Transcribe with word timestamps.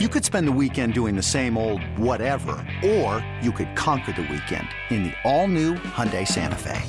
You 0.00 0.08
could 0.08 0.24
spend 0.24 0.48
the 0.48 0.52
weekend 0.60 0.92
doing 0.92 1.14
the 1.14 1.22
same 1.22 1.56
old 1.56 1.80
whatever, 1.96 2.56
or 2.84 3.24
you 3.40 3.52
could 3.52 3.76
conquer 3.76 4.10
the 4.10 4.22
weekend 4.22 4.66
in 4.90 5.04
the 5.04 5.12
all-new 5.22 5.74
Hyundai 5.74 6.26
Santa 6.26 6.56
Fe. 6.56 6.82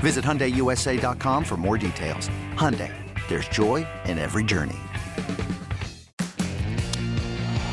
Visit 0.00 0.22
HyundaiUSA.com 0.22 1.42
for 1.42 1.56
more 1.56 1.78
details. 1.78 2.28
Hyundai, 2.52 2.92
there's 3.28 3.48
joy 3.48 3.86
in 4.04 4.18
every 4.18 4.44
journey. 4.44 4.76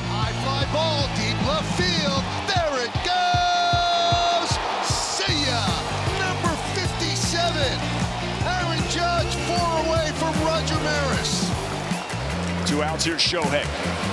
High 0.07 0.31
fly 0.39 0.69
ball, 0.71 1.05
deep 1.17 1.35
left 1.45 1.67
field. 1.75 2.23
There 2.47 2.79
it 2.79 2.95
goes. 3.03 4.47
See 4.87 5.35
ya. 5.51 5.67
Number 6.23 6.55
57. 6.79 7.59
Aaron 8.47 8.79
Judge, 8.87 9.35
four 9.51 9.67
away 9.85 10.13
from 10.15 10.31
Roger 10.45 10.79
Maris. 10.79 11.51
Two 12.65 12.81
outs 12.81 13.03
here, 13.03 13.17
Shohei. 13.17 14.12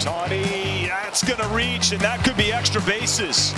Ohtani, 0.00 0.86
that's 0.86 1.22
going 1.22 1.38
to 1.38 1.48
reach, 1.48 1.92
and 1.92 2.00
that 2.00 2.24
could 2.24 2.36
be 2.36 2.52
extra 2.52 2.80
bases. 2.82 3.52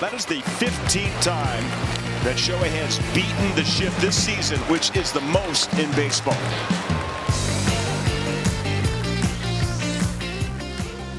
That 0.00 0.12
is 0.12 0.26
the 0.26 0.40
15th 0.58 1.22
time 1.22 1.62
that 2.24 2.36
Shohei 2.36 2.68
has 2.70 2.98
beaten 3.14 3.54
the 3.54 3.64
shift 3.64 4.00
this 4.00 4.16
season, 4.16 4.58
which 4.62 4.96
is 4.96 5.12
the 5.12 5.20
most 5.20 5.72
in 5.74 5.90
baseball. 5.92 6.34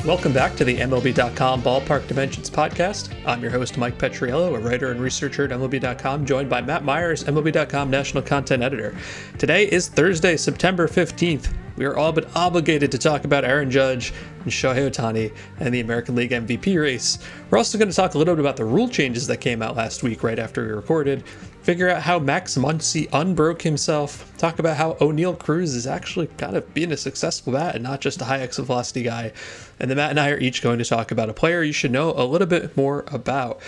Welcome 0.05 0.33
back 0.33 0.55
to 0.57 0.65
the 0.65 0.77
MLB.com 0.77 1.63
Ballpark 1.63 2.07
Dimensions 2.07 2.49
podcast. 2.49 3.13
I'm 3.25 3.41
your 3.41 3.51
host, 3.51 3.77
Mike 3.77 3.97
Petriello, 3.97 4.55
a 4.55 4.59
writer 4.59 4.91
and 4.91 4.99
researcher 4.99 5.45
at 5.45 5.51
MLB.com, 5.51 6.25
joined 6.25 6.49
by 6.49 6.61
Matt 6.61 6.83
Myers, 6.83 7.23
MLB.com 7.23 7.89
national 7.89 8.21
content 8.21 8.61
editor. 8.63 8.95
Today 9.39 9.63
is 9.71 9.87
Thursday, 9.87 10.35
September 10.35 10.87
15th. 10.87 11.51
We 11.77 11.85
are 11.85 11.97
all 11.97 12.13
but 12.13 12.29
obligated 12.35 12.91
to 12.91 12.97
talk 12.97 13.25
about 13.25 13.43
Aaron 13.43 13.69
Judge 13.69 14.13
and 14.43 14.51
Shohei 14.51 14.89
Ohtani 14.89 15.33
and 15.59 15.73
the 15.73 15.81
American 15.81 16.15
League 16.15 16.31
MVP 16.31 16.79
race. 16.81 17.19
We're 17.49 17.57
also 17.57 17.77
going 17.77 17.89
to 17.89 17.95
talk 17.95 18.13
a 18.13 18.17
little 18.17 18.35
bit 18.35 18.39
about 18.39 18.55
the 18.55 18.65
rule 18.65 18.87
changes 18.87 19.27
that 19.27 19.37
came 19.37 19.61
out 19.61 19.75
last 19.75 20.01
week, 20.01 20.23
right 20.23 20.39
after 20.39 20.65
we 20.65 20.71
recorded, 20.71 21.25
figure 21.63 21.89
out 21.89 22.01
how 22.01 22.19
Max 22.19 22.55
Muncy 22.55 23.09
unbroke 23.11 23.61
himself, 23.61 24.31
talk 24.37 24.59
about 24.59 24.77
how 24.77 24.93
Oneil 24.93 25.37
Cruz 25.37 25.75
is 25.75 25.85
actually 25.85 26.27
kind 26.37 26.55
of 26.55 26.73
being 26.73 26.91
a 26.91 26.97
successful 26.97 27.51
bat 27.51 27.75
and 27.75 27.83
not 27.83 27.99
just 27.99 28.21
a 28.21 28.25
high 28.25 28.39
exit 28.39 28.65
velocity 28.65 29.03
guy. 29.03 29.33
And 29.79 29.89
then 29.89 29.97
Matt 29.97 30.11
and 30.11 30.19
I 30.19 30.29
are 30.29 30.39
each 30.39 30.61
going 30.61 30.79
to 30.79 30.85
talk 30.85 31.11
about 31.11 31.29
a 31.29 31.33
player 31.33 31.61
you 31.61 31.73
should 31.73 31.91
know 31.91 32.13
a 32.15 32.23
little 32.23 32.47
bit 32.47 32.77
more 32.77 33.03
about. 33.07 33.59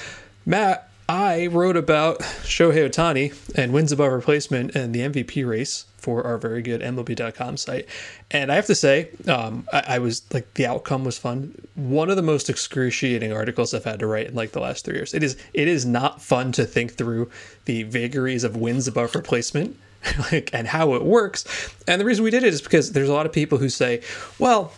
Matt, 0.46 0.87
I 1.10 1.48
wrote 1.48 1.78
about 1.78 2.20
Shohei 2.20 2.90
Ohtani 2.90 3.34
and 3.56 3.72
wins 3.72 3.94
above 3.94 4.12
replacement 4.12 4.76
and 4.76 4.94
the 4.94 5.00
MVP 5.00 5.48
race 5.48 5.86
for 5.98 6.26
our 6.26 6.38
very 6.38 6.62
good 6.62 6.82
MLB.com 6.82 7.56
site. 7.56 7.88
And 8.30 8.52
I 8.52 8.56
have 8.56 8.66
to 8.66 8.76
say, 8.76 9.10
um, 9.28 9.68
I, 9.72 9.84
I, 9.88 10.00
was 10.00 10.22
like, 10.34 10.54
the 10.56 10.66
outcome 10.66 11.06
was 11.06 11.18
fun. 11.18 11.54
One 11.76 12.10
of 12.10 12.18
the 12.18 12.22
most 12.22 12.50
excruciating 12.50 13.32
articles 13.32 13.74
I've 13.74 13.86
had 13.86 14.00
to 14.00 14.08
write 14.08 14.28
in 14.28 14.36
like 14.36 14.52
the 14.52 14.60
last 14.60 14.84
three 14.84 14.96
years. 14.96 15.14
It 15.14 15.24
is, 15.24 15.38
it 15.54 15.68
is 15.70 15.86
not 15.86 16.22
fun 16.22 16.52
to 16.54 16.66
think 16.66 16.96
through 16.96 17.30
the 17.66 17.84
vagaries 17.84 18.44
of 18.44 18.58
wins 18.58 18.88
above 18.88 19.16
replacement. 19.16 19.78
like 20.32 20.52
and 20.54 20.68
how 20.68 20.94
it 20.94 21.04
works 21.04 21.74
and 21.88 22.00
the 22.00 22.06
reason 22.06 22.24
we 22.24 22.30
did 22.30 22.44
it 22.44 22.54
is 22.54 22.62
because 22.62 22.92
there's 22.92 23.10
a 23.10 23.14
lot 23.14 23.26
of 23.26 23.34
people 23.34 23.58
who 23.58 23.68
say 23.68 24.00
well 24.38 24.72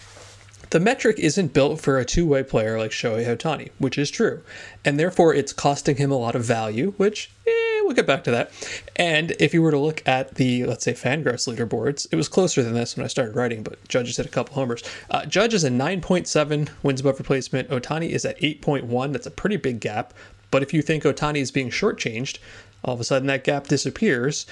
the 0.71 0.79
metric 0.79 1.17
isn't 1.19 1.53
built 1.53 1.81
for 1.81 1.97
a 1.97 2.05
two-way 2.05 2.43
player 2.43 2.77
like 2.77 2.91
Shohei 2.91 3.25
Ohtani, 3.25 3.69
which 3.79 3.97
is 3.97 4.11
true, 4.11 4.41
and 4.85 4.99
therefore 4.99 5.33
it's 5.33 5.53
costing 5.53 5.97
him 5.97 6.11
a 6.11 6.17
lot 6.17 6.35
of 6.35 6.43
value. 6.43 6.93
Which 6.97 7.31
eh, 7.47 7.81
we'll 7.81 7.93
get 7.93 8.05
back 8.05 8.23
to 8.25 8.31
that. 8.31 8.51
And 8.95 9.31
if 9.39 9.53
you 9.53 9.61
were 9.61 9.71
to 9.71 9.79
look 9.79 10.07
at 10.07 10.35
the 10.35 10.65
let's 10.65 10.83
say 10.83 10.93
Fangraphs 10.93 11.47
leaderboards, 11.47 12.07
it 12.11 12.15
was 12.15 12.27
closer 12.27 12.61
than 12.61 12.73
this 12.73 12.95
when 12.95 13.03
I 13.03 13.07
started 13.07 13.35
writing, 13.35 13.63
but 13.63 13.85
Judge 13.87 14.15
hit 14.15 14.25
a 14.25 14.29
couple 14.29 14.55
homers. 14.55 14.83
Uh, 15.09 15.25
Judge 15.25 15.53
is 15.53 15.63
a 15.63 15.69
9.7 15.69 16.69
wins 16.83 17.01
above 17.01 17.17
replacement. 17.17 17.69
Ohtani 17.69 18.09
is 18.09 18.25
at 18.25 18.39
8.1. 18.39 19.11
That's 19.11 19.27
a 19.27 19.31
pretty 19.31 19.57
big 19.57 19.79
gap. 19.79 20.13
But 20.51 20.63
if 20.63 20.73
you 20.73 20.81
think 20.81 21.03
Ohtani 21.03 21.37
is 21.37 21.51
being 21.51 21.69
shortchanged, 21.69 22.37
all 22.83 22.93
of 22.93 22.99
a 22.99 23.03
sudden 23.03 23.27
that 23.27 23.43
gap 23.43 23.67
disappears. 23.67 24.45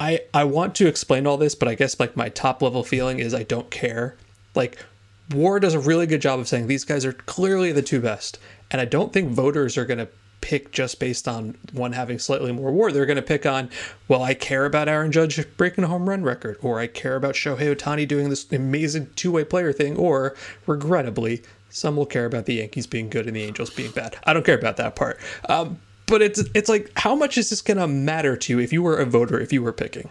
I, 0.00 0.20
I 0.34 0.44
want 0.44 0.74
to 0.76 0.86
explain 0.86 1.26
all 1.26 1.36
this, 1.36 1.54
but 1.54 1.68
I 1.68 1.74
guess 1.74 2.00
like 2.00 2.16
my 2.16 2.28
top 2.28 2.62
level 2.62 2.82
feeling 2.82 3.18
is 3.18 3.34
I 3.34 3.42
don't 3.42 3.70
care. 3.70 4.16
Like 4.54 4.78
WAR 5.32 5.60
does 5.60 5.74
a 5.74 5.80
really 5.80 6.06
good 6.06 6.20
job 6.20 6.40
of 6.40 6.48
saying 6.48 6.66
these 6.66 6.84
guys 6.84 7.04
are 7.04 7.12
clearly 7.12 7.72
the 7.72 7.82
two 7.82 8.00
best. 8.00 8.38
And 8.70 8.80
I 8.80 8.84
don't 8.84 9.12
think 9.12 9.30
voters 9.30 9.76
are 9.76 9.84
going 9.84 9.98
to 9.98 10.08
pick 10.40 10.72
just 10.72 10.98
based 10.98 11.28
on 11.28 11.56
one 11.72 11.92
having 11.92 12.18
slightly 12.18 12.52
more 12.52 12.70
WAR. 12.70 12.92
They're 12.92 13.06
going 13.06 13.16
to 13.16 13.22
pick 13.22 13.46
on, 13.46 13.70
well, 14.08 14.22
I 14.22 14.34
care 14.34 14.66
about 14.66 14.88
Aaron 14.88 15.12
Judge 15.12 15.44
breaking 15.56 15.84
a 15.84 15.86
home 15.86 16.08
run 16.08 16.22
record, 16.22 16.58
or 16.60 16.78
I 16.78 16.86
care 16.86 17.16
about 17.16 17.34
Shohei 17.34 17.74
Ohtani 17.74 18.06
doing 18.06 18.28
this 18.28 18.50
amazing 18.52 19.10
two 19.16 19.30
way 19.30 19.44
player 19.44 19.72
thing, 19.72 19.96
or 19.96 20.36
regrettably, 20.66 21.42
some 21.70 21.96
will 21.96 22.06
care 22.06 22.26
about 22.26 22.44
the 22.46 22.54
Yankees 22.54 22.86
being 22.86 23.08
good 23.08 23.26
and 23.26 23.34
the 23.34 23.42
Angels 23.42 23.70
being 23.70 23.92
bad. 23.92 24.16
I 24.24 24.34
don't 24.34 24.44
care 24.44 24.58
about 24.58 24.76
that 24.76 24.96
part. 24.96 25.18
Um, 25.48 25.78
but 26.06 26.20
it's 26.20 26.42
it's 26.54 26.68
like, 26.68 26.90
how 26.96 27.14
much 27.14 27.38
is 27.38 27.48
this 27.48 27.62
going 27.62 27.78
to 27.78 27.86
matter 27.86 28.36
to 28.36 28.52
you 28.52 28.58
if 28.58 28.72
you 28.72 28.82
were 28.82 28.98
a 28.98 29.06
voter, 29.06 29.40
if 29.40 29.52
you 29.52 29.62
were 29.62 29.72
picking? 29.72 30.10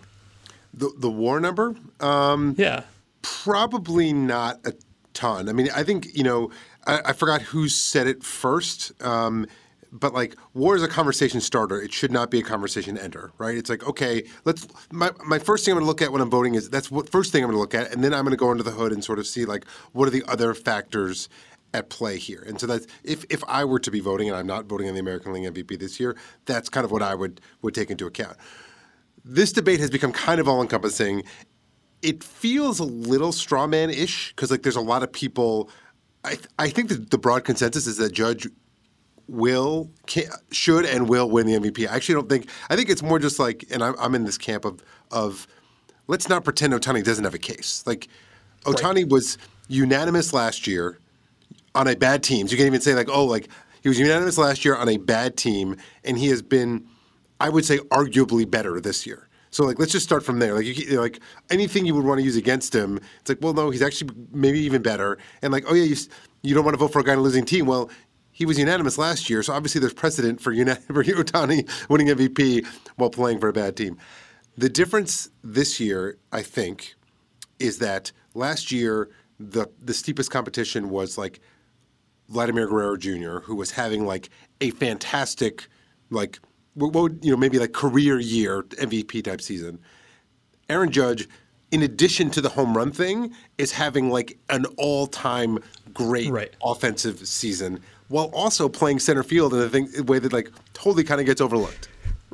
The, 0.74 0.92
the 0.98 1.10
WAR 1.10 1.40
number? 1.40 1.76
Um, 2.00 2.56
yeah. 2.58 2.84
Probably 3.22 4.14
not 4.14 4.60
a 4.66 4.74
ton. 5.14 5.50
I 5.50 5.54
mean, 5.54 5.70
I 5.76 5.84
think 5.84 6.16
you 6.16 6.24
know, 6.24 6.52
I, 6.86 7.02
I 7.06 7.14
forgot 7.14 7.42
who 7.42 7.68
said 7.70 8.08
it 8.08 8.24
first. 8.24 8.92
Um, 9.04 9.48
but 9.92 10.14
like 10.14 10.38
WAR 10.54 10.76
is 10.76 10.84
a 10.84 10.88
conversation 10.88 11.42
starter. 11.42 11.82
It 11.82 11.92
should 11.92 12.12
not 12.12 12.32
be 12.32 12.40
a 12.40 12.44
conversation 12.44 12.98
ender, 12.98 13.32
right? 13.38 13.58
It's 13.58 13.70
like 13.70 13.86
okay, 13.86 14.24
let's. 14.46 14.68
My, 14.92 15.12
my 15.26 15.38
first 15.38 15.66
thing 15.66 15.74
I'm 15.74 15.76
going 15.76 15.84
to 15.84 15.88
look 15.88 16.02
at 16.02 16.12
when 16.12 16.22
I'm 16.22 16.30
voting 16.30 16.56
is 16.56 16.70
that's 16.70 16.90
what 16.90 17.10
first 17.10 17.32
thing 17.32 17.44
I'm 17.44 17.50
going 17.50 17.58
to 17.58 17.60
look 17.60 17.76
at, 17.76 17.94
and 17.94 18.04
then 18.04 18.14
I'm 18.14 18.24
going 18.24 18.32
to 18.32 18.38
go 18.38 18.50
under 18.50 18.64
the 18.64 18.72
hood 18.72 18.94
and 18.94 19.04
sort 19.04 19.20
of 19.20 19.28
see 19.28 19.46
like 19.46 19.66
what 19.92 20.08
are 20.08 20.12
the 20.12 20.24
other 20.28 20.54
factors 20.54 21.28
at 21.74 21.90
play 21.90 22.18
here. 22.18 22.44
And 22.48 22.60
so 22.60 22.68
that's 22.68 22.88
if 23.04 23.26
if 23.30 23.44
I 23.48 23.66
were 23.66 23.80
to 23.80 23.92
be 23.92 24.00
voting 24.00 24.30
and 24.30 24.38
I'm 24.38 24.48
not 24.48 24.66
voting 24.66 24.88
on 24.88 24.94
the 24.94 25.00
American 25.00 25.34
League 25.34 25.54
MVP 25.54 25.80
this 25.80 26.00
year, 26.00 26.16
that's 26.46 26.70
kind 26.70 26.86
of 26.86 26.92
what 26.92 27.02
I 27.02 27.16
would 27.16 27.42
would 27.62 27.76
take 27.76 27.92
into 27.92 28.06
account. 28.06 28.38
This 29.24 29.52
debate 29.52 29.80
has 29.80 29.92
become 29.92 30.12
kind 30.12 30.40
of 30.40 30.48
all 30.48 30.62
encompassing, 30.62 31.24
it 32.02 32.24
feels 32.24 32.80
a 32.80 32.84
little 32.84 33.32
straw 33.32 33.68
man 33.68 33.90
ish 33.90 34.30
because 34.30 34.52
like 34.52 34.64
there's 34.64 34.76
a 34.76 34.82
lot 34.82 35.04
of 35.04 35.12
people. 35.12 35.70
I 36.24 36.36
th- 36.36 36.48
I 36.60 36.70
think 36.70 37.10
the 37.10 37.18
broad 37.18 37.44
consensus 37.44 37.88
is 37.88 37.98
that 37.98 38.12
Judge 38.12 38.48
will 39.28 39.90
can, 40.08 40.26
should 40.52 40.86
and 40.86 41.08
will 41.08 41.30
win 41.30 41.48
the 41.48 41.54
MVP. 41.54 41.90
I 41.90 41.96
actually 41.96 42.16
don't 42.16 42.30
think. 42.30 42.50
I 42.70 42.76
think 42.76 42.90
it's 42.90 43.02
more 43.02 43.20
just 43.20 43.40
like, 43.40 43.66
and 43.72 43.84
I'm, 43.84 43.96
I'm 44.00 44.16
in 44.16 44.26
this 44.26 44.38
camp 44.38 44.66
of 44.66 44.84
of 45.10 45.48
let's 46.08 46.30
not 46.30 46.44
pretend 46.44 46.74
Ohtani 46.74 47.04
doesn't 47.04 47.24
have 47.24 47.34
a 47.34 47.40
case. 47.40 47.84
Like 47.86 48.08
Ohtani 48.66 49.04
right. 49.04 49.10
was 49.10 49.38
unanimous 49.68 50.34
last 50.34 50.68
year 50.68 51.00
on 51.74 51.88
a 51.88 51.96
bad 51.96 52.24
team. 52.24 52.48
So 52.48 52.52
you 52.52 52.58
can't 52.58 52.68
even 52.68 52.82
say 52.82 52.94
like, 52.94 53.10
oh, 53.10 53.26
like 53.26 53.48
he 53.82 53.90
was 53.90 54.00
unanimous 54.00 54.38
last 54.38 54.64
year 54.66 54.76
on 54.76 54.90
a 54.90 54.98
bad 54.98 55.38
team, 55.38 55.78
and 56.04 56.18
he 56.18 56.28
has 56.28 56.42
been, 56.42 56.86
I 57.40 57.50
would 57.50 57.66
say, 57.66 57.78
arguably 57.78 58.50
better 58.50 58.80
this 58.80 59.08
year. 59.08 59.28
So 59.52 59.66
like, 59.66 59.80
let's 59.80 59.92
just 59.92 60.06
start 60.06 60.24
from 60.24 60.40
there. 60.40 60.54
Like, 60.56 60.66
you, 60.66 61.00
like 61.00 61.20
anything 61.50 61.86
you 61.86 61.94
would 61.94 62.06
want 62.06 62.20
to 62.20 62.24
use 62.24 62.38
against 62.38 62.74
him, 62.74 63.00
it's 63.20 63.30
like, 63.30 63.40
well, 63.42 63.54
no, 63.54 63.70
he's 63.70 63.82
actually 63.82 64.12
maybe 64.32 64.60
even 64.60 64.82
better. 64.82 65.18
And 65.42 65.54
like, 65.54 65.66
oh 65.68 65.74
yeah, 65.74 65.84
you 65.84 65.96
you 66.42 66.56
don't 66.56 66.66
want 66.66 66.74
to 66.74 66.80
vote 66.80 66.92
for 66.92 67.00
a 67.00 67.04
guy 67.04 67.12
on 67.12 67.20
a 67.20 67.22
losing 67.22 67.46
team. 67.46 67.66
Well, 67.66 67.90
he 68.32 68.46
was 68.46 68.58
unanimous 68.58 68.98
last 68.98 69.30
year, 69.30 69.44
so 69.44 69.54
obviously 69.54 69.80
there's 69.80 69.94
precedent 69.94 70.42
for, 70.42 70.52
uni- 70.52 70.72
Ohtani 70.90 71.70
winning 71.90 72.08
MVP 72.08 72.66
while 72.96 73.10
playing 73.10 73.40
for 73.40 73.50
a 73.50 73.54
bad 73.54 73.76
team. 73.76 73.98
The 74.58 74.70
difference 74.70 75.30
this 75.44 75.80
year, 75.80 76.18
I 76.32 76.42
think, 76.42 76.96
is 77.60 77.78
that 77.80 78.12
last 78.34 78.72
year 78.72 79.10
the 79.40 79.68
the 79.84 79.94
steepest 79.94 80.30
competition 80.32 80.90
was 80.90 81.18
like 81.18 81.40
Vladimir 82.30 82.68
Guerrero 82.68 82.96
Jr., 82.98 83.40
who 83.40 83.56
was 83.56 83.72
having 83.72 84.06
like 84.06 84.30
a 84.62 84.72
fantastic 84.72 85.68
like 86.10 86.40
what 86.76 86.94
would 86.94 87.20
you 87.22 87.32
know 87.32 87.38
maybe 87.38 87.60
like 87.60 87.74
career 87.74 88.20
year 88.20 88.64
MVP 88.64 89.24
type 89.24 89.42
season. 89.42 89.80
Aaron 90.70 90.92
Judge, 90.92 91.28
in 91.72 91.84
addition 91.84 92.30
to 92.32 92.42
the 92.42 92.50
home 92.50 92.76
run 92.76 92.92
thing, 92.92 93.34
is 93.58 93.72
having 93.72 94.10
like 94.10 94.38
an 94.50 94.66
all 94.78 95.08
time 95.08 95.60
great 95.94 96.30
right. 96.30 96.54
offensive 96.64 97.28
season 97.28 97.80
while 98.08 98.30
also 98.34 98.68
playing 98.68 99.00
center 99.00 99.24
field 99.24 99.54
in 99.54 99.60
a 99.62 99.70
thing 99.70 99.90
a 99.98 100.04
way 100.04 100.20
that 100.20 100.34
like 100.34 100.50
totally 100.74 101.04
kind 101.04 101.20
of 101.20 101.28
gets 101.28 101.42
overlooked. 101.42 101.90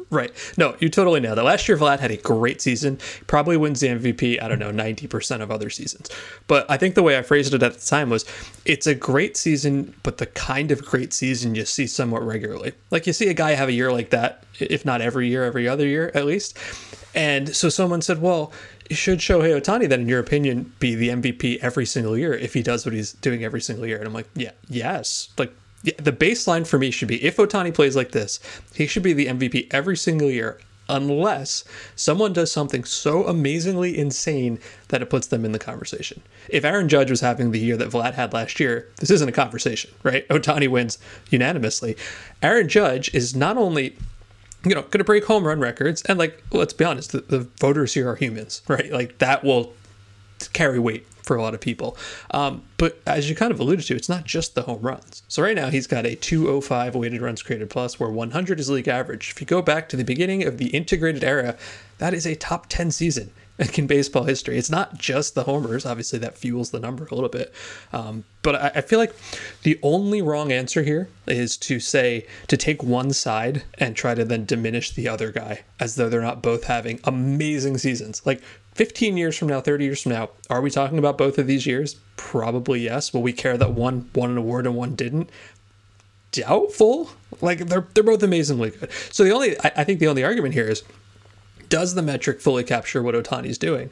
Right. 0.10 0.32
No, 0.58 0.76
you 0.80 0.90
totally 0.90 1.20
know 1.20 1.36
that. 1.36 1.44
Last 1.44 1.68
year, 1.68 1.78
Vlad 1.78 2.00
had 2.00 2.12
a 2.12 2.18
great 2.18 2.62
season. 2.62 2.98
Probably 3.26 3.58
wins 3.58 3.82
the 3.82 3.88
MVP, 3.88 4.42
I 4.42 4.48
don't 4.48 4.60
know, 4.60 4.72
90% 4.72 5.42
of 5.42 5.52
other 5.52 5.70
seasons. 5.70 6.10
But 6.48 6.70
I 6.70 6.78
think 6.78 6.96
the 6.96 7.04
way 7.04 7.18
I 7.18 7.24
phrased 7.24 7.54
it 7.54 7.62
at 7.62 7.74
the 7.74 7.86
time 7.86 8.10
was 8.10 8.24
it's 8.64 8.88
a 8.88 8.96
great 8.96 9.36
season, 9.36 9.94
but 10.04 10.18
the 10.18 10.28
kind 10.28 10.72
of 10.72 10.86
great 10.86 11.12
season 11.12 11.56
you 11.56 11.66
see 11.66 11.88
somewhat 11.88 12.26
regularly. 12.26 12.74
Like 12.90 13.06
you 13.06 13.14
see 13.14 13.28
a 13.28 13.34
guy 13.34 13.52
have 13.52 13.70
a 13.70 13.74
year 13.74 13.92
like 13.92 14.12
that, 14.12 14.46
if 14.60 14.86
not 14.86 15.02
every 15.02 15.28
year, 15.28 15.44
every 15.44 15.68
other 15.68 15.86
year 15.86 16.12
at 16.14 16.26
least. 16.26 16.58
And 17.14 17.56
so 17.56 17.68
someone 17.68 18.02
said, 18.02 18.22
well, 18.22 18.54
should 18.92 19.20
Shohei 19.20 19.60
Ohtani 19.60 19.90
then, 19.90 20.02
in 20.02 20.08
your 20.08 20.20
opinion, 20.20 20.72
be 20.80 20.96
the 20.96 21.10
MVP 21.10 21.60
every 21.60 21.86
single 21.86 22.18
year 22.18 22.34
if 22.34 22.54
he 22.54 22.62
does 22.62 22.86
what 22.86 22.94
he's 22.94 23.14
doing 23.14 23.44
every 23.44 23.60
single 23.60 23.86
year? 23.86 23.98
And 23.98 24.08
I'm 24.08 24.14
like, 24.14 24.30
yeah, 24.36 24.52
yes. 24.70 25.30
Like 25.38 25.54
the 25.84 26.12
baseline 26.12 26.66
for 26.66 26.78
me 26.80 26.92
should 26.92 27.08
be 27.08 27.24
if 27.24 27.38
Ohtani 27.38 27.74
plays 27.74 27.96
like 27.96 28.12
this, 28.12 28.40
he 28.74 28.88
should 28.88 29.04
be 29.04 29.14
the 29.14 29.28
MVP 29.28 29.68
every 29.72 29.96
single 29.96 30.30
year, 30.30 30.60
unless 30.90 31.64
someone 31.96 32.34
does 32.34 32.52
something 32.52 32.84
so 32.84 33.26
amazingly 33.26 33.98
insane 33.98 34.60
that 34.88 35.02
it 35.02 35.10
puts 35.10 35.28
them 35.28 35.46
in 35.46 35.52
the 35.52 35.60
conversation. 35.60 36.22
If 36.50 36.66
Aaron 36.66 36.90
Judge 36.90 37.10
was 37.10 37.22
having 37.22 37.52
the 37.52 37.60
year 37.60 37.78
that 37.78 37.90
Vlad 37.90 38.14
had 38.14 38.34
last 38.34 38.60
year, 38.60 38.90
this 38.98 39.12
isn't 39.12 39.30
a 39.30 39.34
conversation, 39.34 39.92
right? 40.04 40.28
Ohtani 40.30 40.68
wins 40.68 40.98
unanimously. 41.30 41.96
Aaron 42.42 42.68
Judge 42.68 43.14
is 43.14 43.36
not 43.36 43.58
only 43.58 43.96
you 44.66 44.76
know, 44.76 44.82
going 44.82 44.98
to 45.00 45.04
break 45.04 45.26
home 45.26 45.46
run 45.46 45.60
records. 45.60 46.02
And 46.04 46.18
like, 46.18 46.44
let's 46.52 46.74
be 46.74 46.84
honest, 46.84 47.12
the, 47.12 47.22
the, 47.22 47.40
voters 47.60 47.94
here 47.94 48.10
are 48.10 48.16
humans, 48.16 48.62
right? 48.68 48.92
Like 48.92 49.20
that 49.20 49.44
will 49.44 49.74
carry 50.54 50.80
weight 50.80 51.06
for 51.28 51.36
a 51.36 51.42
lot 51.42 51.54
of 51.54 51.60
people. 51.60 51.98
Um, 52.32 52.64
but 52.78 53.00
as 53.06 53.30
you 53.30 53.36
kind 53.36 53.52
of 53.52 53.60
alluded 53.60 53.86
to, 53.88 53.96
it's 53.96 54.10
not 54.10 54.24
just 54.24 54.56
the 54.56 54.64
home 54.64 54.82
runs. 54.82 55.22
So 55.28 55.44
right 55.44 55.56
now 55.56 55.70
he's 55.70 55.86
got 55.86 56.06
a 56.06 56.16
205 56.16 56.96
weighted 56.96 57.22
runs 57.22 57.44
created 57.44 57.70
plus, 57.70 58.00
where 58.00 58.10
100 58.10 58.60
is 58.60 58.70
league 58.70 58.88
average. 58.88 59.32
If 59.32 59.42
you 59.42 59.46
go 59.46 59.62
back 59.62 59.90
to 59.90 59.98
the 59.98 60.04
beginning 60.04 60.44
of 60.44 60.58
the 60.58 60.68
integrated 60.68 61.24
era, 61.24 61.58
that 61.98 62.14
is 62.14 62.26
a 62.26 62.36
top 62.36 62.68
10 62.70 62.92
season 62.92 63.32
in 63.78 63.88
baseball 63.88 64.24
history. 64.24 64.58
It's 64.58 64.70
not 64.70 64.98
just 64.98 65.36
the 65.36 65.44
homers. 65.44 65.86
Obviously, 65.86 66.20
that 66.20 66.38
fuels 66.38 66.72
the 66.72 66.80
number 66.80 67.08
a 67.12 67.16
little 67.16 67.30
bit. 67.30 67.54
Um, 67.92 68.24
but 68.44 68.56
I, 68.56 68.72
I, 68.76 68.82
feel 68.82 69.00
like 69.00 69.16
the 69.64 69.80
only 69.82 70.22
wrong 70.22 70.52
answer 70.52 70.84
here 70.84 71.10
is 71.26 71.58
to 71.58 71.80
say 71.80 72.28
to 72.48 72.56
take 72.56 72.84
one 72.84 73.14
side 73.14 73.64
and 73.78 73.96
try 73.96 74.14
to 74.14 74.24
then 74.24 74.46
diminish 74.46 74.92
the 74.92 75.08
other 75.08 75.32
guy 75.32 75.64
as 75.80 75.96
though 75.96 76.08
they're 76.08 76.22
not 76.22 76.42
both 76.42 76.66
having 76.66 77.00
amazing 77.04 77.78
seasons. 77.80 78.22
Like 78.26 78.42
15 78.78 79.18
years 79.18 79.36
from 79.36 79.48
now, 79.48 79.60
30 79.60 79.86
years 79.86 80.04
from 80.04 80.12
now, 80.12 80.30
are 80.52 80.62
we 80.62 80.70
talking 80.70 81.00
about 81.00 81.18
both 81.18 81.40
of 81.40 81.48
these 81.48 81.66
years? 81.66 81.96
Probably 82.16 82.82
yes. 82.82 83.12
Will 83.12 83.24
we 83.24 83.34
care 83.34 83.58
that 83.58 83.72
one 83.72 84.08
won 84.14 84.30
an 84.30 84.38
award 84.38 84.68
and 84.68 84.76
one 84.76 84.94
didn't? 84.96 85.32
Doubtful. 86.32 87.10
Like 87.42 87.60
they're 87.68 87.88
they're 87.94 88.04
both 88.04 88.22
amazingly 88.22 88.70
good. 88.70 88.92
So 89.12 89.24
the 89.24 89.32
only 89.32 89.60
I, 89.62 89.72
I 89.78 89.84
think 89.84 90.00
the 90.00 90.08
only 90.08 90.24
argument 90.24 90.54
here 90.54 90.68
is 90.68 90.84
does 91.70 91.96
the 91.96 92.04
metric 92.04 92.40
fully 92.40 92.64
capture 92.64 93.02
what 93.02 93.16
Ohtani's 93.16 93.58
doing? 93.58 93.90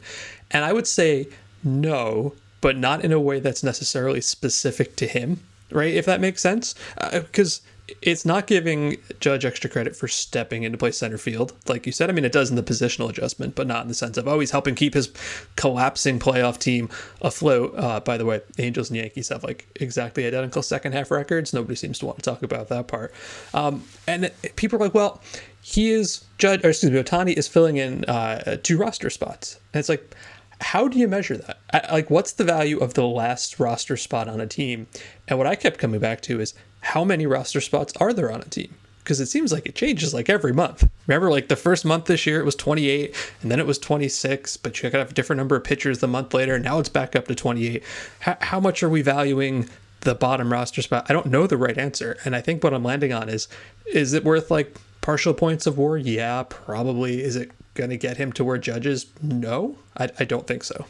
And 0.52 0.64
I 0.64 0.72
would 0.72 0.88
say 0.88 1.28
no, 1.64 2.36
but 2.62 2.78
not 2.78 3.04
in 3.04 3.12
a 3.12 3.20
way 3.20 3.40
that's 3.40 3.64
necessarily 3.64 4.22
specific 4.22 4.96
to 4.98 5.08
him, 5.08 5.40
right? 5.72 5.94
If 5.94 6.06
that 6.06 6.22
makes 6.22 6.42
sense. 6.42 6.76
Because 7.12 7.62
uh, 7.66 7.70
it's 8.02 8.26
not 8.26 8.48
giving 8.48 8.98
Judge 9.20 9.46
extra 9.46 9.70
credit 9.70 9.96
for 9.96 10.08
stepping 10.08 10.64
into 10.64 10.78
play 10.78 10.92
center 10.92 11.18
field, 11.18 11.54
like 11.68 11.86
you 11.86 11.92
said. 11.92 12.10
I 12.10 12.14
mean, 12.14 12.26
it 12.26 12.32
does 12.32 12.50
in 12.50 12.56
the 12.56 12.64
positional 12.64 13.10
adjustment, 13.10 13.54
but 13.54 13.68
not 13.68 13.84
in 13.84 13.88
the 13.88 13.94
sense 13.94 14.18
of 14.18 14.28
oh, 14.28 14.40
he's 14.40 14.52
helping 14.52 14.74
keep 14.74 14.96
his 14.96 15.12
collapsing 15.56 16.20
playoff 16.20 16.58
team 16.58 16.90
afloat. 17.22 17.74
Uh, 17.78 18.00
by 18.00 18.18
the 18.18 18.26
way, 18.26 18.42
Angels 18.58 18.90
and 18.90 18.98
Yankees 18.98 19.30
have 19.30 19.44
like 19.44 19.68
exactly 19.76 20.26
identical 20.26 20.64
second 20.64 20.94
half 20.94 21.12
records. 21.12 21.54
Nobody 21.54 21.76
seems 21.76 22.00
to 22.00 22.08
want 22.08 22.18
to 22.18 22.24
talk 22.24 22.42
about 22.42 22.70
that 22.70 22.88
part. 22.88 23.14
Um, 23.54 23.84
and 24.08 24.32
people 24.56 24.78
are 24.78 24.86
like, 24.86 24.96
well, 24.96 25.22
he 25.62 25.92
is 25.92 26.24
Judge, 26.40 26.64
or 26.66 26.70
excuse 26.70 26.92
me, 26.92 27.02
Ohtani 27.02 27.34
is 27.34 27.48
filling 27.48 27.78
in 27.78 28.04
uh, 28.06 28.58
two 28.64 28.78
roster 28.78 29.12
spots, 29.12 29.60
and 29.74 29.80
it's 29.80 29.90
like 29.90 30.16
how 30.62 30.88
do 30.88 30.98
you 30.98 31.08
measure 31.08 31.38
that? 31.38 31.60
I, 31.74 31.94
like, 31.94 32.10
what's 32.10 32.34
the 32.34 32.44
value 32.44 32.80
of 32.80 32.94
the 32.94 33.06
last 33.06 33.60
roster 33.60 33.98
spot 33.98 34.28
on 34.28 34.40
a 34.40 34.48
team? 34.48 34.88
And 35.28 35.38
what 35.38 35.48
I 35.48 35.56
kept 35.56 35.80
coming 35.80 36.00
back 36.00 36.22
to 36.22 36.40
is 36.40 36.54
how 36.86 37.04
many 37.04 37.26
roster 37.26 37.60
spots 37.62 37.94
are 38.00 38.14
there 38.14 38.32
on 38.32 38.42
a 38.42 38.46
team? 38.46 38.76
Because 39.04 39.20
it 39.20 39.26
seems 39.26 39.52
like 39.52 39.66
it 39.66 39.76
changes 39.76 40.14
like 40.14 40.30
every 40.30 40.54
month. 40.54 40.88
Remember, 41.08 41.30
like 41.30 41.48
the 41.48 41.56
first 41.56 41.84
month 41.84 42.06
this 42.06 42.26
year, 42.26 42.40
it 42.40 42.46
was 42.46 42.56
28, 42.56 43.16
and 43.42 43.52
then 43.52 43.60
it 43.60 43.66
was 43.66 43.78
26, 43.80 44.58
but 44.58 44.78
you 44.78 44.90
got 44.90 44.98
to 44.98 45.04
have 45.04 45.12
a 45.12 45.14
different 45.14 45.40
number 45.40 45.56
of 45.56 45.64
pitchers 45.64 46.00
the 46.00 46.08
month 46.08 46.34
later. 46.34 46.58
Now 46.60 46.80
it's 46.80 46.90
back 46.90 47.16
up 47.16 47.28
to 47.28 47.36
28. 47.36 47.84
How, 48.20 48.38
how 48.40 48.60
much 48.60 48.84
are 48.84 48.90
we 48.90 49.02
valuing 49.02 49.68
the 50.02 50.16
bottom 50.16 50.52
roster 50.52 50.82
spot? 50.82 51.08
I 51.10 51.14
don't 51.14 51.28
know 51.28 51.48
the 51.48 51.58
right 51.58 51.78
answer. 51.78 52.18
And 52.24 52.36
I 52.36 52.42
think 52.42 52.64
what 52.64 52.74
I'm 52.74 52.84
landing 52.84 53.14
on 53.14 53.30
is 53.30 53.48
is 53.92 54.14
it 54.14 54.24
worth 54.24 54.50
like 54.50 54.76
partial 55.02 55.34
points 55.34 55.68
of 55.68 55.78
WAR? 55.78 55.98
Yeah, 55.98 56.44
probably. 56.44 57.24
Is 57.24 57.36
it 57.36 57.52
going 57.74 57.90
to 57.90 57.98
get 57.98 58.18
him 58.18 58.32
to 58.34 58.44
where 58.44 58.58
Judge's? 58.58 59.08
No, 59.22 59.78
I, 59.98 60.10
I 60.20 60.24
don't 60.24 60.48
think 60.48 60.64
so. 60.64 60.86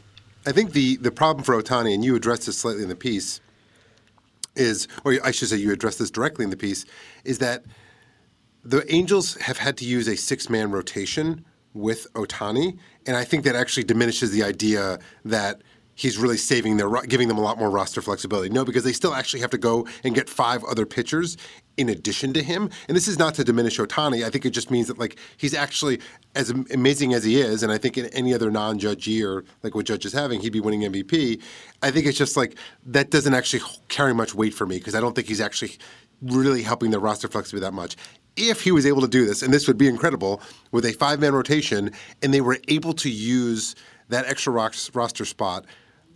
I 0.46 0.52
think 0.52 0.74
the 0.74 0.98
the 0.98 1.12
problem 1.12 1.44
for 1.44 1.62
Ohtani, 1.62 1.94
and 1.94 2.04
you 2.04 2.16
addressed 2.16 2.46
this 2.46 2.58
slightly 2.58 2.84
in 2.84 2.90
the 2.90 2.96
piece, 2.96 3.40
is, 4.56 4.88
or 5.04 5.18
I 5.24 5.32
should 5.32 5.50
say, 5.50 5.58
you 5.58 5.72
address 5.72 5.98
this 5.98 6.12
directly 6.12 6.44
in 6.44 6.50
the 6.50 6.58
piece, 6.58 6.86
is 7.24 7.40
that 7.40 7.66
the 8.64 8.92
Angels 8.94 9.36
have 9.42 9.58
had 9.58 9.78
to 9.78 9.86
use 9.86 10.08
a 10.08 10.16
six 10.16 10.50
man 10.50 10.72
rotation 10.72 11.46
with 11.74 12.12
Ohtani, 12.14 12.78
and 13.06 13.16
I 13.16 13.24
think 13.24 13.44
that 13.44 13.56
actually 13.56 13.84
diminishes 13.84 14.32
the 14.32 14.44
idea 14.44 14.98
that 15.26 15.62
he's 15.94 16.18
really 16.18 16.38
saving 16.38 16.78
their 16.78 16.90
giving 17.04 17.28
them 17.28 17.38
a 17.38 17.42
lot 17.42 17.58
more 17.58 17.70
roster 17.70 18.02
flexibility. 18.02 18.50
No, 18.50 18.66
because 18.66 18.84
they 18.84 18.94
still 18.94 19.14
actually 19.14 19.42
have 19.42 19.50
to 19.52 19.58
go 19.58 19.88
and 20.04 20.16
get 20.16 20.30
five 20.30 20.64
other 20.64 20.86
pitchers 20.86 21.38
in 21.78 21.90
addition 21.90 22.34
to 22.34 22.42
him. 22.42 22.70
And 22.88 22.96
this 22.96 23.08
is 23.08 23.20
not 23.20 23.36
to 23.36 23.44
diminish 23.44 23.78
Ohtani. 23.80 24.26
I 24.26 24.30
think 24.30 24.46
it 24.46 24.52
just 24.52 24.72
means 24.72 24.88
that 24.88 24.98
like 24.98 25.18
he's 25.38 25.54
actually 25.54 26.00
as 26.36 26.50
amazing 26.50 27.14
as 27.14 27.24
he 27.24 27.40
is, 27.40 27.64
and 27.64 27.72
I 27.72 27.78
think 27.78 27.98
in 27.98 28.06
any 28.08 28.34
other 28.34 28.52
non-judge 28.52 29.08
year, 29.08 29.44
like 29.64 29.76
what 29.76 29.86
Judge 29.86 30.06
is 30.06 30.14
having, 30.14 30.42
he'd 30.42 30.54
be 30.54 30.60
winning 30.60 30.82
MVP. 30.82 31.42
I 31.82 31.92
think 31.92 32.06
it's 32.06 32.18
just 32.18 32.38
like 32.38 32.56
that 32.86 33.10
doesn't 33.10 33.34
actually 33.34 33.64
carry 33.90 34.14
much 34.14 34.34
weight 34.34 34.54
for 34.54 34.66
me 34.66 34.78
because 34.78 34.96
I 34.96 35.02
don't 35.02 35.16
think 35.16 35.28
he's 35.28 35.42
actually 35.42 35.74
really 36.22 36.62
helping 36.62 36.92
the 36.92 37.00
roster 37.00 37.28
flexibility 37.28 37.66
that 37.66 37.74
much. 37.74 37.96
If 38.38 38.62
he 38.62 38.72
was 38.72 38.86
able 38.86 39.02
to 39.02 39.08
do 39.08 39.26
this, 39.26 39.42
and 39.42 39.54
this 39.54 39.68
would 39.68 39.78
be 39.78 39.88
incredible, 39.88 40.42
with 40.72 40.86
a 40.86 40.92
five-man 40.94 41.34
rotation, 41.34 41.92
and 42.22 42.34
they 42.34 42.42
were 42.42 42.58
able 42.68 42.94
to 42.94 43.10
use 43.10 43.76
that 44.10 44.26
extra 44.26 44.52
roster 44.52 45.26
spot 45.26 45.66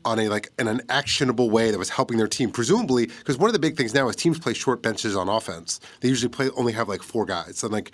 on 0.06 0.20
a 0.20 0.30
like 0.30 0.50
in 0.58 0.68
an 0.68 0.82
actionable 0.90 1.50
way 1.50 1.72
that 1.72 1.78
was 1.78 1.90
helping 1.90 2.18
their 2.18 2.28
team. 2.28 2.52
Presumably, 2.52 3.08
because 3.08 3.38
one 3.38 3.50
of 3.50 3.54
the 3.54 3.60
big 3.60 3.78
things 3.78 3.94
now 3.94 4.08
is 4.10 4.16
teams 4.16 4.40
play 4.40 4.54
short 4.54 4.82
benches 4.82 5.16
on 5.16 5.30
offense. 5.30 5.80
They 6.02 6.10
usually 6.10 6.30
play 6.30 6.50
only 6.52 6.74
have 6.74 6.88
like 6.90 7.04
four 7.04 7.26
guys. 7.26 7.64
and 7.64 7.72
like, 7.72 7.92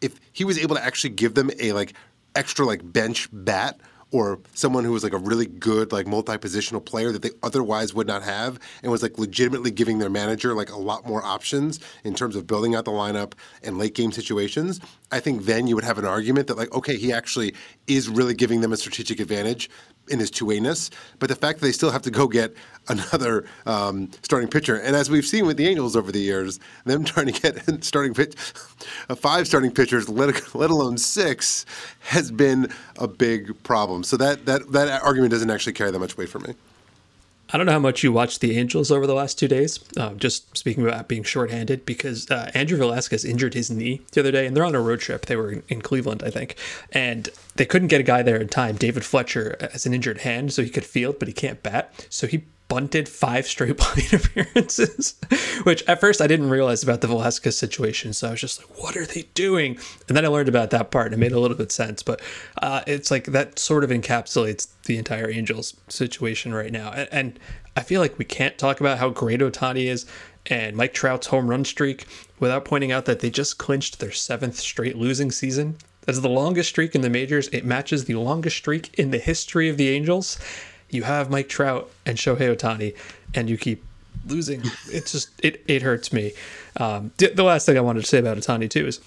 if 0.00 0.18
he 0.32 0.44
was 0.44 0.58
able 0.58 0.76
to 0.76 0.84
actually 0.84 1.10
give 1.10 1.34
them 1.34 1.50
a 1.58 1.72
like 1.72 1.94
extra 2.34 2.64
like 2.64 2.80
bench 2.92 3.28
bat 3.32 3.80
or 4.12 4.40
someone 4.54 4.84
who 4.84 4.92
was 4.92 5.04
like 5.04 5.12
a 5.12 5.18
really 5.18 5.46
good 5.46 5.92
like 5.92 6.06
multi-positional 6.06 6.84
player 6.84 7.12
that 7.12 7.22
they 7.22 7.30
otherwise 7.42 7.94
would 7.94 8.06
not 8.06 8.22
have 8.22 8.58
and 8.82 8.90
was 8.90 9.02
like 9.02 9.18
legitimately 9.18 9.70
giving 9.70 9.98
their 9.98 10.10
manager 10.10 10.54
like 10.54 10.70
a 10.70 10.76
lot 10.76 11.06
more 11.06 11.24
options 11.24 11.80
in 12.04 12.14
terms 12.14 12.36
of 12.36 12.46
building 12.46 12.74
out 12.74 12.84
the 12.84 12.90
lineup 12.90 13.34
and 13.62 13.78
late 13.78 13.94
game 13.94 14.12
situations 14.12 14.80
i 15.12 15.20
think 15.20 15.44
then 15.44 15.66
you 15.66 15.74
would 15.74 15.84
have 15.84 15.98
an 15.98 16.04
argument 16.04 16.46
that 16.46 16.56
like 16.56 16.72
okay 16.74 16.96
he 16.96 17.12
actually 17.12 17.54
is 17.86 18.08
really 18.08 18.34
giving 18.34 18.60
them 18.60 18.72
a 18.72 18.76
strategic 18.76 19.20
advantage 19.20 19.70
in 20.08 20.18
his 20.18 20.30
two-wayness, 20.30 20.90
but 21.18 21.28
the 21.28 21.36
fact 21.36 21.60
that 21.60 21.66
they 21.66 21.72
still 21.72 21.90
have 21.90 22.02
to 22.02 22.10
go 22.10 22.26
get 22.26 22.52
another 22.88 23.44
um, 23.66 24.10
starting 24.22 24.48
pitcher, 24.48 24.76
and 24.76 24.96
as 24.96 25.10
we've 25.10 25.26
seen 25.26 25.46
with 25.46 25.56
the 25.56 25.66
Angels 25.66 25.96
over 25.96 26.10
the 26.10 26.20
years, 26.20 26.58
them 26.84 27.04
trying 27.12 27.26
to 27.26 27.32
get 27.32 27.84
starting 27.84 28.14
pitch, 28.14 28.34
five 29.16 29.46
starting 29.46 29.70
pitchers, 29.70 30.08
let, 30.08 30.54
let 30.54 30.70
alone 30.70 30.98
six, 30.98 31.66
has 32.00 32.30
been 32.30 32.72
a 32.98 33.06
big 33.06 33.60
problem. 33.62 34.02
So 34.02 34.16
that 34.16 34.46
that 34.46 34.72
that 34.72 35.02
argument 35.02 35.30
doesn't 35.30 35.50
actually 35.50 35.74
carry 35.74 35.90
that 35.90 35.98
much 35.98 36.16
weight 36.16 36.28
for 36.28 36.40
me. 36.40 36.54
I 37.52 37.56
don't 37.56 37.66
know 37.66 37.72
how 37.72 37.78
much 37.78 38.04
you 38.04 38.12
watched 38.12 38.40
the 38.40 38.56
Angels 38.56 38.90
over 38.90 39.06
the 39.06 39.14
last 39.14 39.38
two 39.38 39.48
days. 39.48 39.80
Uh, 39.96 40.14
just 40.14 40.56
speaking 40.56 40.86
about 40.86 41.08
being 41.08 41.24
shorthanded, 41.24 41.84
because 41.84 42.30
uh, 42.30 42.50
Andrew 42.54 42.78
Velazquez 42.78 43.24
injured 43.24 43.54
his 43.54 43.70
knee 43.70 44.02
the 44.12 44.20
other 44.20 44.30
day, 44.30 44.46
and 44.46 44.56
they're 44.56 44.64
on 44.64 44.74
a 44.74 44.80
road 44.80 45.00
trip. 45.00 45.26
They 45.26 45.36
were 45.36 45.52
in, 45.52 45.62
in, 45.68 45.82
Cleveland, 45.82 46.22
I 46.24 46.30
think, 46.30 46.56
and 46.92 47.28
they 47.56 47.66
couldn't 47.66 47.88
get 47.88 48.00
a 48.00 48.04
guy 48.04 48.22
there 48.22 48.40
in 48.40 48.48
time. 48.48 48.76
David 48.76 49.04
Fletcher 49.04 49.56
has 49.72 49.86
an 49.86 49.94
injured 49.94 50.18
hand, 50.18 50.52
so 50.52 50.62
he 50.62 50.70
could 50.70 50.84
field, 50.84 51.18
but 51.18 51.28
he 51.28 51.34
can't 51.34 51.62
bat. 51.62 52.06
So 52.08 52.26
he 52.26 52.44
bunted 52.70 53.08
five 53.08 53.46
straight 53.46 53.76
plate 53.78 54.12
appearances, 54.14 55.16
which 55.64 55.82
at 55.86 56.00
first 56.00 56.22
I 56.22 56.26
didn't 56.26 56.48
realize 56.48 56.82
about 56.82 57.02
the 57.02 57.08
Velazquez 57.08 57.58
situation. 57.58 58.14
So 58.14 58.28
I 58.28 58.30
was 58.30 58.40
just 58.40 58.60
like, 58.60 58.82
what 58.82 58.96
are 58.96 59.04
they 59.04 59.28
doing? 59.34 59.76
And 60.08 60.16
then 60.16 60.24
I 60.24 60.28
learned 60.28 60.48
about 60.48 60.70
that 60.70 60.90
part 60.90 61.06
and 61.06 61.14
it 61.14 61.18
made 61.18 61.32
a 61.32 61.40
little 61.40 61.56
bit 61.56 61.72
sense. 61.72 62.02
But 62.02 62.22
uh, 62.62 62.82
it's 62.86 63.10
like 63.10 63.24
that 63.24 63.58
sort 63.58 63.84
of 63.84 63.90
encapsulates 63.90 64.68
the 64.84 64.96
entire 64.96 65.28
Angels 65.28 65.76
situation 65.88 66.54
right 66.54 66.72
now. 66.72 66.92
And, 66.92 67.08
and 67.12 67.38
I 67.76 67.82
feel 67.82 68.00
like 68.00 68.18
we 68.18 68.24
can't 68.24 68.56
talk 68.56 68.80
about 68.80 68.98
how 68.98 69.10
great 69.10 69.40
Ohtani 69.40 69.86
is 69.86 70.06
and 70.46 70.76
Mike 70.76 70.94
Trout's 70.94 71.26
home 71.26 71.48
run 71.48 71.64
streak 71.64 72.06
without 72.38 72.64
pointing 72.64 72.92
out 72.92 73.04
that 73.04 73.20
they 73.20 73.30
just 73.30 73.58
clinched 73.58 73.98
their 73.98 74.12
seventh 74.12 74.56
straight 74.56 74.96
losing 74.96 75.30
season. 75.32 75.76
That's 76.06 76.20
the 76.20 76.28
longest 76.28 76.70
streak 76.70 76.94
in 76.94 77.02
the 77.02 77.10
majors. 77.10 77.48
It 77.48 77.64
matches 77.64 78.04
the 78.04 78.14
longest 78.14 78.56
streak 78.56 78.94
in 78.94 79.10
the 79.10 79.18
history 79.18 79.68
of 79.68 79.76
the 79.76 79.90
Angels 79.90 80.38
you 80.90 81.04
have 81.04 81.30
Mike 81.30 81.48
Trout 81.48 81.90
and 82.06 82.18
Shohei 82.18 82.56
Ohtani, 82.56 82.96
and 83.34 83.48
you 83.48 83.56
keep 83.56 83.84
losing. 84.26 84.62
It's 84.88 85.12
just 85.12 85.30
it 85.42 85.62
it 85.66 85.82
hurts 85.82 86.12
me. 86.12 86.32
Um, 86.76 87.12
the, 87.18 87.42
last 87.42 87.66
thing 87.66 87.76
I 87.76 87.80
wanted 87.80 88.00
to 88.00 88.06
say 88.06 88.18
about 88.18 88.36
Ohtani 88.36 88.70
too 88.70 88.86
is 88.86 89.00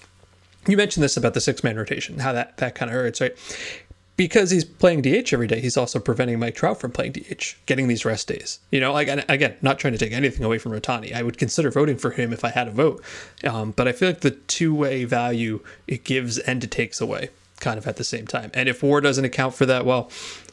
you 0.66 0.76
mentioned 0.76 1.02
this 1.02 1.16
about 1.16 1.34
the 1.34 1.40
six 1.40 1.62
man 1.64 1.76
rotation, 1.76 2.18
how 2.18 2.32
that 2.32 2.56
that 2.58 2.74
kind 2.74 2.90
of 2.90 2.94
hurts, 2.94 3.20
right? 3.20 3.34
Because 4.16 4.52
he's 4.52 4.64
playing 4.64 5.02
DH 5.02 5.32
every 5.32 5.48
day, 5.48 5.60
he's 5.60 5.76
also 5.76 5.98
preventing 5.98 6.38
Mike 6.38 6.54
Trout 6.54 6.80
from 6.80 6.92
playing 6.92 7.12
DH, 7.12 7.56
getting 7.66 7.88
these 7.88 8.04
rest 8.04 8.28
days. 8.28 8.60
You 8.70 8.78
know, 8.78 8.92
like 8.92 9.08
again, 9.28 9.56
not 9.60 9.80
trying 9.80 9.92
to 9.92 9.98
take 9.98 10.12
anything 10.12 10.44
away 10.44 10.58
from 10.58 10.72
Ohtani. 10.72 11.12
I 11.12 11.22
would 11.22 11.36
consider 11.36 11.70
voting 11.70 11.96
for 11.96 12.12
him 12.12 12.32
if 12.32 12.44
I 12.44 12.50
had 12.50 12.68
a 12.68 12.70
vote, 12.70 13.02
um, 13.42 13.72
but 13.72 13.88
I 13.88 13.92
feel 13.92 14.08
like 14.08 14.20
the 14.20 14.30
two 14.30 14.74
way 14.74 15.04
value 15.04 15.60
it 15.88 16.04
gives 16.04 16.38
and 16.38 16.62
it 16.62 16.70
takes 16.70 17.00
away, 17.00 17.30
kind 17.58 17.76
of 17.76 17.88
at 17.88 17.96
the 17.96 18.04
same 18.04 18.26
time. 18.26 18.52
And 18.54 18.68
if 18.68 18.84
WAR 18.84 19.00
doesn't 19.00 19.24
account 19.24 19.54
for 19.54 19.66
that, 19.66 19.84
well, 19.84 20.10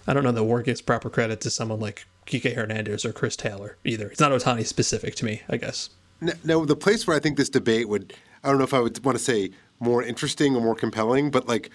I 0.07 0.13
don't 0.13 0.23
know 0.23 0.31
that 0.31 0.43
WAR 0.43 0.61
gives 0.61 0.81
proper 0.81 1.09
credit 1.09 1.41
to 1.41 1.49
someone 1.49 1.79
like 1.79 2.05
Kike 2.25 2.55
Hernandez 2.55 3.05
or 3.05 3.13
Chris 3.13 3.35
Taylor 3.35 3.77
either. 3.83 4.07
It's 4.07 4.19
not 4.19 4.31
Ohtani 4.31 4.65
specific 4.65 5.15
to 5.15 5.25
me, 5.25 5.41
I 5.49 5.57
guess. 5.57 5.89
Now, 6.43 6.65
the 6.65 6.75
place 6.75 7.07
where 7.07 7.17
I 7.17 7.19
think 7.19 7.37
this 7.37 7.49
debate 7.49 7.89
would, 7.89 8.13
I 8.43 8.49
don't 8.49 8.57
know 8.59 8.63
if 8.63 8.73
I 8.73 8.79
would 8.79 9.03
want 9.03 9.17
to 9.17 9.23
say 9.23 9.51
more 9.79 10.03
interesting 10.03 10.55
or 10.55 10.61
more 10.61 10.75
compelling, 10.75 11.31
but 11.31 11.47
like 11.47 11.71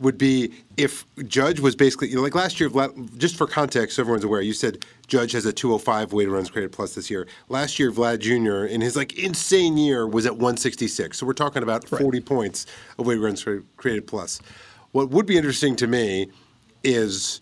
would 0.00 0.18
be 0.18 0.52
if 0.76 1.06
Judge 1.28 1.60
was 1.60 1.76
basically 1.76 2.08
you 2.08 2.16
know, 2.16 2.22
like 2.22 2.34
last 2.34 2.58
year. 2.58 2.70
Just 3.16 3.36
for 3.36 3.46
context, 3.46 3.96
so 3.96 4.02
everyone's 4.02 4.24
aware. 4.24 4.40
You 4.40 4.52
said 4.52 4.84
Judge 5.06 5.32
has 5.32 5.46
a 5.46 5.52
205 5.52 6.12
weighted 6.12 6.32
runs 6.32 6.50
created 6.50 6.72
plus 6.72 6.94
this 6.94 7.10
year. 7.10 7.26
Last 7.48 7.78
year, 7.78 7.90
Vlad 7.90 8.18
Jr. 8.18 8.66
in 8.66 8.80
his 8.80 8.96
like 8.96 9.18
insane 9.18 9.76
year 9.76 10.06
was 10.06 10.26
at 10.26 10.32
166. 10.32 11.16
So 11.16 11.26
we're 11.26 11.32
talking 11.32 11.62
about 11.62 11.88
40 11.88 12.04
right. 12.04 12.24
points 12.24 12.66
of 12.98 13.06
weighted 13.06 13.22
runs 13.22 13.44
created 13.76 14.06
plus. 14.06 14.40
What 14.92 15.10
would 15.10 15.26
be 15.26 15.36
interesting 15.36 15.76
to 15.76 15.86
me 15.86 16.28
is 16.84 17.40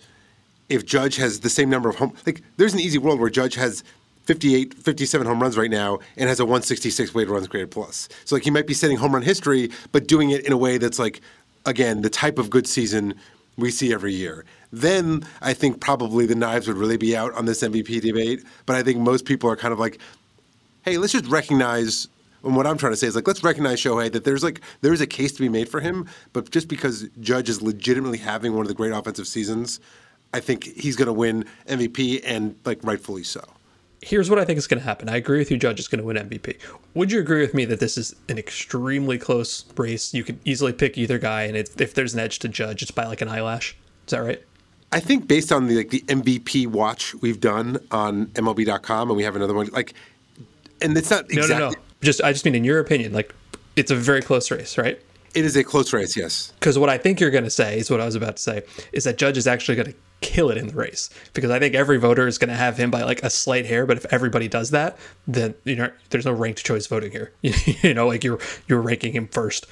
if 0.69 0.87
Judge 0.87 1.17
has 1.17 1.41
the 1.41 1.51
same 1.51 1.69
number 1.69 1.89
of 1.89 1.97
home. 1.97 2.15
Like 2.27 2.43
there's 2.57 2.75
an 2.75 2.81
easy 2.81 2.99
world 2.99 3.21
where 3.21 3.31
Judge 3.31 3.55
has 3.57 3.85
58, 4.25 4.75
57 4.75 5.27
home 5.27 5.43
runs 5.43 5.57
right 5.57 5.71
now 5.71 5.99
and 6.17 6.29
has 6.29 6.41
a 6.41 6.45
166 6.45 7.13
weighted 7.13 7.31
runs 7.31 7.49
created 7.49 7.71
plus. 7.71 8.09
So 8.25 8.37
like 8.37 8.45
he 8.45 8.51
might 8.51 8.67
be 8.67 8.75
setting 8.75 8.97
home 8.97 9.13
run 9.13 9.23
history, 9.23 9.71
but 9.91 10.07
doing 10.07 10.31
it 10.31 10.47
in 10.47 10.53
a 10.53 10.57
way 10.57 10.79
that's 10.79 10.99
like 10.99 11.21
again, 11.67 12.03
the 12.03 12.11
type 12.11 12.39
of 12.39 12.51
good 12.51 12.67
season 12.67 13.15
we 13.57 13.71
see 13.71 13.93
every 13.93 14.15
year. 14.15 14.45
Then 14.73 15.25
I 15.41 15.53
think 15.53 15.81
probably 15.81 16.27
the 16.27 16.35
knives 16.35 16.67
would 16.67 16.79
really 16.79 16.97
be 16.97 17.17
out 17.17 17.35
on 17.35 17.45
this 17.45 17.63
MVP 17.63 18.01
debate. 18.01 18.45
But 18.67 18.77
I 18.77 18.83
think 18.83 18.99
most 18.99 19.25
people 19.25 19.51
are 19.51 19.57
kind 19.57 19.73
of 19.73 19.79
like, 19.79 19.99
hey, 20.85 20.99
let's 20.99 21.13
just 21.13 21.27
recognize. 21.27 22.09
And 22.45 22.57
what 22.57 22.67
I'm 22.67 22.79
trying 22.79 22.93
to 22.93 22.97
say 22.97 23.07
is 23.07 23.15
like, 23.15 23.27
let's 23.27 23.45
recognize 23.45 23.81
Shohei 23.81 24.11
that 24.13 24.25
there's 24.25 24.43
like 24.43 24.61
there's 24.81 25.01
a 25.01 25.07
case 25.07 25.33
to 25.33 25.41
be 25.41 25.49
made 25.49 25.69
for 25.69 25.81
him. 25.81 26.09
But 26.33 26.51
just 26.51 26.69
because 26.69 27.09
Judge 27.21 27.49
is 27.49 27.63
legitimately 27.63 28.19
having 28.19 28.55
one 28.55 28.63
of 28.63 28.69
the 28.69 28.75
great 28.75 28.93
offensive 28.93 29.27
seasons, 29.27 29.81
I 30.35 30.41
think 30.41 30.65
he's 30.65 30.97
going 30.97 31.07
to 31.07 31.13
win 31.13 31.45
MVP 31.69 32.23
and 32.25 32.57
like 32.65 32.81
rightfully 32.83 33.23
so 33.23 33.43
here's 34.03 34.29
what 34.29 34.39
I 34.39 34.45
think 34.45 34.59
is 34.59 34.67
going 34.67 34.81
to 34.81 34.85
happen. 34.85 35.09
I 35.09 35.17
agree 35.17 35.39
with 35.39 35.51
you, 35.51 35.57
Judge 35.57 35.81
is 35.81 35.89
going 35.89 36.01
to 36.01 36.05
win 36.05 36.17
MVP. 36.17 36.59
Would 36.95 37.11
you 37.11 37.21
agree 37.21 37.41
with 37.41 37.55
me 37.55 37.65
that 37.67 37.81
this 37.81 37.97
is 37.97 38.15
an 38.29 38.37
extremely 38.37 39.17
close 39.17 39.65
race? 39.77 40.13
You 40.13 40.25
could 40.25 40.39
easily 40.45 40.73
pick 40.73 40.99
either 40.99 41.19
guy, 41.19 41.45
and 41.45 41.57
if 41.57 41.95
there's 41.95 42.13
an 42.13 42.21
edge 42.21 42.41
to 42.41 42.49
Judge, 42.49 42.83
it's 42.83 42.91
by 42.91 43.07
like 43.07 43.21
an 43.21 43.29
eyelash. 43.29 43.77
Is 44.07 44.11
that 44.11 44.19
right? 44.19 44.43
I 44.91 45.01
think 45.01 45.27
based 45.27 45.53
on 45.53 45.69
the 45.69 45.77
like 45.77 45.91
the 45.91 46.01
MVP 46.01 46.67
watch 46.67 47.15
we've 47.15 47.41
done 47.41 47.79
on 47.91 48.27
MLB.com, 48.27 49.09
and 49.09 49.17
we 49.17 49.23
have 49.23 49.37
another 49.37 49.55
one 49.55 49.69
like, 49.69 49.95
and 50.83 50.97
it's 50.97 51.11
not 51.11 51.31
exactly. 51.31 51.55
No, 51.55 51.59
no, 51.59 51.71
no. 51.71 51.77
Just 52.02 52.23
I 52.23 52.32
just 52.32 52.44
mean 52.44 52.54
in 52.54 52.64
your 52.64 52.80
opinion, 52.80 53.12
like 53.12 53.35
it's 53.76 53.90
a 53.90 53.97
very 53.97 54.23
close 54.23 54.50
race, 54.50 54.76
right? 54.76 55.00
It 55.35 55.44
is 55.44 55.56
a 55.56 55.64
close 55.64 55.92
race, 55.92 56.16
yes. 56.16 56.52
Because 56.59 56.78
what 56.78 56.90
I 56.90 56.99
think 56.99 57.18
you're 57.18 57.30
going 57.30 57.44
to 57.44 57.50
say 57.50 57.78
is 57.78 57.90
what 57.90 58.00
I 58.00 58.04
was 58.04 58.14
about 58.14 58.37
to 58.37 58.42
say 58.42 58.62
is 58.92 59.04
that 59.04 59.16
Judge 59.16 59.38
is 59.38 59.47
actually 59.47 59.76
going 59.76 59.92
to 59.92 59.94
kill 60.21 60.50
it 60.50 60.56
in 60.56 60.68
the 60.68 60.75
race 60.75 61.11
because 61.32 61.50
I 61.50 61.59
think 61.59 61.75
every 61.75 61.99
voter 61.99 62.26
is 62.26 62.38
going 62.38 62.50
to 62.50 62.54
have 62.54 62.76
him 62.76 62.90
by 62.90 63.02
like 63.02 63.23
a 63.23 63.30
slight 63.30 63.66
hair. 63.66 63.87
But 63.87 63.97
if 63.97 64.06
everybody 64.12 64.49
does 64.49 64.71
that, 64.71 64.99
then 65.26 65.54
you 65.64 65.76
know 65.76 65.90
there's 66.11 66.26
no 66.26 66.32
ranked 66.32 66.64
choice 66.64 66.87
voting 66.87 67.12
here. 67.12 67.32
you 67.42 67.94
know, 67.94 68.06
like 68.06 68.25
you're 68.25 68.38
you're 68.66 68.82
ranking 68.82 69.12
him 69.12 69.28
first. 69.28 69.66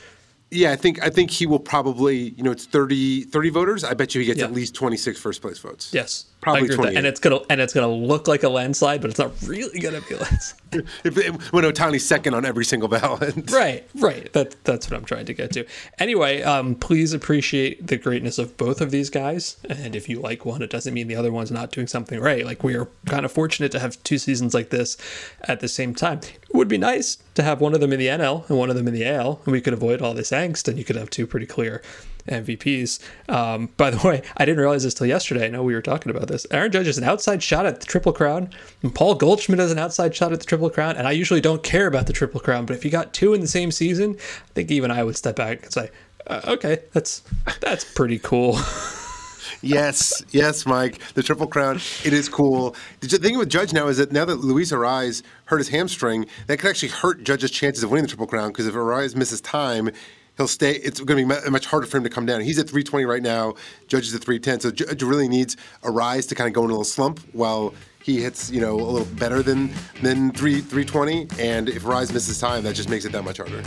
Yeah, 0.50 0.72
I 0.72 0.76
think 0.76 1.02
I 1.02 1.10
think 1.10 1.30
he 1.30 1.46
will 1.46 1.60
probably, 1.60 2.30
you 2.30 2.42
know, 2.42 2.50
it's 2.50 2.66
30, 2.66 3.24
30 3.24 3.50
voters. 3.50 3.84
I 3.84 3.94
bet 3.94 4.14
you 4.14 4.20
he 4.20 4.26
gets 4.26 4.40
yeah. 4.40 4.46
at 4.46 4.52
least 4.52 4.74
26 4.74 5.20
first 5.20 5.42
place 5.42 5.58
votes. 5.58 5.94
Yes. 5.94 6.26
Probably 6.40 6.68
20. 6.68 6.96
And 6.96 7.06
it's 7.06 7.20
going 7.20 7.38
to 7.38 7.52
and 7.52 7.60
it's 7.60 7.74
to 7.74 7.86
look 7.86 8.26
like 8.26 8.42
a 8.42 8.48
landslide, 8.48 9.02
but 9.02 9.10
it's 9.10 9.18
not 9.18 9.32
really 9.46 9.78
going 9.78 10.00
to 10.00 10.08
be 10.08 10.14
a 10.14 10.18
landslide. 10.18 10.60
if, 11.04 11.52
when 11.52 11.64
Ohtani's 11.64 12.06
second 12.06 12.34
on 12.34 12.44
every 12.44 12.64
single 12.64 12.88
ballot. 12.88 13.50
right, 13.52 13.86
right. 13.96 14.32
That 14.32 14.56
that's 14.64 14.90
what 14.90 14.96
I'm 14.96 15.04
trying 15.04 15.26
to 15.26 15.34
get 15.34 15.52
to. 15.52 15.66
Anyway, 15.98 16.42
um, 16.42 16.74
please 16.76 17.12
appreciate 17.12 17.86
the 17.86 17.96
greatness 17.96 18.38
of 18.38 18.56
both 18.56 18.80
of 18.80 18.90
these 18.90 19.10
guys. 19.10 19.56
And 19.68 19.94
if 19.94 20.08
you 20.08 20.20
like 20.20 20.44
one, 20.46 20.62
it 20.62 20.70
doesn't 20.70 20.94
mean 20.94 21.08
the 21.08 21.16
other 21.16 21.32
one's 21.32 21.50
not 21.50 21.72
doing 21.72 21.86
something 21.86 22.20
right. 22.20 22.46
Like 22.46 22.64
we 22.64 22.74
are 22.74 22.88
kind 23.06 23.24
of 23.24 23.32
fortunate 23.32 23.72
to 23.72 23.78
have 23.78 24.02
two 24.02 24.18
seasons 24.18 24.54
like 24.54 24.70
this 24.70 24.96
at 25.42 25.60
the 25.60 25.68
same 25.68 25.94
time. 25.94 26.20
It 26.22 26.54
would 26.54 26.68
be 26.68 26.78
nice 26.78 27.18
to 27.34 27.42
have 27.42 27.60
one 27.60 27.74
of 27.74 27.80
them 27.80 27.92
in 27.92 27.98
the 27.98 28.06
NL 28.06 28.48
and 28.48 28.58
one 28.58 28.70
of 28.70 28.76
them 28.76 28.88
in 28.88 28.94
the 28.94 29.06
AL, 29.06 29.40
and 29.44 29.52
we 29.52 29.60
could 29.60 29.72
avoid 29.72 30.00
all 30.00 30.14
this 30.14 30.30
angst, 30.30 30.68
and 30.68 30.78
you 30.78 30.84
could 30.84 30.96
have 30.96 31.10
two 31.10 31.26
pretty 31.26 31.46
clear 31.46 31.82
MVPs. 32.26 33.00
Um, 33.28 33.70
by 33.76 33.90
the 33.90 34.06
way, 34.06 34.22
I 34.36 34.44
didn't 34.44 34.60
realize 34.60 34.84
this 34.84 34.94
till 34.94 35.06
yesterday. 35.06 35.46
I 35.46 35.48
know 35.48 35.62
we 35.62 35.74
were 35.74 35.82
talking 35.82 36.14
about 36.14 36.28
this. 36.28 36.46
Aaron 36.50 36.72
Judge 36.72 36.88
is 36.88 36.98
an 36.98 37.04
outside 37.04 37.42
shot 37.42 37.66
at 37.66 37.80
the 37.80 37.86
Triple 37.86 38.12
Crown, 38.12 38.50
and 38.82 38.94
Paul 38.94 39.14
Goldschmidt 39.14 39.60
is 39.60 39.72
an 39.72 39.78
outside 39.78 40.14
shot 40.14 40.32
at 40.32 40.40
the 40.40 40.46
Triple 40.46 40.70
Crown. 40.70 40.96
And 40.96 41.06
I 41.06 41.12
usually 41.12 41.40
don't 41.40 41.62
care 41.62 41.86
about 41.86 42.06
the 42.06 42.12
Triple 42.12 42.40
Crown, 42.40 42.66
but 42.66 42.76
if 42.76 42.84
you 42.84 42.90
got 42.90 43.12
two 43.12 43.34
in 43.34 43.40
the 43.40 43.48
same 43.48 43.70
season, 43.70 44.16
I 44.18 44.52
think 44.54 44.70
even 44.70 44.90
I 44.90 45.04
would 45.04 45.16
step 45.16 45.36
back 45.36 45.64
and 45.64 45.72
say, 45.72 45.90
uh, 46.26 46.40
"Okay, 46.46 46.78
that's 46.92 47.22
that's 47.60 47.84
pretty 47.84 48.18
cool." 48.18 48.58
yes, 49.62 50.22
yes, 50.30 50.66
Mike. 50.66 51.00
The 51.14 51.22
Triple 51.22 51.46
Crown, 51.46 51.76
it 52.04 52.12
is 52.12 52.28
cool. 52.28 52.74
The 53.00 53.08
thing 53.08 53.38
with 53.38 53.48
Judge 53.48 53.72
now 53.72 53.88
is 53.88 53.98
that 53.98 54.12
now 54.12 54.24
that 54.24 54.36
Luis 54.36 54.72
Arraez 54.72 55.22
hurt 55.46 55.58
his 55.58 55.68
hamstring, 55.68 56.26
that 56.46 56.58
could 56.58 56.70
actually 56.70 56.88
hurt 56.88 57.24
Judge's 57.24 57.50
chances 57.50 57.82
of 57.84 57.90
winning 57.90 58.04
the 58.04 58.08
Triple 58.08 58.26
Crown 58.26 58.48
because 58.48 58.66
if 58.66 58.74
Arraez 58.74 59.16
misses 59.16 59.40
time, 59.40 59.90
he'll 60.40 60.48
stay. 60.48 60.72
It's 60.72 61.00
going 61.00 61.28
to 61.28 61.40
be 61.42 61.50
much 61.50 61.66
harder 61.66 61.86
for 61.86 61.98
him 61.98 62.04
to 62.04 62.08
come 62.08 62.24
down. 62.24 62.40
He's 62.40 62.58
at 62.58 62.66
320 62.66 63.04
right 63.04 63.22
now. 63.22 63.54
Judge 63.88 64.06
is 64.06 64.14
at 64.14 64.24
310. 64.24 64.60
So 64.60 64.70
Judge 64.70 65.02
really 65.02 65.28
needs 65.28 65.54
Arraez 65.82 66.26
to 66.30 66.34
kind 66.34 66.48
of 66.48 66.54
go 66.54 66.62
in 66.62 66.70
a 66.70 66.72
little 66.72 66.82
slump 66.82 67.20
while 67.32 67.74
he 68.02 68.22
hits, 68.22 68.50
you 68.50 68.60
know, 68.60 68.74
a 68.74 68.80
little 68.80 69.06
better 69.16 69.42
than 69.42 69.70
than 70.02 70.32
3 70.32 70.60
320. 70.62 71.28
And 71.38 71.68
if 71.68 71.82
Arraez 71.82 72.12
misses 72.12 72.38
time, 72.38 72.64
that 72.64 72.74
just 72.74 72.88
makes 72.88 73.04
it 73.04 73.12
that 73.12 73.22
much 73.22 73.36
harder. 73.36 73.62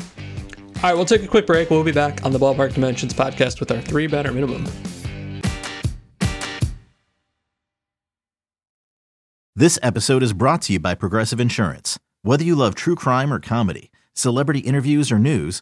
All 0.78 0.90
right, 0.90 0.96
we'll 0.96 1.06
take 1.06 1.22
a 1.22 1.28
quick 1.28 1.46
break. 1.46 1.70
We'll 1.70 1.84
be 1.84 1.92
back 1.92 2.26
on 2.26 2.34
the 2.34 2.40
Ballpark 2.40 2.74
Dimensions 2.74 3.14
podcast 3.14 3.60
with 3.60 3.72
our 3.72 3.80
three 3.80 4.08
batter 4.08 4.32
minimum. 4.32 4.66
This 9.56 9.78
episode 9.84 10.24
is 10.24 10.34
brought 10.34 10.64
to 10.64 10.74
you 10.74 10.80
by 10.80 10.96
Progressive 10.96 11.40
Insurance. 11.40 12.00
Whether 12.24 12.44
you 12.44 12.56
love 12.56 12.74
true 12.74 12.96
crime 12.96 13.32
or 13.32 13.40
comedy, 13.40 13.92
celebrity 14.16 14.62
interviews 14.62 15.12
or 15.12 15.20
news, 15.20 15.62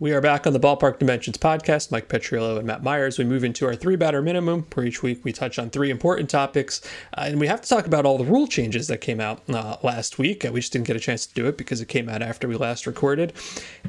We 0.00 0.12
are 0.12 0.20
back 0.20 0.44
on 0.44 0.52
the 0.52 0.58
Ballpark 0.58 0.98
Dimensions 0.98 1.38
podcast. 1.38 1.92
Mike 1.92 2.08
Petriello 2.08 2.58
and 2.58 2.66
Matt 2.66 2.82
Myers. 2.82 3.16
We 3.16 3.24
move 3.24 3.44
into 3.44 3.64
our 3.64 3.76
three 3.76 3.94
batter 3.94 4.20
minimum, 4.20 4.66
where 4.74 4.84
each 4.84 5.04
week 5.04 5.24
we 5.24 5.32
touch 5.32 5.56
on 5.56 5.70
three 5.70 5.88
important 5.88 6.28
topics. 6.28 6.80
Uh, 7.16 7.26
and 7.26 7.38
we 7.38 7.46
have 7.46 7.60
to 7.60 7.68
talk 7.68 7.86
about 7.86 8.04
all 8.04 8.18
the 8.18 8.24
rule 8.24 8.48
changes 8.48 8.88
that 8.88 9.00
came 9.00 9.20
out 9.20 9.48
uh, 9.48 9.76
last 9.84 10.18
week. 10.18 10.44
Uh, 10.44 10.50
we 10.50 10.58
just 10.58 10.72
didn't 10.72 10.88
get 10.88 10.96
a 10.96 11.00
chance 11.00 11.26
to 11.26 11.34
do 11.34 11.46
it 11.46 11.56
because 11.56 11.80
it 11.80 11.86
came 11.86 12.08
out 12.08 12.22
after 12.22 12.48
we 12.48 12.56
last 12.56 12.88
recorded. 12.88 13.34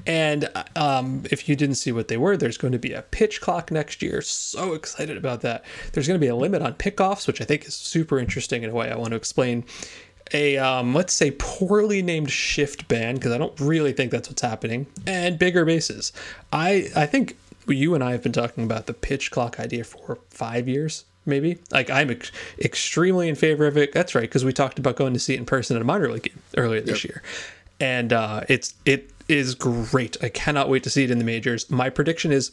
And 0.05 0.47
um, 0.75 1.23
if 1.31 1.49
you 1.49 1.55
didn't 1.55 1.75
see 1.75 1.91
what 1.91 2.07
they 2.07 2.17
were, 2.17 2.37
there's 2.37 2.59
going 2.59 2.73
to 2.73 2.79
be 2.79 2.93
a 2.93 3.01
pitch 3.01 3.41
clock 3.41 3.71
next 3.71 4.03
year. 4.03 4.21
So 4.21 4.73
excited 4.73 5.17
about 5.17 5.41
that. 5.41 5.65
There's 5.93 6.07
going 6.07 6.19
to 6.19 6.23
be 6.23 6.29
a 6.29 6.35
limit 6.35 6.61
on 6.61 6.75
pickoffs, 6.75 7.25
which 7.25 7.41
I 7.41 7.45
think 7.45 7.65
is 7.65 7.73
super 7.73 8.19
interesting 8.19 8.61
in 8.61 8.69
a 8.69 8.75
way 8.75 8.91
I 8.91 8.95
want 8.95 9.09
to 9.09 9.17
explain 9.17 9.65
a 10.33 10.57
um, 10.57 10.93
let's 10.93 11.13
say 11.13 11.31
poorly 11.31 12.01
named 12.01 12.31
shift 12.31 12.87
ban 12.87 13.15
because 13.15 13.31
I 13.31 13.37
don't 13.37 13.57
really 13.59 13.93
think 13.93 14.11
that's 14.11 14.29
what's 14.29 14.41
happening, 14.41 14.87
and 15.05 15.37
bigger 15.37 15.65
bases. 15.65 16.13
I 16.51 16.89
I 16.95 17.05
think 17.05 17.37
you 17.67 17.95
and 17.95 18.03
I 18.03 18.11
have 18.11 18.23
been 18.23 18.31
talking 18.31 18.63
about 18.63 18.85
the 18.85 18.93
pitch 18.93 19.31
clock 19.31 19.59
idea 19.59 19.83
for 19.83 20.19
five 20.29 20.67
years, 20.67 21.05
maybe. 21.25 21.59
Like 21.71 21.89
I'm 21.89 22.09
ex- 22.11 22.31
extremely 22.59 23.29
in 23.29 23.35
favor 23.35 23.67
of 23.67 23.77
it. 23.77 23.91
That's 23.91 24.15
right 24.15 24.21
because 24.21 24.45
we 24.45 24.53
talked 24.53 24.79
about 24.79 24.95
going 24.95 25.13
to 25.13 25.19
see 25.19 25.33
it 25.33 25.39
in 25.39 25.45
person 25.45 25.75
at 25.75 25.81
a 25.81 25.85
minor 25.85 26.11
league 26.11 26.23
game 26.23 26.41
earlier 26.57 26.81
this 26.81 27.03
yep. 27.03 27.11
year, 27.11 27.23
and 27.79 28.13
uh, 28.13 28.41
it's 28.49 28.73
it 28.85 29.11
is 29.27 29.55
great. 29.55 30.17
I 30.23 30.29
cannot 30.29 30.69
wait 30.69 30.83
to 30.83 30.89
see 30.89 31.03
it 31.03 31.11
in 31.11 31.19
the 31.19 31.25
majors. 31.25 31.69
My 31.69 31.89
prediction 31.89 32.31
is 32.31 32.51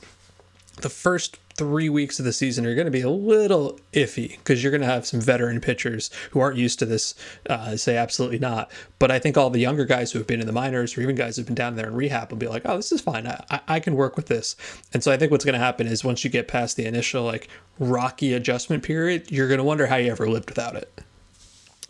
the 0.81 0.89
first 0.89 1.39
three 1.57 1.89
weeks 1.89 2.19
of 2.19 2.25
the 2.25 2.33
season 2.33 2.67
are 2.67 2.75
going 2.75 2.87
to 2.87 2.91
be 2.91 3.03
a 3.03 3.11
little 3.11 3.79
iffy 3.93 4.39
because 4.39 4.63
you're 4.63 4.71
going 4.71 4.81
to 4.81 4.87
have 4.87 5.07
some 5.07 5.21
veteran 5.21 5.61
pitchers 5.61 6.11
who 6.31 6.41
aren't 6.41 6.57
used 6.57 6.79
to 6.79 6.87
this 6.87 7.15
uh, 7.49 7.77
say 7.77 7.97
absolutely 7.97 8.39
not. 8.39 8.71
But 8.99 9.11
I 9.11 9.19
think 9.19 9.37
all 9.37 9.51
the 9.51 9.61
younger 9.61 9.85
guys 9.85 10.13
who 10.13 10.19
have 10.19 10.27
been 10.27 10.41
in 10.41 10.47
the 10.47 10.53
minors 10.53 10.97
or 10.97 11.03
even 11.03 11.17
guys 11.17 11.37
who've 11.37 11.47
been 11.47 11.55
down 11.55 11.77
there 11.77 11.87
in 11.87 11.95
rehab 11.95 12.31
will 12.31 12.39
be 12.39 12.49
like, 12.49 12.63
oh, 12.65 12.77
this 12.77 12.93
is 12.93 13.01
fine. 13.01 13.27
I, 13.27 13.61
I 13.69 13.81
can 13.81 13.95
work 13.95 14.17
with 14.17 14.27
this. 14.27 14.57
And 14.93 15.03
so 15.03 15.13
I 15.13 15.17
think 15.17 15.31
what's 15.31 15.45
going 15.45 15.55
to 15.55 15.59
happen 15.59 15.87
is 15.87 16.05
once 16.05 16.25
you 16.25 16.31
get 16.31 16.49
past 16.49 16.77
the 16.77 16.87
initial 16.87 17.25
like 17.25 17.49
rocky 17.79 18.33
adjustment 18.33 18.83
period, 18.83 19.31
you're 19.31 19.49
going 19.49 19.59
to 19.59 19.65
wonder 19.65 19.87
how 19.87 19.97
you 19.97 20.11
ever 20.11 20.29
lived 20.29 20.49
without 20.49 20.77
it. 20.77 21.01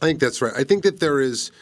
I 0.01 0.07
think 0.07 0.21
that's 0.21 0.43
right. 0.43 0.53
I 0.57 0.65
think 0.65 0.83
that 0.83 0.99
there 0.99 1.21
is, 1.21 1.53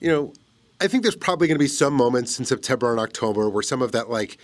you 0.00 0.08
know, 0.08 0.34
I 0.80 0.86
think 0.86 1.02
there's 1.02 1.16
probably 1.16 1.48
going 1.48 1.56
to 1.56 1.62
be 1.62 1.68
some 1.68 1.94
moments 1.94 2.38
in 2.38 2.44
September 2.44 2.90
and 2.90 3.00
October 3.00 3.48
where 3.48 3.62
some 3.62 3.82
of 3.82 3.92
that 3.92 4.10
like 4.10 4.38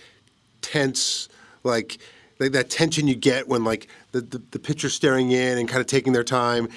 tense, 0.61 1.29
like 1.63 1.99
like 2.39 2.51
that 2.51 2.69
tension 2.69 3.07
you 3.07 3.15
get 3.15 3.47
when 3.47 3.63
like 3.63 3.87
the, 4.11 4.21
the, 4.21 4.41
the 4.51 4.59
pitcher's 4.59 4.93
staring 4.93 5.31
in 5.31 5.57
and 5.57 5.67
kind 5.67 5.81
of 5.81 5.87
taking 5.87 6.13
their 6.13 6.23
time. 6.23 6.67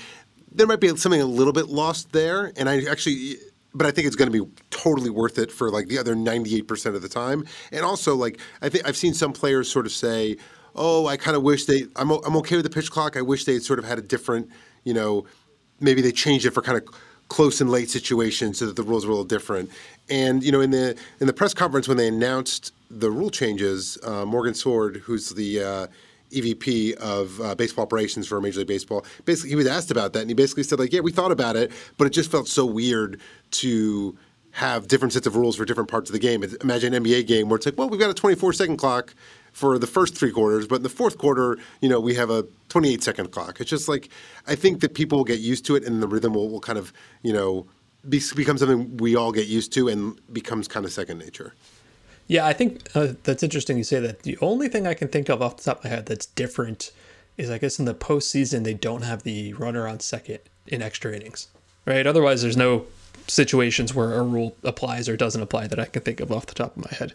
There 0.52 0.66
might 0.66 0.80
be 0.80 0.88
something 0.96 1.20
a 1.20 1.26
little 1.26 1.52
bit 1.52 1.68
lost 1.68 2.12
there, 2.12 2.52
and 2.56 2.68
I 2.68 2.84
actually, 2.84 3.36
but 3.74 3.86
I 3.86 3.90
think 3.90 4.06
it's 4.06 4.16
going 4.16 4.32
to 4.32 4.44
be 4.44 4.50
totally 4.70 5.10
worth 5.10 5.38
it 5.38 5.52
for 5.52 5.70
like 5.70 5.88
the 5.88 5.98
other 5.98 6.14
ninety 6.14 6.56
eight 6.56 6.68
percent 6.68 6.96
of 6.96 7.02
the 7.02 7.08
time. 7.08 7.44
And 7.70 7.84
also, 7.84 8.14
like 8.14 8.40
I 8.62 8.68
think 8.68 8.86
I've 8.86 8.96
seen 8.96 9.14
some 9.14 9.32
players 9.32 9.70
sort 9.70 9.84
of 9.84 9.92
say, 9.92 10.36
"Oh, 10.74 11.06
I 11.06 11.16
kind 11.16 11.36
of 11.36 11.42
wish 11.42 11.66
they. 11.66 11.86
I'm 11.96 12.10
I'm 12.10 12.36
okay 12.36 12.56
with 12.56 12.64
the 12.64 12.70
pitch 12.70 12.90
clock. 12.90 13.16
I 13.16 13.22
wish 13.22 13.44
they 13.44 13.54
had 13.54 13.62
sort 13.62 13.78
of 13.78 13.84
had 13.84 13.98
a 13.98 14.02
different, 14.02 14.48
you 14.84 14.94
know, 14.94 15.26
maybe 15.80 16.00
they 16.00 16.12
changed 16.12 16.46
it 16.46 16.52
for 16.52 16.62
kind 16.62 16.78
of." 16.78 16.88
close 17.28 17.60
and 17.60 17.68
late 17.68 17.90
situations 17.90 18.58
so 18.58 18.64
that 18.64 18.74
the 18.76 18.82
rules 18.82 19.04
were 19.04 19.10
a 19.10 19.14
little 19.14 19.22
different. 19.22 19.70
And 20.08 20.42
you 20.42 20.50
know, 20.50 20.62
in 20.62 20.70
the 20.70 20.96
in 21.20 21.26
the 21.26 21.32
press 21.34 21.52
conference 21.52 21.86
when 21.86 21.98
they 21.98 22.08
announced 22.08 22.72
the 22.90 23.10
rule 23.10 23.30
changes, 23.30 23.98
uh, 24.02 24.24
Morgan 24.24 24.54
Sword, 24.54 24.96
who's 24.98 25.30
the 25.30 25.62
uh, 25.62 25.86
EVP 26.30 26.94
of 26.94 27.40
uh, 27.40 27.54
baseball 27.54 27.84
operations 27.84 28.26
for 28.26 28.40
Major 28.40 28.60
League 28.60 28.68
Baseball, 28.68 29.04
basically 29.24 29.50
he 29.50 29.56
was 29.56 29.66
asked 29.66 29.90
about 29.90 30.12
that, 30.12 30.20
and 30.20 30.30
he 30.30 30.34
basically 30.34 30.62
said 30.62 30.78
like, 30.78 30.92
"Yeah, 30.92 31.00
we 31.00 31.12
thought 31.12 31.32
about 31.32 31.56
it, 31.56 31.72
but 31.96 32.06
it 32.06 32.10
just 32.10 32.30
felt 32.30 32.48
so 32.48 32.66
weird 32.66 33.20
to." 33.52 34.16
have 34.52 34.88
different 34.88 35.12
sets 35.12 35.26
of 35.26 35.36
rules 35.36 35.54
for 35.56 35.64
different 35.64 35.90
parts 35.90 36.08
of 36.08 36.14
the 36.14 36.18
game. 36.18 36.42
Imagine 36.62 36.94
an 36.94 37.04
NBA 37.04 37.26
game 37.26 37.48
where 37.48 37.56
it's 37.56 37.66
like, 37.66 37.76
well, 37.76 37.88
we've 37.88 38.00
got 38.00 38.10
a 38.10 38.14
24 38.14 38.54
second 38.54 38.76
clock 38.78 39.14
for 39.52 39.78
the 39.78 39.86
first 39.86 40.16
three 40.16 40.32
quarters, 40.32 40.66
but 40.66 40.76
in 40.76 40.82
the 40.82 40.88
fourth 40.88 41.18
quarter, 41.18 41.58
you 41.80 41.88
know, 41.88 42.00
we 42.00 42.14
have 42.14 42.30
a 42.30 42.44
28 42.68 43.02
second 43.02 43.30
clock. 43.30 43.60
It's 43.60 43.70
just 43.70 43.88
like 43.88 44.08
I 44.46 44.54
think 44.54 44.80
that 44.80 44.94
people 44.94 45.18
will 45.18 45.24
get 45.24 45.38
used 45.38 45.64
to 45.66 45.76
it, 45.76 45.84
and 45.84 46.02
the 46.02 46.08
rhythm 46.08 46.34
will, 46.34 46.48
will 46.48 46.60
kind 46.60 46.78
of, 46.78 46.92
you 47.22 47.32
know, 47.32 47.66
be, 48.08 48.20
become 48.34 48.58
something 48.58 48.96
we 48.96 49.16
all 49.16 49.32
get 49.32 49.46
used 49.46 49.72
to 49.74 49.88
and 49.88 50.18
becomes 50.32 50.66
kind 50.66 50.84
of 50.84 50.92
second 50.92 51.18
nature. 51.18 51.54
Yeah, 52.28 52.46
I 52.46 52.52
think 52.52 52.94
uh, 52.94 53.14
that's 53.24 53.42
interesting 53.42 53.78
you 53.78 53.84
say 53.84 54.00
that. 54.00 54.22
The 54.22 54.38
only 54.40 54.68
thing 54.68 54.86
I 54.86 54.94
can 54.94 55.08
think 55.08 55.28
of 55.28 55.42
off 55.42 55.56
the 55.56 55.64
top 55.64 55.78
of 55.78 55.84
my 55.84 55.90
head 55.90 56.06
that's 56.06 56.26
different 56.26 56.92
is 57.38 57.50
I 57.50 57.58
guess 57.58 57.78
in 57.78 57.86
the 57.86 57.94
postseason 57.94 58.64
they 58.64 58.74
don't 58.74 59.02
have 59.02 59.22
the 59.22 59.54
runner 59.54 59.88
on 59.88 60.00
second 60.00 60.40
in 60.66 60.82
extra 60.82 61.14
innings, 61.14 61.48
right? 61.86 62.06
Otherwise, 62.06 62.42
there's 62.42 62.56
no 62.56 62.86
situations 63.26 63.94
where 63.94 64.14
a 64.14 64.22
rule 64.22 64.56
applies 64.62 65.08
or 65.08 65.16
doesn't 65.16 65.42
apply 65.42 65.66
that 65.68 65.78
I 65.78 65.86
can 65.86 66.02
think 66.02 66.20
of 66.20 66.32
off 66.32 66.46
the 66.46 66.54
top 66.54 66.76
of 66.76 66.84
my 66.84 66.96
head. 66.96 67.14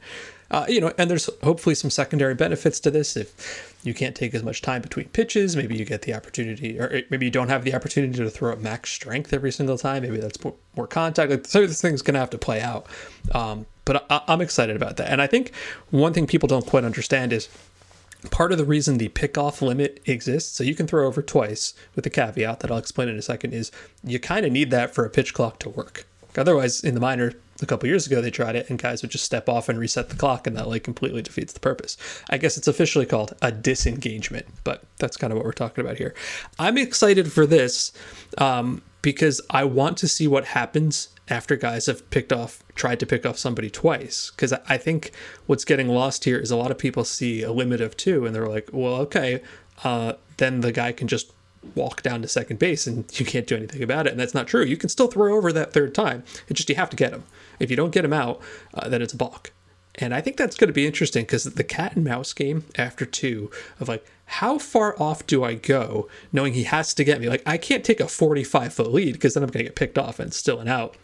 Uh, 0.52 0.66
you 0.70 0.80
know, 0.80 0.94
and 0.98 1.10
there's 1.10 1.30
hopefully 1.42 1.74
some 1.74 1.90
secondary 1.90 2.36
benefits 2.36 2.80
to 2.82 2.92
this. 2.92 3.18
If 3.18 3.76
you 3.84 3.94
can't 3.94 4.16
take 4.16 4.36
as 4.36 4.44
much 4.44 4.62
time 4.62 4.82
between 4.82 5.10
pitches, 5.10 5.56
maybe 5.56 5.76
you 5.76 5.86
get 5.86 6.04
the 6.04 6.14
opportunity, 6.14 6.80
or 6.80 7.02
maybe 7.10 7.26
you 7.26 7.32
don't 7.32 7.50
have 7.50 7.64
the 7.64 7.74
opportunity 7.74 8.18
to 8.18 8.30
throw 8.30 8.52
at 8.52 8.62
max 8.62 8.92
strength 8.92 9.34
every 9.34 9.52
single 9.52 9.78
time. 9.78 10.04
Maybe 10.04 10.18
that's 10.18 10.44
more, 10.44 10.54
more 10.76 10.88
contact. 10.88 11.32
Like, 11.32 11.48
so 11.48 11.66
this 11.66 11.82
thing's 11.82 12.04
going 12.04 12.14
to 12.14 12.20
have 12.20 12.30
to 12.32 12.38
play 12.38 12.62
out. 12.62 12.86
Um, 13.34 13.66
but 13.86 14.06
I, 14.10 14.22
I'm 14.28 14.42
excited 14.42 14.76
about 14.76 14.98
that. 14.98 15.12
And 15.12 15.22
I 15.22 15.28
think 15.28 15.54
one 15.90 16.14
thing 16.14 16.28
people 16.28 16.48
don't 16.48 16.66
quite 16.66 16.84
understand 16.84 17.34
is 17.34 17.50
part 18.32 18.52
of 18.52 18.58
the 18.58 18.66
reason 18.66 18.98
the 18.98 19.10
pickoff 19.10 19.62
limit 19.62 20.02
exists, 20.06 20.56
so 20.56 20.64
you 20.64 20.76
can 20.76 20.88
throw 20.88 21.06
over 21.06 21.22
twice 21.22 21.74
with 21.96 22.04
the 22.04 22.10
caveat 22.10 22.62
that 22.62 22.72
I'll 22.72 22.78
explain 22.78 23.10
in 23.10 23.18
a 23.18 23.22
second, 23.22 23.54
is 23.54 23.72
you 24.04 24.20
kind 24.20 24.46
of 24.46 24.52
need 24.52 24.72
that 24.72 24.94
for 24.96 25.04
a 25.04 25.10
pitch 25.10 25.34
clock 25.34 25.60
to 25.60 25.70
work. 25.70 26.06
Otherwise, 26.38 26.84
in 26.84 26.96
the 26.96 27.00
minor, 27.00 27.34
a 27.62 27.66
couple 27.66 27.88
years 27.88 28.08
ago, 28.08 28.20
they 28.20 28.32
tried 28.32 28.56
it 28.56 28.70
and 28.70 28.80
guys 28.80 29.02
would 29.02 29.12
just 29.12 29.24
step 29.24 29.48
off 29.48 29.70
and 29.70 29.78
reset 29.78 30.10
the 30.10 30.16
clock, 30.16 30.48
and 30.48 30.56
that 30.56 30.68
like 30.68 30.84
completely 30.84 31.22
defeats 31.22 31.54
the 31.54 31.60
purpose. 31.60 31.98
I 32.30 32.38
guess 32.38 32.58
it's 32.58 32.68
officially 32.68 33.06
called 33.06 33.36
a 33.42 33.52
disengagement, 33.52 34.48
but 34.64 34.84
that's 34.98 35.18
kind 35.18 35.32
of 35.32 35.38
what 35.38 35.46
we're 35.46 35.52
talking 35.52 35.84
about 35.84 35.98
here. 35.98 36.16
I'm 36.58 36.78
excited 36.78 37.32
for 37.32 37.46
this 37.46 37.92
um, 38.38 38.82
because 39.04 39.40
I 39.52 39.66
want 39.66 39.98
to 40.00 40.08
see 40.08 40.28
what 40.28 40.46
happens 40.46 41.10
after 41.30 41.56
guys 41.56 41.86
have 41.86 42.10
picked 42.10 42.34
off, 42.34 42.64
tried 42.74 43.00
to 43.02 43.06
pick 43.06 43.26
off 43.26 43.38
somebody 43.38 43.70
twice. 43.70 44.32
Because 44.32 44.54
I 44.54 44.78
think 44.78 45.12
what's 45.46 45.66
getting 45.66 45.90
lost 45.90 46.24
here 46.24 46.40
is 46.40 46.50
a 46.50 46.56
lot 46.56 46.72
of 46.72 46.80
people 46.80 47.04
see 47.04 47.44
a 47.44 47.52
limit 47.52 47.82
of 47.82 47.96
two, 47.96 48.26
and 48.26 48.34
they're 48.34 48.48
like, 48.48 48.70
well, 48.74 48.96
okay, 48.96 49.44
uh, 49.84 50.14
then 50.38 50.62
the 50.62 50.72
guy 50.72 50.92
can 50.92 51.08
just 51.08 51.32
walk 51.76 52.02
down 52.02 52.22
to 52.22 52.28
second 52.28 52.60
base 52.60 52.86
and 52.88 53.06
you 53.18 53.26
can't 53.26 53.48
do 53.48 53.56
anything 53.56 53.82
about 53.82 54.06
it. 54.06 54.12
And 54.12 54.20
that's 54.20 54.34
not 54.34 54.48
true. 54.48 54.66
You 54.66 54.76
can 54.76 54.90
still 54.90 55.08
throw 55.08 55.36
over 55.38 55.54
that 55.54 55.72
third 55.72 55.96
time. 55.96 56.24
It's 56.48 56.58
just 56.58 56.70
you 56.70 56.76
have 56.76 56.90
to 56.90 56.98
get 56.98 57.14
him. 57.14 57.24
If 57.60 57.70
you 57.70 57.78
don't 57.78 57.92
get 57.92 58.04
him 58.04 58.12
out, 58.12 58.42
uh, 58.74 58.90
then 58.90 59.02
it's 59.02 59.14
a 59.14 59.18
balk. 59.18 59.54
And 59.96 60.14
I 60.14 60.22
think 60.22 60.38
that's 60.38 60.56
going 60.56 60.70
to 60.70 60.74
be 60.74 60.88
interesting 60.88 61.24
because 61.24 61.44
the 61.44 61.64
cat 61.64 61.96
and 61.96 62.04
mouse 62.04 62.34
game 62.34 62.66
after 62.76 63.06
two 63.06 63.52
of 63.80 63.88
like, 63.88 64.06
how 64.26 64.58
far 64.58 65.00
off 65.00 65.28
do 65.28 65.44
I 65.44 65.54
go 65.54 66.08
knowing 66.32 66.54
he 66.54 66.64
has 66.64 66.94
to 66.96 67.04
get 67.04 67.22
me? 67.22 67.30
Like, 67.30 67.44
I 67.46 67.58
can't 67.58 67.84
take 67.84 68.00
a 68.00 68.08
45 68.08 68.74
foot 68.74 68.92
lead 68.92 69.14
because 69.14 69.34
then 69.36 69.44
I'm 69.44 69.50
going 69.50 69.66
to 69.66 69.70
get 69.70 69.76
picked 69.76 69.98
off 69.98 70.20
and 70.20 70.34
still 70.34 70.60
an 70.60 70.68
out. 70.68 70.98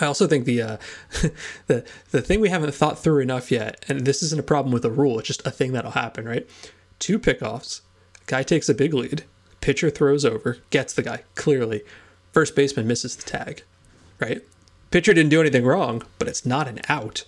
I 0.00 0.06
also 0.06 0.26
think 0.26 0.44
the 0.44 0.62
uh, 0.62 0.76
the 1.66 1.84
the 2.12 2.22
thing 2.22 2.40
we 2.40 2.48
haven't 2.48 2.74
thought 2.74 2.98
through 2.98 3.20
enough 3.20 3.50
yet, 3.50 3.84
and 3.88 4.06
this 4.06 4.22
isn't 4.22 4.40
a 4.40 4.44
problem 4.44 4.72
with 4.72 4.84
a 4.84 4.90
rule, 4.90 5.18
it's 5.18 5.28
just 5.28 5.46
a 5.46 5.50
thing 5.50 5.72
that'll 5.72 5.90
happen, 5.90 6.24
right? 6.26 6.48
Two 6.98 7.18
pickoffs, 7.18 7.82
guy 8.26 8.42
takes 8.42 8.68
a 8.68 8.74
big 8.74 8.94
lead, 8.94 9.24
pitcher 9.60 9.90
throws 9.90 10.24
over, 10.24 10.58
gets 10.70 10.94
the 10.94 11.02
guy 11.02 11.24
clearly, 11.34 11.82
first 12.32 12.56
baseman 12.56 12.86
misses 12.86 13.16
the 13.16 13.24
tag, 13.24 13.64
right? 14.18 14.42
Pitcher 14.90 15.12
didn't 15.12 15.30
do 15.30 15.40
anything 15.40 15.64
wrong, 15.64 16.02
but 16.18 16.28
it's 16.28 16.46
not 16.46 16.68
an 16.68 16.80
out. 16.88 17.24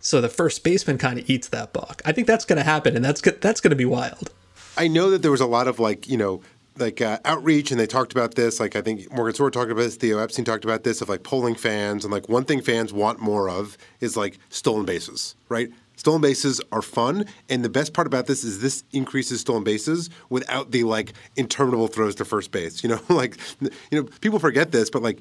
So 0.00 0.20
the 0.20 0.28
first 0.28 0.64
baseman 0.64 0.98
kind 0.98 1.18
of 1.18 1.28
eats 1.28 1.48
that 1.48 1.72
balk. 1.72 2.02
I 2.04 2.12
think 2.12 2.26
that's 2.26 2.44
going 2.44 2.58
to 2.58 2.64
happen, 2.64 2.96
and 2.96 3.04
that's 3.04 3.20
that's 3.20 3.60
going 3.60 3.70
to 3.70 3.76
be 3.76 3.84
wild. 3.84 4.32
I 4.76 4.88
know 4.88 5.10
that 5.10 5.22
there 5.22 5.30
was 5.30 5.40
a 5.40 5.46
lot 5.46 5.68
of 5.68 5.78
like 5.78 6.08
you 6.08 6.16
know 6.16 6.40
like 6.78 7.00
uh, 7.00 7.18
outreach, 7.24 7.70
and 7.70 7.80
they 7.80 7.86
talked 7.86 8.12
about 8.12 8.34
this. 8.34 8.60
Like 8.60 8.76
I 8.76 8.80
think 8.80 9.12
Morgan 9.12 9.34
Sword 9.34 9.52
talked 9.52 9.70
about 9.70 9.82
this, 9.82 9.96
Theo 9.96 10.18
Epstein 10.18 10.44
talked 10.44 10.64
about 10.64 10.84
this 10.84 11.00
of 11.00 11.08
like 11.08 11.22
polling 11.22 11.54
fans, 11.54 12.04
and 12.04 12.12
like 12.12 12.28
one 12.28 12.44
thing 12.44 12.60
fans 12.60 12.92
want 12.92 13.20
more 13.20 13.48
of 13.48 13.76
is 14.00 14.16
like 14.16 14.38
stolen 14.48 14.86
bases, 14.86 15.34
right? 15.48 15.70
Stolen 15.96 16.20
bases 16.20 16.60
are 16.70 16.82
fun, 16.82 17.24
and 17.48 17.64
the 17.64 17.68
best 17.68 17.92
part 17.92 18.06
about 18.06 18.26
this 18.26 18.44
is 18.44 18.60
this 18.60 18.84
increases 18.92 19.40
stolen 19.40 19.64
bases 19.64 20.10
without 20.30 20.70
the 20.70 20.84
like 20.84 21.12
interminable 21.36 21.88
throws 21.88 22.14
to 22.16 22.24
first 22.24 22.52
base. 22.52 22.84
You 22.84 22.90
know, 22.90 23.00
like 23.08 23.36
you 23.60 23.70
know 23.90 24.04
people 24.20 24.38
forget 24.38 24.70
this, 24.70 24.90
but 24.90 25.02
like 25.02 25.20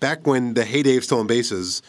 back 0.00 0.26
when 0.26 0.54
the 0.54 0.64
heyday 0.64 0.96
of 0.96 1.04
stolen 1.04 1.26
bases, 1.26 1.82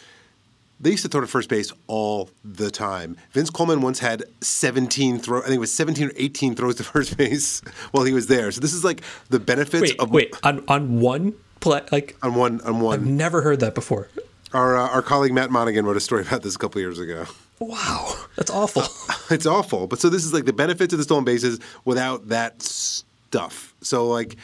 they 0.80 0.92
used 0.92 1.04
to 1.04 1.10
throw 1.10 1.22
to 1.22 1.28
first 1.28 1.50
base 1.50 1.72
all 1.88 2.30
the 2.44 2.70
time. 2.70 3.18
Vince 3.32 3.50
Coleman 3.50 3.82
once 3.82 4.00
had 4.00 4.24
17 4.42 5.20
throw. 5.20 5.40
I 5.40 5.46
think 5.46 5.56
it 5.56 5.60
was 5.60 5.74
17 5.74 6.10
or 6.10 6.12
18 6.16 6.56
throws 6.56 6.76
to 6.76 6.84
first 6.84 7.18
base 7.18 7.62
while 7.92 8.04
he 8.04 8.14
was 8.14 8.28
there. 8.28 8.52
So 8.52 8.62
this 8.62 8.74
is 8.74 8.84
like 8.84 9.02
the 9.30 9.40
benefits 9.40 9.82
wait, 9.82 10.00
of 10.00 10.12
wait 10.12 10.36
on 10.44 10.64
on 10.68 11.00
one 11.00 11.34
play 11.60 11.82
like 11.92 12.18
on 12.22 12.36
one 12.36 12.62
on 12.62 12.80
one. 12.80 13.00
I've 13.00 13.06
never 13.06 13.42
heard 13.42 13.60
that 13.62 13.76
before. 13.76 14.10
Our 14.54 14.78
uh, 14.78 14.90
our 14.90 15.02
colleague 15.02 15.34
Matt 15.34 15.52
Monagan 15.52 15.86
wrote 15.86 15.98
a 15.98 16.02
story 16.02 16.22
about 16.24 16.44
this 16.44 16.56
a 16.56 16.60
couple 16.60 16.82
years 16.82 17.00
ago. 17.00 17.26
Wow, 17.60 18.14
that's 18.36 18.52
awful. 18.52 18.84
it's 19.34 19.46
awful. 19.46 19.88
But 19.88 20.00
so 20.00 20.10
this 20.10 20.26
is 20.26 20.34
like 20.34 20.46
the 20.46 20.54
benefits 20.54 20.94
of 20.94 20.98
the 20.98 21.04
stolen 21.04 21.24
bases 21.24 21.60
without 21.86 22.28
that 22.28 22.62
stuff. 22.62 23.74
So 23.82 24.08
like 24.08 24.36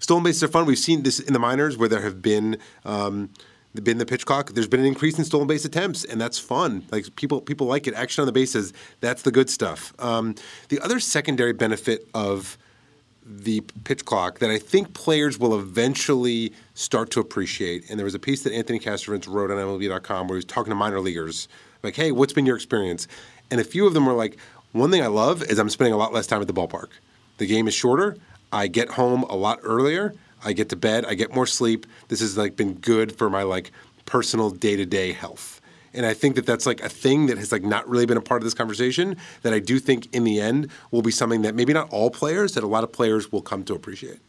stolen 0.00 0.24
bases 0.24 0.42
are 0.42 0.48
fun. 0.48 0.66
We've 0.66 0.78
seen 0.78 1.04
this 1.04 1.20
in 1.20 1.32
the 1.32 1.38
minors 1.38 1.76
where 1.76 1.88
there 1.88 2.02
have 2.02 2.20
been. 2.20 2.58
Um, 2.84 3.30
been 3.80 3.98
the 3.98 4.06
pitch 4.06 4.26
clock. 4.26 4.52
There's 4.52 4.68
been 4.68 4.80
an 4.80 4.86
increase 4.86 5.18
in 5.18 5.24
stolen 5.24 5.46
base 5.46 5.64
attempts, 5.64 6.04
and 6.04 6.20
that's 6.20 6.38
fun. 6.38 6.84
Like 6.90 7.14
people, 7.16 7.40
people 7.40 7.66
like 7.66 7.86
it. 7.86 7.94
Action 7.94 8.22
on 8.22 8.26
the 8.26 8.32
bases, 8.32 8.72
that's 9.00 9.22
the 9.22 9.30
good 9.30 9.50
stuff. 9.50 9.92
Um, 9.98 10.34
the 10.68 10.80
other 10.80 11.00
secondary 11.00 11.52
benefit 11.52 12.08
of 12.14 12.58
the 13.28 13.60
pitch 13.84 14.04
clock 14.06 14.38
that 14.38 14.50
I 14.50 14.58
think 14.58 14.94
players 14.94 15.38
will 15.38 15.58
eventually 15.58 16.52
start 16.74 17.10
to 17.10 17.20
appreciate. 17.20 17.88
And 17.90 17.98
there 17.98 18.04
was 18.04 18.14
a 18.14 18.18
piece 18.18 18.42
that 18.44 18.54
Anthony 18.54 18.78
Castrovince 18.78 19.28
wrote 19.28 19.50
on 19.50 19.58
MLB.com 19.58 20.28
where 20.28 20.36
he 20.36 20.38
was 20.38 20.44
talking 20.46 20.70
to 20.70 20.74
minor 20.74 21.00
leaguers, 21.00 21.46
like, 21.82 21.94
"Hey, 21.94 22.10
what's 22.10 22.32
been 22.32 22.46
your 22.46 22.56
experience?" 22.56 23.06
And 23.50 23.60
a 23.60 23.64
few 23.64 23.86
of 23.86 23.92
them 23.92 24.06
were 24.06 24.14
like, 24.14 24.38
"One 24.72 24.90
thing 24.90 25.02
I 25.02 25.08
love 25.08 25.42
is 25.42 25.58
I'm 25.58 25.68
spending 25.68 25.92
a 25.92 25.98
lot 25.98 26.12
less 26.12 26.26
time 26.26 26.40
at 26.40 26.46
the 26.46 26.54
ballpark. 26.54 26.88
The 27.36 27.46
game 27.46 27.68
is 27.68 27.74
shorter. 27.74 28.16
I 28.50 28.66
get 28.66 28.92
home 28.92 29.24
a 29.24 29.36
lot 29.36 29.60
earlier." 29.62 30.14
I 30.44 30.52
get 30.52 30.68
to 30.70 30.76
bed, 30.76 31.04
I 31.04 31.14
get 31.14 31.34
more 31.34 31.46
sleep. 31.46 31.86
This 32.08 32.20
has 32.20 32.38
like 32.38 32.56
been 32.56 32.74
good 32.74 33.16
for 33.16 33.28
my 33.28 33.42
like 33.42 33.70
personal 34.06 34.50
day-to-day 34.50 35.12
health. 35.12 35.60
And 35.94 36.04
I 36.06 36.14
think 36.14 36.36
that 36.36 36.46
that's 36.46 36.66
like 36.66 36.80
a 36.80 36.88
thing 36.88 37.26
that 37.26 37.38
has 37.38 37.50
like 37.50 37.62
not 37.62 37.88
really 37.88 38.06
been 38.06 38.16
a 38.16 38.22
part 38.22 38.40
of 38.40 38.44
this 38.44 38.54
conversation 38.54 39.16
that 39.42 39.52
I 39.52 39.58
do 39.58 39.78
think 39.78 40.14
in 40.14 40.24
the 40.24 40.40
end 40.40 40.70
will 40.90 41.02
be 41.02 41.10
something 41.10 41.42
that 41.42 41.54
maybe 41.54 41.72
not 41.72 41.90
all 41.90 42.10
players, 42.10 42.54
that 42.54 42.62
a 42.62 42.66
lot 42.66 42.84
of 42.84 42.92
players 42.92 43.32
will 43.32 43.42
come 43.42 43.64
to 43.64 43.74
appreciate. 43.74 44.20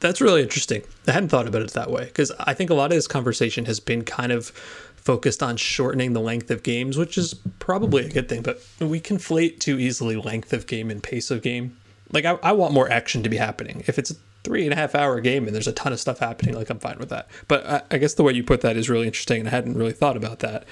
That's 0.00 0.20
really 0.20 0.42
interesting. 0.42 0.82
I 1.06 1.12
hadn't 1.12 1.30
thought 1.30 1.48
about 1.48 1.62
it 1.62 1.70
that 1.70 1.90
way 1.90 2.04
because 2.04 2.30
I 2.40 2.52
think 2.52 2.68
a 2.68 2.74
lot 2.74 2.86
of 2.86 2.96
this 2.96 3.06
conversation 3.06 3.64
has 3.64 3.80
been 3.80 4.02
kind 4.04 4.32
of 4.32 4.48
focused 4.96 5.42
on 5.42 5.56
shortening 5.56 6.12
the 6.12 6.20
length 6.20 6.50
of 6.50 6.62
games, 6.62 6.98
which 6.98 7.16
is 7.16 7.34
probably 7.58 8.04
a 8.04 8.10
good 8.10 8.28
thing, 8.28 8.42
but 8.42 8.62
we 8.80 9.00
conflate 9.00 9.60
too 9.60 9.78
easily 9.78 10.16
length 10.16 10.52
of 10.52 10.66
game 10.66 10.90
and 10.90 11.02
pace 11.02 11.30
of 11.30 11.42
game 11.42 11.76
Like 12.12 12.24
I, 12.24 12.38
I 12.42 12.52
want 12.52 12.72
more 12.72 12.90
action 12.90 13.22
to 13.22 13.28
be 13.28 13.36
happening. 13.36 13.82
If 13.86 13.98
it's 13.98 14.14
three 14.44 14.64
and 14.64 14.72
a 14.72 14.76
half 14.76 14.94
hour 14.94 15.20
game 15.20 15.46
and 15.46 15.54
there's 15.54 15.66
a 15.66 15.72
ton 15.72 15.92
of 15.92 15.98
stuff 15.98 16.18
happening, 16.20 16.54
like 16.54 16.70
I'm 16.70 16.78
fine 16.78 16.98
with 16.98 17.08
that. 17.08 17.28
But 17.48 17.66
I, 17.66 17.82
I 17.90 17.98
guess 17.98 18.14
the 18.14 18.22
way 18.22 18.32
you 18.34 18.44
put 18.44 18.60
that 18.60 18.76
is 18.76 18.88
really 18.88 19.06
interesting, 19.06 19.40
and 19.40 19.48
I 19.48 19.50
hadn't 19.50 19.76
really 19.76 19.92
thought 19.92 20.16
about 20.16 20.38
that. 20.40 20.64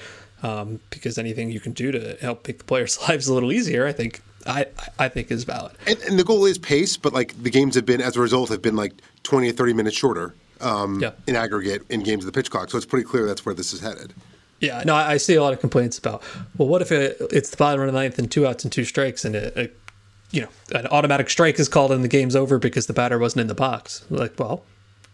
Um, 0.43 0.81
because 0.89 1.17
anything 1.17 1.51
you 1.51 1.61
can 1.61 1.71
do 1.71 1.91
to 1.93 2.17
help 2.19 2.45
make 2.47 2.57
the 2.57 2.65
players' 2.65 2.99
lives 3.09 3.27
a 3.27 3.33
little 3.33 3.51
easier, 3.53 3.87
I 3.87 3.93
think 3.93 4.21
I, 4.45 4.65
I 4.99 5.07
think 5.07 5.31
is 5.31 5.45
valid. 5.45 5.71
And, 5.87 5.97
and 6.01 6.19
the 6.19 6.23
goal 6.25 6.45
is 6.45 6.57
pace, 6.57 6.97
but 6.97 7.13
like 7.13 7.41
the 7.41 7.49
games 7.49 7.75
have 7.75 7.85
been 7.85 8.01
as 8.01 8.17
a 8.17 8.21
result 8.21 8.49
have 8.49 8.61
been 8.61 8.75
like 8.75 8.91
20 9.23 9.49
or 9.49 9.53
30 9.53 9.73
minutes 9.73 9.95
shorter 9.95 10.35
um, 10.59 10.99
Yeah. 11.01 11.11
in 11.27 11.37
aggregate 11.37 11.83
in 11.89 12.03
games 12.03 12.25
of 12.25 12.31
the 12.31 12.37
pitch 12.37 12.51
clock. 12.51 12.69
So 12.69 12.77
it's 12.77 12.85
pretty 12.85 13.05
clear 13.05 13.25
that's 13.25 13.45
where 13.45 13.55
this 13.55 13.71
is 13.73 13.79
headed. 13.79 14.13
Yeah, 14.59 14.83
no, 14.85 14.95
I 14.95 15.11
I 15.13 15.17
see 15.17 15.35
a 15.35 15.41
lot 15.41 15.51
of 15.53 15.59
complaints 15.61 15.97
about. 15.97 16.21
Well, 16.57 16.67
what 16.69 16.81
if 16.81 16.91
it, 16.91 17.17
it's 17.31 17.49
the 17.49 17.57
bottom 17.57 17.79
of 17.81 17.87
the 17.87 17.93
ninth 17.93 18.17
and 18.19 18.29
two 18.31 18.45
outs 18.45 18.63
and 18.65 18.71
two 18.71 18.83
strikes, 18.85 19.23
and 19.25 19.35
a, 19.35 19.63
a, 19.63 19.69
you 20.33 20.41
know, 20.41 20.49
an 20.73 20.87
automatic 20.87 21.29
strike 21.29 21.59
is 21.59 21.69
called 21.69 21.91
and 21.91 22.03
the 22.03 22.09
game's 22.09 22.35
over 22.35 22.57
because 22.57 22.87
the 22.87 22.93
batter 22.93 23.19
wasn't 23.19 23.41
in 23.41 23.47
the 23.47 23.55
box? 23.55 24.03
Like, 24.09 24.37
well, 24.37 24.63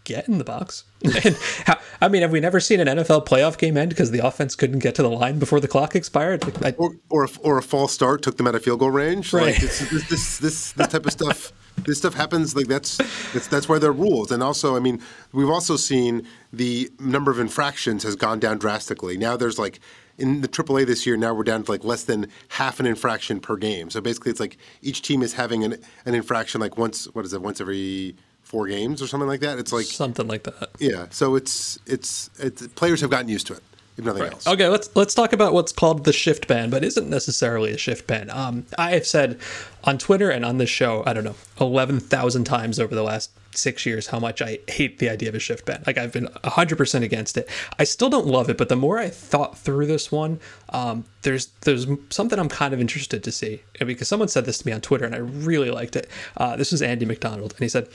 get 0.04 0.26
in 0.26 0.38
the 0.38 0.44
box. 0.44 0.84
and 1.04 1.36
how, 1.66 1.78
I 2.00 2.08
mean, 2.08 2.22
have 2.22 2.32
we 2.32 2.40
never 2.40 2.58
seen 2.58 2.80
an 2.80 2.88
NFL 2.88 3.26
playoff 3.26 3.58
game 3.58 3.76
end 3.76 3.90
because 3.90 4.10
the 4.10 4.26
offense 4.26 4.54
couldn't 4.56 4.78
get 4.78 4.94
to 4.94 5.02
the 5.02 5.10
line 5.10 5.38
before 5.38 5.60
the 5.60 5.68
clock 5.68 5.94
expired? 5.94 6.42
I, 6.64 6.72
Or 6.78 6.94
or 7.10 7.24
a, 7.24 7.28
or 7.42 7.58
a 7.58 7.62
false 7.62 7.92
start 7.92 8.22
took 8.22 8.38
them 8.38 8.46
out 8.46 8.54
of 8.54 8.64
field 8.64 8.80
goal 8.80 8.90
range. 8.90 9.32
Right. 9.32 9.52
Like 9.52 9.60
this, 9.60 9.90
this, 9.90 10.08
this 10.08 10.38
this 10.38 10.72
this 10.72 10.88
type 10.88 11.04
of 11.04 11.12
stuff. 11.12 11.52
This 11.84 11.98
stuff 11.98 12.14
happens. 12.14 12.56
Like 12.56 12.66
that's 12.66 12.96
that's 13.32 13.46
that's 13.46 13.68
why 13.68 13.78
there 13.78 13.90
are 13.90 13.92
rules. 13.92 14.32
And 14.32 14.42
also, 14.42 14.74
I 14.74 14.80
mean, 14.80 15.02
we've 15.32 15.50
also 15.50 15.76
seen 15.76 16.26
the 16.52 16.90
number 16.98 17.30
of 17.30 17.38
infractions 17.38 18.02
has 18.04 18.16
gone 18.16 18.40
down 18.40 18.58
drastically. 18.58 19.18
Now 19.18 19.36
there's 19.36 19.58
like 19.58 19.80
in 20.20 20.40
the 20.42 20.48
AAA 20.48 20.86
this 20.86 21.06
year. 21.06 21.16
Now 21.16 21.34
we're 21.34 21.44
down 21.44 21.64
to 21.64 21.70
like 21.70 21.84
less 21.84 22.04
than 22.04 22.28
half 22.48 22.78
an 22.80 22.86
infraction 22.86 23.40
per 23.40 23.56
game. 23.56 23.90
So 23.90 24.00
basically, 24.00 24.30
it's 24.30 24.40
like 24.40 24.56
each 24.82 25.02
team 25.02 25.22
is 25.22 25.34
having 25.34 25.64
an 25.64 25.78
an 26.04 26.14
infraction 26.14 26.60
like 26.60 26.76
once. 26.76 27.06
What 27.14 27.24
is 27.24 27.32
it? 27.32 27.42
Once 27.42 27.60
every 27.60 28.16
four 28.42 28.66
games 28.66 29.00
or 29.00 29.06
something 29.06 29.28
like 29.28 29.40
that. 29.40 29.58
It's 29.58 29.72
like 29.72 29.86
something 29.86 30.26
like 30.26 30.44
that. 30.44 30.70
yeah. 30.78 31.06
So 31.10 31.36
it's 31.36 31.78
it's 31.86 32.30
it's 32.38 32.66
players 32.68 33.00
have 33.00 33.10
gotten 33.10 33.28
used 33.28 33.46
to 33.48 33.54
it. 33.54 33.62
If 34.00 34.06
nothing 34.06 34.32
else. 34.32 34.46
Okay, 34.46 34.68
let's 34.68 34.90
let's 34.94 35.14
talk 35.14 35.32
about 35.32 35.52
what's 35.52 35.72
called 35.72 36.04
the 36.04 36.12
shift 36.12 36.48
ban, 36.48 36.70
but 36.70 36.84
isn't 36.84 37.08
necessarily 37.08 37.72
a 37.72 37.78
shift 37.78 38.06
ban. 38.06 38.30
Um, 38.30 38.66
I 38.76 38.90
have 38.92 39.06
said 39.06 39.38
on 39.84 39.98
Twitter 39.98 40.30
and 40.30 40.44
on 40.44 40.58
this 40.58 40.70
show, 40.70 41.02
I 41.06 41.12
don't 41.12 41.24
know, 41.24 41.36
eleven 41.60 42.00
thousand 42.00 42.44
times 42.44 42.78
over 42.78 42.94
the 42.94 43.02
last 43.02 43.30
six 43.52 43.84
years 43.84 44.06
how 44.06 44.20
much 44.20 44.40
I 44.40 44.60
hate 44.68 45.00
the 45.00 45.10
idea 45.10 45.28
of 45.28 45.34
a 45.34 45.40
shift 45.40 45.66
ban. 45.66 45.82
Like 45.86 45.98
I've 45.98 46.12
been 46.12 46.28
hundred 46.44 46.76
percent 46.76 47.04
against 47.04 47.36
it. 47.36 47.48
I 47.78 47.84
still 47.84 48.08
don't 48.08 48.26
love 48.26 48.48
it, 48.48 48.56
but 48.56 48.68
the 48.68 48.76
more 48.76 48.98
I 48.98 49.08
thought 49.08 49.58
through 49.58 49.86
this 49.86 50.10
one, 50.10 50.40
um, 50.70 51.04
there's 51.22 51.46
there's 51.62 51.86
something 52.10 52.38
I'm 52.38 52.48
kind 52.48 52.74
of 52.74 52.80
interested 52.80 53.22
to 53.24 53.32
see 53.32 53.62
because 53.78 54.08
someone 54.08 54.28
said 54.28 54.44
this 54.44 54.58
to 54.58 54.66
me 54.66 54.72
on 54.72 54.80
Twitter 54.80 55.04
and 55.04 55.14
I 55.14 55.18
really 55.18 55.70
liked 55.70 55.96
it. 55.96 56.08
Uh, 56.36 56.56
this 56.56 56.72
was 56.72 56.82
Andy 56.82 57.04
McDonald, 57.04 57.52
and 57.52 57.60
he 57.60 57.68
said 57.68 57.88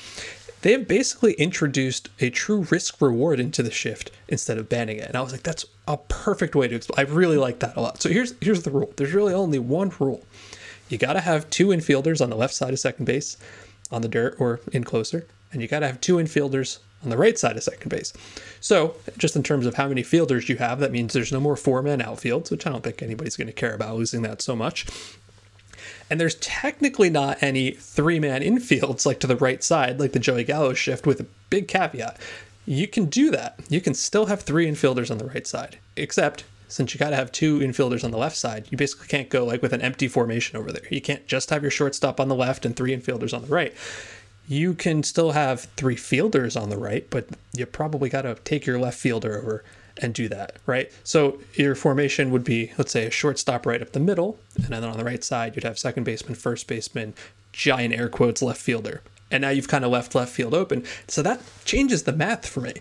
they 0.61 0.71
have 0.71 0.87
basically 0.87 1.33
introduced 1.33 2.09
a 2.19 2.31
true 2.31 2.65
risk 2.71 2.99
reward 2.99 3.39
into 3.39 3.61
the 3.61 3.69
shift 3.69 4.09
instead 4.27 4.57
of 4.57 4.67
banning 4.67 4.97
it. 4.97 5.07
And 5.07 5.15
I 5.15 5.21
was 5.21 5.31
like, 5.31 5.43
that's 5.43 5.65
a 5.88 5.98
perfect 5.98 6.56
way 6.56 6.67
to 6.67 6.76
explain. 6.76 7.06
I 7.06 7.10
really 7.10 7.38
like 7.38 7.60
that 7.60 7.76
a 7.76 7.82
lot. 7.82 8.02
So 8.02 8.10
here's 8.10 8.34
here's 8.41 8.63
the 8.63 8.71
rule. 8.71 8.93
There's 8.98 9.13
really 9.13 9.34
only 9.34 9.60
one 9.60 9.91
rule. 10.00 10.24
You 10.89 10.98
got 10.98 11.13
to 11.13 11.21
have 11.21 11.50
two 11.50 11.67
infielders 11.67 12.21
on 12.21 12.30
the 12.30 12.36
left 12.36 12.54
side 12.54 12.71
of 12.74 12.80
second 12.80 13.06
base, 13.06 13.38
on 13.91 14.02
the 14.02 14.08
dirt 14.08 14.36
or 14.39 14.60
in 14.71 14.84
closer, 14.84 15.26
and 15.52 15.62
you 15.62 15.67
got 15.67 15.80
to 15.80 15.88
have 15.88 16.00
two 16.00 16.15
infielders 16.15 16.80
on 17.04 17.10
the 17.10 17.17
right 17.17 17.38
side 17.38 17.56
of 17.56 17.63
second 17.63 17.89
base. 17.89 18.13
So, 18.60 18.95
just 19.17 19.36
in 19.36 19.43
terms 19.43 19.65
of 19.65 19.76
how 19.76 19.88
many 19.88 20.04
fielders 20.04 20.50
you 20.50 20.58
have, 20.58 20.80
that 20.80 20.91
means 20.91 21.13
there's 21.13 21.32
no 21.32 21.39
more 21.39 21.56
four 21.56 21.82
man 21.82 22.02
outfields, 22.02 22.52
which 22.52 22.65
I 22.65 22.71
don't 22.71 22.84
think 22.84 23.02
anybody's 23.02 23.38
going 23.38 23.48
to 23.48 23.54
care 23.54 23.74
about 23.74 23.95
losing 23.95 24.21
that 24.24 24.41
so 24.41 24.56
much. 24.56 24.86
And 26.10 26.19
there's 26.19 26.36
technically 26.36 27.10
not 27.10 27.41
any 27.41 27.71
three 27.71 28.19
man 28.19 28.41
infields 28.41 29.06
like 29.06 29.19
to 29.21 29.28
the 29.28 29.36
right 29.36 29.63
side, 29.63 30.00
like 30.00 30.12
the 30.12 30.19
Joey 30.19 30.43
Gallo 30.43 30.74
shift, 30.74 31.08
with 31.08 31.19
a 31.19 31.26
big 31.50 31.67
caveat. 31.67 32.19
You 32.65 32.88
can 32.88 33.06
do 33.06 33.32
that. 33.32 33.60
You 33.69 33.82
can 33.82 33.93
still 33.93 34.25
have 34.25 34.41
three 34.41 34.67
infielders 34.67 35.12
on 35.12 35.17
the 35.17 35.25
right 35.25 35.45
side, 35.45 35.78
except 35.95 36.43
since 36.67 36.93
you 36.93 36.99
got 36.99 37.12
to 37.12 37.15
have 37.15 37.32
two 37.32 37.60
infielders 37.60 38.04
on 38.04 38.12
the 38.12 38.17
left 38.17 38.36
side, 38.36 38.67
you 38.69 38.78
basically 38.78 39.08
can't 39.08 39.30
go 39.30 39.45
like 39.45 39.62
with 39.62 39.73
an 39.73 39.82
empty 39.82 40.08
formation 40.08 40.58
over 40.58 40.71
there. 40.71 40.84
You 40.89 41.01
can't 41.01 41.28
just 41.28 41.49
have 41.49 41.62
your 41.62 41.71
shortstop 41.71 42.19
on 42.19 42.28
the 42.28 42.36
left 42.36 42.65
and 42.65 42.75
three 42.75 42.95
infielders 42.95 43.34
on 43.34 43.43
the 43.43 43.47
right. 43.47 43.73
You 44.47 44.73
can 44.73 45.04
still 45.04 45.32
have 45.32 45.62
three 45.75 45.95
fielders 45.95 46.56
on 46.56 46.69
the 46.69 46.78
right, 46.78 47.08
but 47.10 47.28
you 47.54 47.65
probably 47.65 48.10
got 48.10 48.23
to 48.23 48.36
take 48.43 48.65
your 48.65 48.80
left 48.80 48.97
fielder 48.97 49.38
over 49.38 49.63
and 49.97 50.13
do 50.13 50.28
that, 50.28 50.58
right? 50.65 50.91
So 51.04 51.39
your 51.54 51.75
formation 51.75 52.32
would 52.32 52.43
be, 52.43 52.73
let's 52.78 52.91
say, 52.91 53.06
a 53.06 53.12
shortstop 53.12 53.65
right 53.65 53.82
up 53.82 53.91
the 53.91 53.99
middle, 53.99 54.38
and 54.56 54.67
then 54.67 54.84
on 54.84 54.97
the 54.97 55.06
right 55.06 55.23
side, 55.23 55.56
you'd 55.56 55.63
have 55.63 55.80
second 55.80 56.04
baseman, 56.04 56.36
first 56.36 56.67
baseman, 56.67 57.13
giant 57.54 57.93
air 57.93 58.10
quotes, 58.10 58.41
left 58.41 58.62
fielder. 58.62 59.01
And 59.36 59.41
now 59.41 59.50
you've 59.50 59.67
kind 59.67 59.84
of 59.84 59.91
left 59.91 60.15
left 60.15 60.32
field 60.32 60.54
open. 60.54 60.86
So 61.10 61.21
that 61.21 61.41
changes 61.65 62.04
the 62.04 62.13
math 62.13 62.48
for 62.48 62.62
me. 62.62 62.76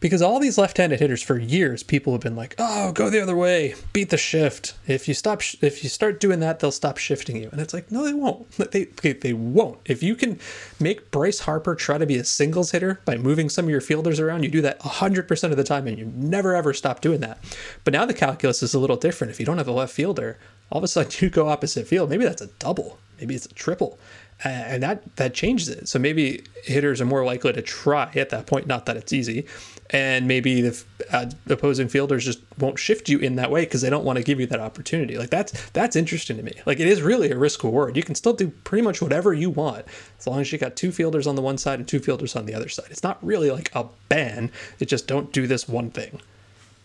Because 0.00 0.20
all 0.20 0.38
these 0.38 0.58
left-handed 0.58 1.00
hitters 1.00 1.22
for 1.22 1.38
years, 1.38 1.82
people 1.82 2.12
have 2.12 2.20
been 2.20 2.36
like, 2.36 2.54
"Oh, 2.58 2.92
go 2.92 3.08
the 3.08 3.22
other 3.22 3.34
way, 3.34 3.74
beat 3.94 4.10
the 4.10 4.18
shift. 4.18 4.74
If 4.86 5.08
you 5.08 5.14
stop, 5.14 5.40
sh- 5.40 5.56
if 5.62 5.82
you 5.82 5.88
start 5.88 6.20
doing 6.20 6.40
that, 6.40 6.60
they'll 6.60 6.72
stop 6.72 6.98
shifting 6.98 7.36
you." 7.38 7.48
And 7.50 7.58
it's 7.58 7.72
like, 7.72 7.90
no, 7.90 8.04
they 8.04 8.12
won't. 8.12 8.46
They 8.70 8.84
they, 9.12 9.32
won't. 9.32 9.78
If 9.86 10.02
you 10.02 10.14
can 10.14 10.38
make 10.78 11.10
Bryce 11.10 11.40
Harper 11.40 11.74
try 11.74 11.96
to 11.96 12.04
be 12.04 12.16
a 12.16 12.24
singles 12.24 12.72
hitter 12.72 13.00
by 13.06 13.16
moving 13.16 13.48
some 13.48 13.64
of 13.64 13.70
your 13.70 13.80
fielders 13.80 14.20
around, 14.20 14.42
you 14.42 14.50
do 14.50 14.60
that 14.60 14.78
100% 14.80 15.50
of 15.50 15.56
the 15.56 15.64
time, 15.64 15.86
and 15.86 15.98
you 15.98 16.12
never 16.14 16.54
ever 16.54 16.74
stop 16.74 17.00
doing 17.00 17.20
that. 17.20 17.38
But 17.82 17.94
now 17.94 18.04
the 18.04 18.12
calculus 18.12 18.62
is 18.62 18.74
a 18.74 18.78
little 18.78 18.96
different. 18.96 19.30
If 19.30 19.40
you 19.40 19.46
don't 19.46 19.58
have 19.58 19.68
a 19.68 19.72
left 19.72 19.94
fielder, 19.94 20.38
all 20.70 20.78
of 20.78 20.84
a 20.84 20.88
sudden 20.88 21.12
you 21.20 21.30
go 21.30 21.48
opposite 21.48 21.86
field. 21.86 22.10
Maybe 22.10 22.24
that's 22.24 22.42
a 22.42 22.48
double. 22.58 22.98
Maybe 23.18 23.34
it's 23.34 23.46
a 23.46 23.54
triple 23.54 23.98
and 24.42 24.82
that 24.82 25.16
that 25.16 25.34
changes 25.34 25.68
it. 25.68 25.88
So 25.88 25.98
maybe 25.98 26.44
hitters 26.64 27.00
are 27.00 27.06
more 27.06 27.24
likely 27.24 27.52
to 27.52 27.62
try 27.62 28.10
at 28.14 28.30
that 28.30 28.46
point. 28.46 28.66
Not 28.66 28.86
that 28.86 28.96
it's 28.96 29.12
easy, 29.12 29.46
and 29.90 30.26
maybe 30.26 30.60
the 30.60 30.84
uh, 31.12 31.30
opposing 31.48 31.88
fielders 31.88 32.24
just 32.24 32.40
won't 32.58 32.78
shift 32.78 33.08
you 33.08 33.18
in 33.18 33.36
that 33.36 33.50
way 33.50 33.64
because 33.64 33.80
they 33.82 33.90
don't 33.90 34.04
want 34.04 34.16
to 34.16 34.24
give 34.24 34.40
you 34.40 34.46
that 34.46 34.60
opportunity. 34.60 35.16
Like 35.16 35.30
that's 35.30 35.70
that's 35.70 35.94
interesting 35.96 36.36
to 36.36 36.42
me. 36.42 36.52
Like 36.66 36.80
it 36.80 36.86
is 36.86 37.02
really 37.02 37.30
a 37.30 37.38
risk 37.38 37.62
reward. 37.62 37.96
You 37.96 38.02
can 38.02 38.14
still 38.14 38.32
do 38.32 38.48
pretty 38.64 38.82
much 38.82 39.00
whatever 39.00 39.32
you 39.32 39.50
want 39.50 39.86
as 40.18 40.26
long 40.26 40.40
as 40.40 40.52
you 40.52 40.58
got 40.58 40.76
two 40.76 40.90
fielders 40.90 41.26
on 41.26 41.36
the 41.36 41.42
one 41.42 41.58
side 41.58 41.78
and 41.78 41.86
two 41.86 42.00
fielders 42.00 42.34
on 42.34 42.46
the 42.46 42.54
other 42.54 42.68
side. 42.68 42.86
It's 42.90 43.02
not 43.02 43.24
really 43.24 43.50
like 43.50 43.70
a 43.74 43.86
ban. 44.08 44.50
It 44.80 44.86
just 44.86 45.06
don't 45.06 45.32
do 45.32 45.46
this 45.46 45.68
one 45.68 45.90
thing. 45.90 46.20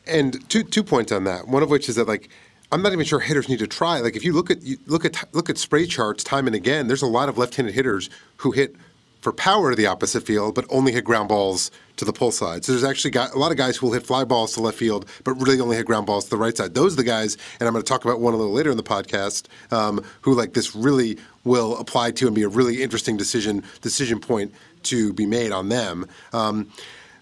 And 0.06 0.48
two 0.50 0.64
two 0.64 0.84
points 0.84 1.12
on 1.12 1.24
that. 1.24 1.48
One 1.48 1.64
of 1.64 1.70
which 1.70 1.90
is 1.90 1.96
that 1.96 2.08
like 2.08 2.30
I'm 2.72 2.82
not 2.82 2.94
even 2.94 3.06
sure 3.06 3.20
hitters 3.20 3.50
need 3.50 3.60
to 3.60 3.68
try. 3.68 4.00
Like 4.00 4.16
if 4.16 4.24
you 4.24 4.34
look 4.34 4.52
at 4.52 4.62
you 4.62 4.78
look 4.86 5.06
at 5.06 5.24
look 5.34 5.50
at 5.50 5.58
spray 5.58 5.86
charts 5.86 6.24
time 6.24 6.48
and 6.48 6.56
again, 6.56 6.88
there's 6.88 7.02
a 7.02 7.08
lot 7.08 7.30
of 7.30 7.38
left-handed 7.38 7.74
hitters 7.74 8.10
who 8.38 8.52
hit 8.52 8.76
for 9.22 9.34
power 9.34 9.72
to 9.72 9.76
the 9.76 9.86
opposite 9.86 10.26
field, 10.26 10.56
but 10.56 10.66
only 10.70 10.92
hit 10.92 11.04
ground 11.04 11.28
balls 11.28 11.72
to 11.98 12.06
the 12.06 12.14
pull 12.14 12.32
side. 12.32 12.64
So 12.64 12.72
there's 12.72 12.86
actually 12.86 13.12
got 13.12 13.34
a 13.34 13.38
lot 13.38 13.52
of 13.52 13.58
guys 13.58 13.76
who 13.76 13.88
will 13.88 13.94
hit 13.94 14.06
fly 14.06 14.24
balls 14.24 14.54
to 14.54 14.62
left 14.62 14.78
field, 14.78 15.10
but 15.26 15.34
really 15.34 15.60
only 15.60 15.76
hit 15.76 15.86
ground 15.86 16.06
balls 16.06 16.26
to 16.26 16.30
the 16.30 16.38
right 16.38 16.56
side. 16.56 16.74
Those 16.74 16.94
are 16.94 16.98
the 16.98 17.04
guys, 17.04 17.38
and 17.60 17.68
I'm 17.68 17.74
going 17.74 17.84
to 17.84 17.90
talk 17.90 18.06
about 18.06 18.22
one 18.22 18.34
a 18.34 18.38
little 18.38 18.54
later 18.54 18.72
in 18.72 18.78
the 18.78 18.84
podcast, 18.84 19.48
um, 19.74 20.02
who 20.22 20.34
like 20.34 20.54
this 20.54 20.74
really 20.74 21.18
will 21.44 21.78
apply 21.78 22.12
to 22.12 22.28
and 22.28 22.36
be 22.36 22.44
a 22.44 22.48
really 22.48 22.82
interesting 22.82 23.18
decision 23.18 23.64
decision 23.82 24.20
point 24.20 24.54
to 24.84 25.12
be 25.14 25.26
made 25.26 25.52
on 25.52 25.70
them. 25.70 26.08
Um, 26.32 26.72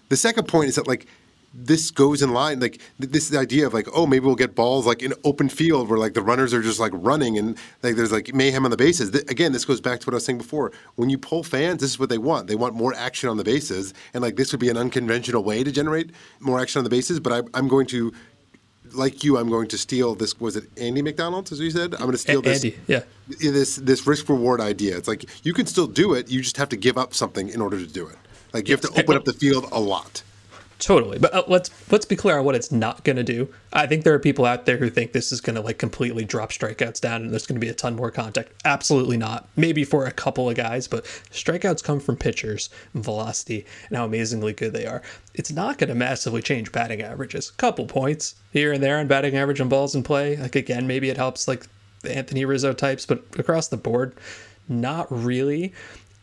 the 0.08 0.16
second 0.16 0.46
point 0.46 0.68
is 0.68 0.76
that 0.76 0.86
like 0.86 1.06
this 1.54 1.90
goes 1.90 2.20
in 2.22 2.32
line 2.32 2.60
like 2.60 2.78
th- 3.00 3.10
this 3.10 3.34
idea 3.34 3.66
of 3.66 3.72
like 3.72 3.88
oh 3.94 4.06
maybe 4.06 4.26
we'll 4.26 4.34
get 4.34 4.54
balls 4.54 4.86
like 4.86 5.02
in 5.02 5.14
open 5.24 5.48
field 5.48 5.88
where 5.88 5.98
like 5.98 6.14
the 6.14 6.22
runners 6.22 6.52
are 6.52 6.62
just 6.62 6.78
like 6.78 6.92
running 6.94 7.38
and 7.38 7.56
like 7.82 7.96
there's 7.96 8.12
like 8.12 8.34
mayhem 8.34 8.64
on 8.64 8.70
the 8.70 8.76
bases. 8.76 9.10
Th- 9.10 9.24
again 9.28 9.52
this 9.52 9.64
goes 9.64 9.80
back 9.80 10.00
to 10.00 10.06
what 10.06 10.14
i 10.14 10.16
was 10.16 10.24
saying 10.24 10.38
before. 10.38 10.72
When 10.96 11.08
you 11.08 11.18
pull 11.18 11.42
fans 11.42 11.80
this 11.80 11.90
is 11.90 11.98
what 11.98 12.10
they 12.10 12.18
want. 12.18 12.48
They 12.48 12.54
want 12.54 12.74
more 12.74 12.94
action 12.94 13.28
on 13.28 13.38
the 13.38 13.44
bases. 13.44 13.94
And 14.12 14.22
like 14.22 14.36
this 14.36 14.52
would 14.52 14.60
be 14.60 14.68
an 14.68 14.76
unconventional 14.76 15.42
way 15.42 15.64
to 15.64 15.72
generate 15.72 16.10
more 16.40 16.60
action 16.60 16.80
on 16.80 16.84
the 16.84 16.90
bases 16.90 17.18
but 17.18 17.32
I, 17.32 17.42
i'm 17.54 17.68
going 17.68 17.86
to 17.88 18.12
like 18.92 19.24
you 19.24 19.36
i'm 19.38 19.48
going 19.48 19.68
to 19.68 19.78
steal 19.78 20.14
this 20.14 20.38
was 20.40 20.56
it 20.56 20.64
andy 20.78 21.02
mcdonald 21.02 21.50
as 21.52 21.60
you 21.60 21.70
said? 21.70 21.94
I'm 21.94 22.00
going 22.00 22.12
to 22.12 22.18
steal 22.18 22.40
A- 22.40 22.42
this 22.42 22.64
Andy, 22.64 22.78
yeah. 22.86 23.02
this 23.26 23.76
this 23.76 24.06
risk 24.06 24.28
reward 24.28 24.60
idea. 24.60 24.96
It's 24.96 25.08
like 25.08 25.24
you 25.44 25.54
can 25.54 25.66
still 25.66 25.86
do 25.86 26.12
it 26.14 26.30
you 26.30 26.42
just 26.42 26.58
have 26.58 26.68
to 26.70 26.76
give 26.76 26.98
up 26.98 27.14
something 27.14 27.48
in 27.48 27.60
order 27.60 27.78
to 27.78 27.86
do 27.86 28.06
it. 28.06 28.16
Like 28.52 28.68
you 28.68 28.74
have 28.74 28.82
to 28.82 29.00
open 29.00 29.16
up 29.16 29.24
the 29.24 29.32
field 29.32 29.66
a 29.72 29.80
lot 29.80 30.22
Totally, 30.78 31.18
but 31.18 31.34
uh, 31.34 31.42
let's 31.48 31.70
let's 31.90 32.06
be 32.06 32.14
clear 32.14 32.38
on 32.38 32.44
what 32.44 32.54
it's 32.54 32.70
not 32.70 33.02
going 33.02 33.16
to 33.16 33.24
do. 33.24 33.52
I 33.72 33.88
think 33.88 34.04
there 34.04 34.14
are 34.14 34.18
people 34.20 34.44
out 34.44 34.64
there 34.64 34.76
who 34.76 34.88
think 34.88 35.10
this 35.10 35.32
is 35.32 35.40
going 35.40 35.56
to 35.56 35.60
like 35.60 35.78
completely 35.78 36.24
drop 36.24 36.50
strikeouts 36.50 37.00
down, 37.00 37.22
and 37.22 37.32
there's 37.32 37.46
going 37.46 37.60
to 37.60 37.64
be 37.64 37.70
a 37.70 37.74
ton 37.74 37.96
more 37.96 38.12
contact. 38.12 38.52
Absolutely 38.64 39.16
not. 39.16 39.48
Maybe 39.56 39.82
for 39.82 40.06
a 40.06 40.12
couple 40.12 40.48
of 40.48 40.56
guys, 40.56 40.86
but 40.86 41.04
strikeouts 41.32 41.82
come 41.82 41.98
from 41.98 42.16
pitchers, 42.16 42.70
velocity, 42.94 43.66
and 43.88 43.96
how 43.96 44.04
amazingly 44.04 44.52
good 44.52 44.72
they 44.72 44.86
are. 44.86 45.02
It's 45.34 45.50
not 45.50 45.78
going 45.78 45.88
to 45.88 45.96
massively 45.96 46.42
change 46.42 46.70
batting 46.70 47.02
averages. 47.02 47.50
Couple 47.50 47.86
points 47.86 48.36
here 48.52 48.72
and 48.72 48.80
there 48.80 48.98
on 48.98 49.08
batting 49.08 49.36
average 49.36 49.58
and 49.58 49.68
balls 49.68 49.96
in 49.96 50.04
play. 50.04 50.36
Like 50.36 50.54
again, 50.54 50.86
maybe 50.86 51.10
it 51.10 51.16
helps 51.16 51.48
like 51.48 51.66
the 52.02 52.16
Anthony 52.16 52.44
Rizzo 52.44 52.72
types, 52.72 53.04
but 53.04 53.24
across 53.36 53.66
the 53.66 53.76
board, 53.76 54.14
not 54.68 55.08
really. 55.10 55.72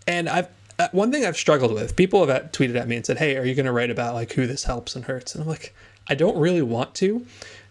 And 0.07 0.29
I've 0.29 0.47
uh, 0.77 0.87
one 0.91 1.11
thing 1.11 1.25
I've 1.25 1.37
struggled 1.37 1.73
with, 1.73 1.95
people 1.95 2.25
have 2.25 2.51
tweeted 2.51 2.75
at 2.75 2.87
me 2.87 2.95
and 2.97 3.05
said, 3.05 3.17
"Hey, 3.17 3.37
are 3.37 3.45
you 3.45 3.55
going 3.55 3.65
to 3.65 3.71
write 3.71 3.89
about 3.91 4.13
like 4.13 4.33
who 4.33 4.45
this 4.47 4.65
helps 4.65 4.95
and 4.95 5.05
hurts?" 5.05 5.33
And 5.33 5.41
I'm 5.41 5.47
like, 5.47 5.73
I 6.07 6.15
don't 6.15 6.37
really 6.37 6.61
want 6.61 6.93
to. 6.95 7.25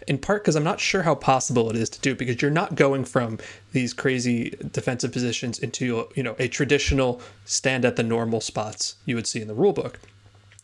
in 0.06 0.18
part 0.18 0.42
because 0.42 0.56
I'm 0.56 0.64
not 0.64 0.80
sure 0.80 1.02
how 1.02 1.14
possible 1.14 1.70
it 1.70 1.76
is 1.76 1.88
to 1.90 2.00
do 2.00 2.14
because 2.14 2.42
you're 2.42 2.50
not 2.50 2.74
going 2.74 3.04
from 3.04 3.38
these 3.72 3.94
crazy 3.94 4.54
defensive 4.72 5.12
positions 5.12 5.58
into 5.58 6.08
you 6.14 6.22
know 6.22 6.36
a 6.38 6.48
traditional 6.48 7.20
stand 7.44 7.84
at 7.84 7.96
the 7.96 8.02
normal 8.02 8.40
spots 8.40 8.96
you 9.06 9.14
would 9.16 9.26
see 9.26 9.40
in 9.40 9.48
the 9.48 9.54
rule 9.54 9.72
book. 9.72 9.98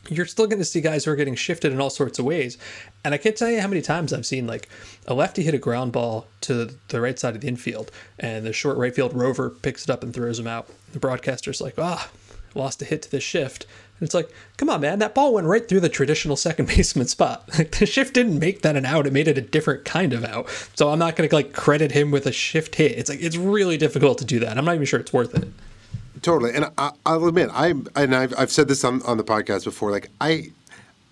You're 0.09 0.27
still 0.27 0.47
going 0.47 0.59
to 0.59 0.65
see 0.65 0.81
guys 0.81 1.05
who 1.05 1.11
are 1.11 1.17
getting 1.17 1.35
shifted 1.35 1.73
in 1.73 1.81
all 1.81 1.91
sorts 1.91 2.19
of 2.19 2.25
ways, 2.25 2.57
and 3.05 3.13
I 3.15 3.19
can't 3.19 3.37
tell 3.37 3.51
you 3.51 3.61
how 3.61 3.69
many 3.69 3.83
times 3.83 4.13
I've 4.13 4.25
seen 4.27 4.47
like 4.47 4.69
a 5.07 5.13
lefty 5.15 5.43
hit 5.43 5.53
a 5.55 5.59
ground 5.59 5.93
ball 5.93 6.27
to 6.43 6.71
the 6.89 7.01
right 7.03 7.19
side 7.19 7.35
of 7.35 7.43
the 7.43 7.49
infield, 7.49 7.91
and 8.19 8.45
the 8.47 8.53
short 8.53 8.79
right 8.79 8.95
field 8.95 9.15
rover 9.15 9.51
picks 9.51 9.85
it 9.85 9.91
up 9.91 10.03
and 10.03 10.13
throws 10.15 10.39
him 10.39 10.47
out. 10.47 10.69
The 10.93 10.99
broadcaster's 10.99 11.61
like, 11.61 11.75
ah, 11.79 12.09
lost 12.55 12.83
a 12.83 12.85
hit 12.85 13.03
to 13.03 13.11
the 13.11 13.21
shift. 13.21 13.67
And 13.99 14.07
it's 14.07 14.15
like, 14.15 14.31
come 14.57 14.71
on, 14.71 14.81
man, 14.81 14.99
that 15.01 15.15
ball 15.15 15.35
went 15.35 15.47
right 15.47 15.69
through 15.69 15.81
the 15.81 15.89
traditional 15.91 16.37
second 16.37 16.69
baseman 16.77 17.07
spot. 17.07 17.49
Like 17.59 17.79
the 17.79 17.85
shift 17.85 18.15
didn't 18.15 18.39
make 18.39 18.63
that 18.63 18.77
an 18.77 18.87
out; 18.87 19.07
it 19.07 19.13
made 19.13 19.29
it 19.29 19.37
a 19.37 19.43
different 19.43 19.85
kind 19.85 20.15
of 20.15 20.25
out. 20.25 20.49
So 20.75 20.89
I'm 20.89 20.99
not 20.99 21.15
going 21.15 21.29
to 21.29 21.37
like 21.37 21.53
credit 21.53 21.93
him 21.93 22.11
with 22.11 22.25
a 22.25 22.33
shift 22.33 22.77
hit. 22.77 22.93
It's 22.93 23.11
like 23.11 23.21
it's 23.21 23.37
really 23.37 23.77
difficult 23.77 24.17
to 24.19 24.25
do 24.25 24.39
that. 24.41 24.57
I'm 24.57 24.65
not 24.65 24.75
even 24.75 24.87
sure 24.87 24.99
it's 24.99 25.13
worth 25.13 25.35
it. 25.35 25.49
Totally, 26.23 26.55
and 26.55 26.71
I, 26.79 27.17
will 27.17 27.29
admit, 27.29 27.51
I 27.53 27.75
and 27.97 28.15
I've, 28.15 28.35
I've 28.39 28.51
said 28.51 28.69
this 28.69 28.85
on, 28.85 29.03
on 29.03 29.17
the 29.17 29.25
podcast 29.25 29.65
before. 29.65 29.91
Like 29.91 30.09
I, 30.21 30.53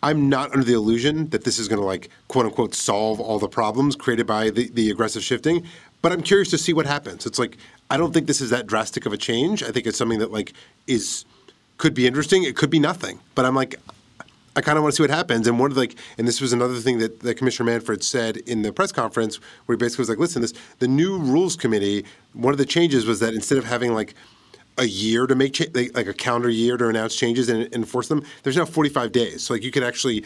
I'm 0.02 0.28
not 0.28 0.52
under 0.52 0.64
the 0.64 0.74
illusion 0.74 1.28
that 1.30 1.44
this 1.44 1.58
is 1.58 1.68
going 1.68 1.80
to 1.80 1.86
like 1.86 2.08
quote 2.28 2.46
unquote 2.46 2.74
solve 2.74 3.20
all 3.20 3.38
the 3.38 3.48
problems 3.48 3.96
created 3.96 4.26
by 4.26 4.50
the, 4.50 4.68
the 4.70 4.90
aggressive 4.90 5.22
shifting. 5.22 5.66
But 6.00 6.12
I'm 6.12 6.22
curious 6.22 6.50
to 6.50 6.58
see 6.58 6.72
what 6.72 6.86
happens. 6.86 7.26
It's 7.26 7.38
like 7.38 7.56
I 7.90 7.96
don't 7.96 8.12
think 8.12 8.26
this 8.26 8.40
is 8.40 8.50
that 8.50 8.66
drastic 8.66 9.06
of 9.06 9.12
a 9.12 9.16
change. 9.16 9.62
I 9.62 9.70
think 9.70 9.86
it's 9.86 9.98
something 9.98 10.18
that 10.18 10.30
like 10.30 10.52
is 10.88 11.24
could 11.76 11.94
be 11.94 12.06
interesting. 12.06 12.42
It 12.42 12.56
could 12.56 12.70
be 12.70 12.80
nothing. 12.80 13.20
But 13.34 13.44
I'm 13.44 13.54
like, 13.54 13.76
I 14.56 14.60
kind 14.60 14.76
of 14.76 14.82
want 14.82 14.92
to 14.92 14.96
see 14.96 15.02
what 15.04 15.10
happens. 15.10 15.46
And 15.46 15.58
one 15.60 15.70
of 15.70 15.76
the, 15.76 15.82
like, 15.82 15.94
and 16.18 16.26
this 16.26 16.40
was 16.40 16.52
another 16.52 16.74
thing 16.74 16.98
that, 16.98 17.20
that 17.20 17.36
Commissioner 17.36 17.70
Manfred 17.70 18.02
said 18.02 18.38
in 18.38 18.62
the 18.62 18.72
press 18.72 18.90
conference, 18.90 19.36
where 19.66 19.76
he 19.76 19.78
basically 19.78 20.02
was 20.02 20.08
like, 20.08 20.18
"Listen, 20.18 20.42
this 20.42 20.52
the 20.80 20.88
new 20.88 21.18
rules 21.18 21.54
committee. 21.54 22.04
One 22.32 22.52
of 22.52 22.58
the 22.58 22.66
changes 22.66 23.06
was 23.06 23.20
that 23.20 23.34
instead 23.34 23.58
of 23.58 23.64
having 23.64 23.94
like 23.94 24.14
a 24.76 24.84
year 24.84 25.26
to 25.26 25.34
make 25.34 25.54
cha- 25.54 25.64
like, 25.74 26.06
a 26.06 26.14
calendar 26.14 26.48
year 26.48 26.76
to 26.76 26.88
announce 26.88 27.16
changes 27.16 27.48
and, 27.48 27.62
and 27.64 27.74
enforce 27.74 28.08
them, 28.08 28.24
there's 28.42 28.56
now 28.56 28.64
45 28.64 29.12
days. 29.12 29.44
So 29.44 29.54
like 29.54 29.62
you 29.62 29.70
could 29.70 29.82
actually 29.82 30.24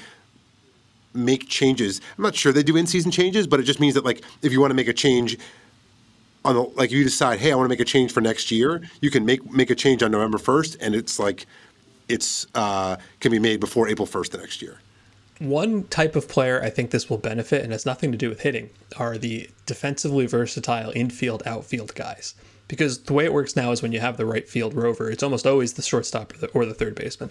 make 1.14 1.48
changes. 1.48 2.00
I'm 2.16 2.24
not 2.24 2.34
sure 2.34 2.52
they 2.52 2.62
do 2.62 2.76
in-season 2.76 3.10
changes, 3.10 3.46
but 3.46 3.60
it 3.60 3.64
just 3.64 3.80
means 3.80 3.94
that 3.94 4.04
like 4.04 4.22
if 4.42 4.52
you 4.52 4.60
want 4.60 4.70
to 4.70 4.74
make 4.74 4.88
a 4.88 4.94
change 4.94 5.38
on 6.44 6.54
the 6.54 6.62
like 6.62 6.90
if 6.90 6.96
you 6.96 7.04
decide, 7.04 7.38
hey, 7.38 7.52
I 7.52 7.54
want 7.54 7.66
to 7.66 7.68
make 7.68 7.80
a 7.80 7.84
change 7.84 8.12
for 8.12 8.20
next 8.20 8.50
year, 8.50 8.82
you 9.00 9.10
can 9.10 9.24
make 9.24 9.50
make 9.50 9.70
a 9.70 9.74
change 9.74 10.02
on 10.02 10.10
November 10.10 10.38
first, 10.38 10.76
and 10.80 10.94
it's 10.94 11.18
like 11.18 11.46
it's 12.08 12.46
uh, 12.54 12.96
can 13.20 13.30
be 13.30 13.38
made 13.38 13.60
before 13.60 13.88
April 13.88 14.06
first 14.06 14.32
the 14.32 14.38
next 14.38 14.62
year. 14.62 14.78
One 15.38 15.84
type 15.84 16.14
of 16.14 16.28
player 16.28 16.62
I 16.62 16.70
think 16.70 16.90
this 16.90 17.10
will 17.10 17.18
benefit, 17.18 17.62
and 17.62 17.72
has 17.72 17.86
nothing 17.86 18.12
to 18.12 18.18
do 18.18 18.28
with 18.28 18.42
hitting, 18.42 18.70
are 18.96 19.18
the 19.18 19.50
defensively 19.66 20.26
versatile 20.26 20.92
infield 20.94 21.42
outfield 21.46 21.94
guys. 21.94 22.34
Because 22.68 23.02
the 23.02 23.12
way 23.12 23.24
it 23.24 23.32
works 23.32 23.54
now 23.54 23.70
is 23.72 23.82
when 23.82 23.92
you 23.92 24.00
have 24.00 24.16
the 24.16 24.24
right 24.24 24.48
field 24.48 24.72
rover, 24.72 25.10
it's 25.10 25.22
almost 25.22 25.46
always 25.46 25.74
the 25.74 25.82
shortstop 25.82 26.32
or 26.32 26.38
the, 26.38 26.46
or 26.48 26.64
the 26.64 26.72
third 26.72 26.94
baseman. 26.94 27.30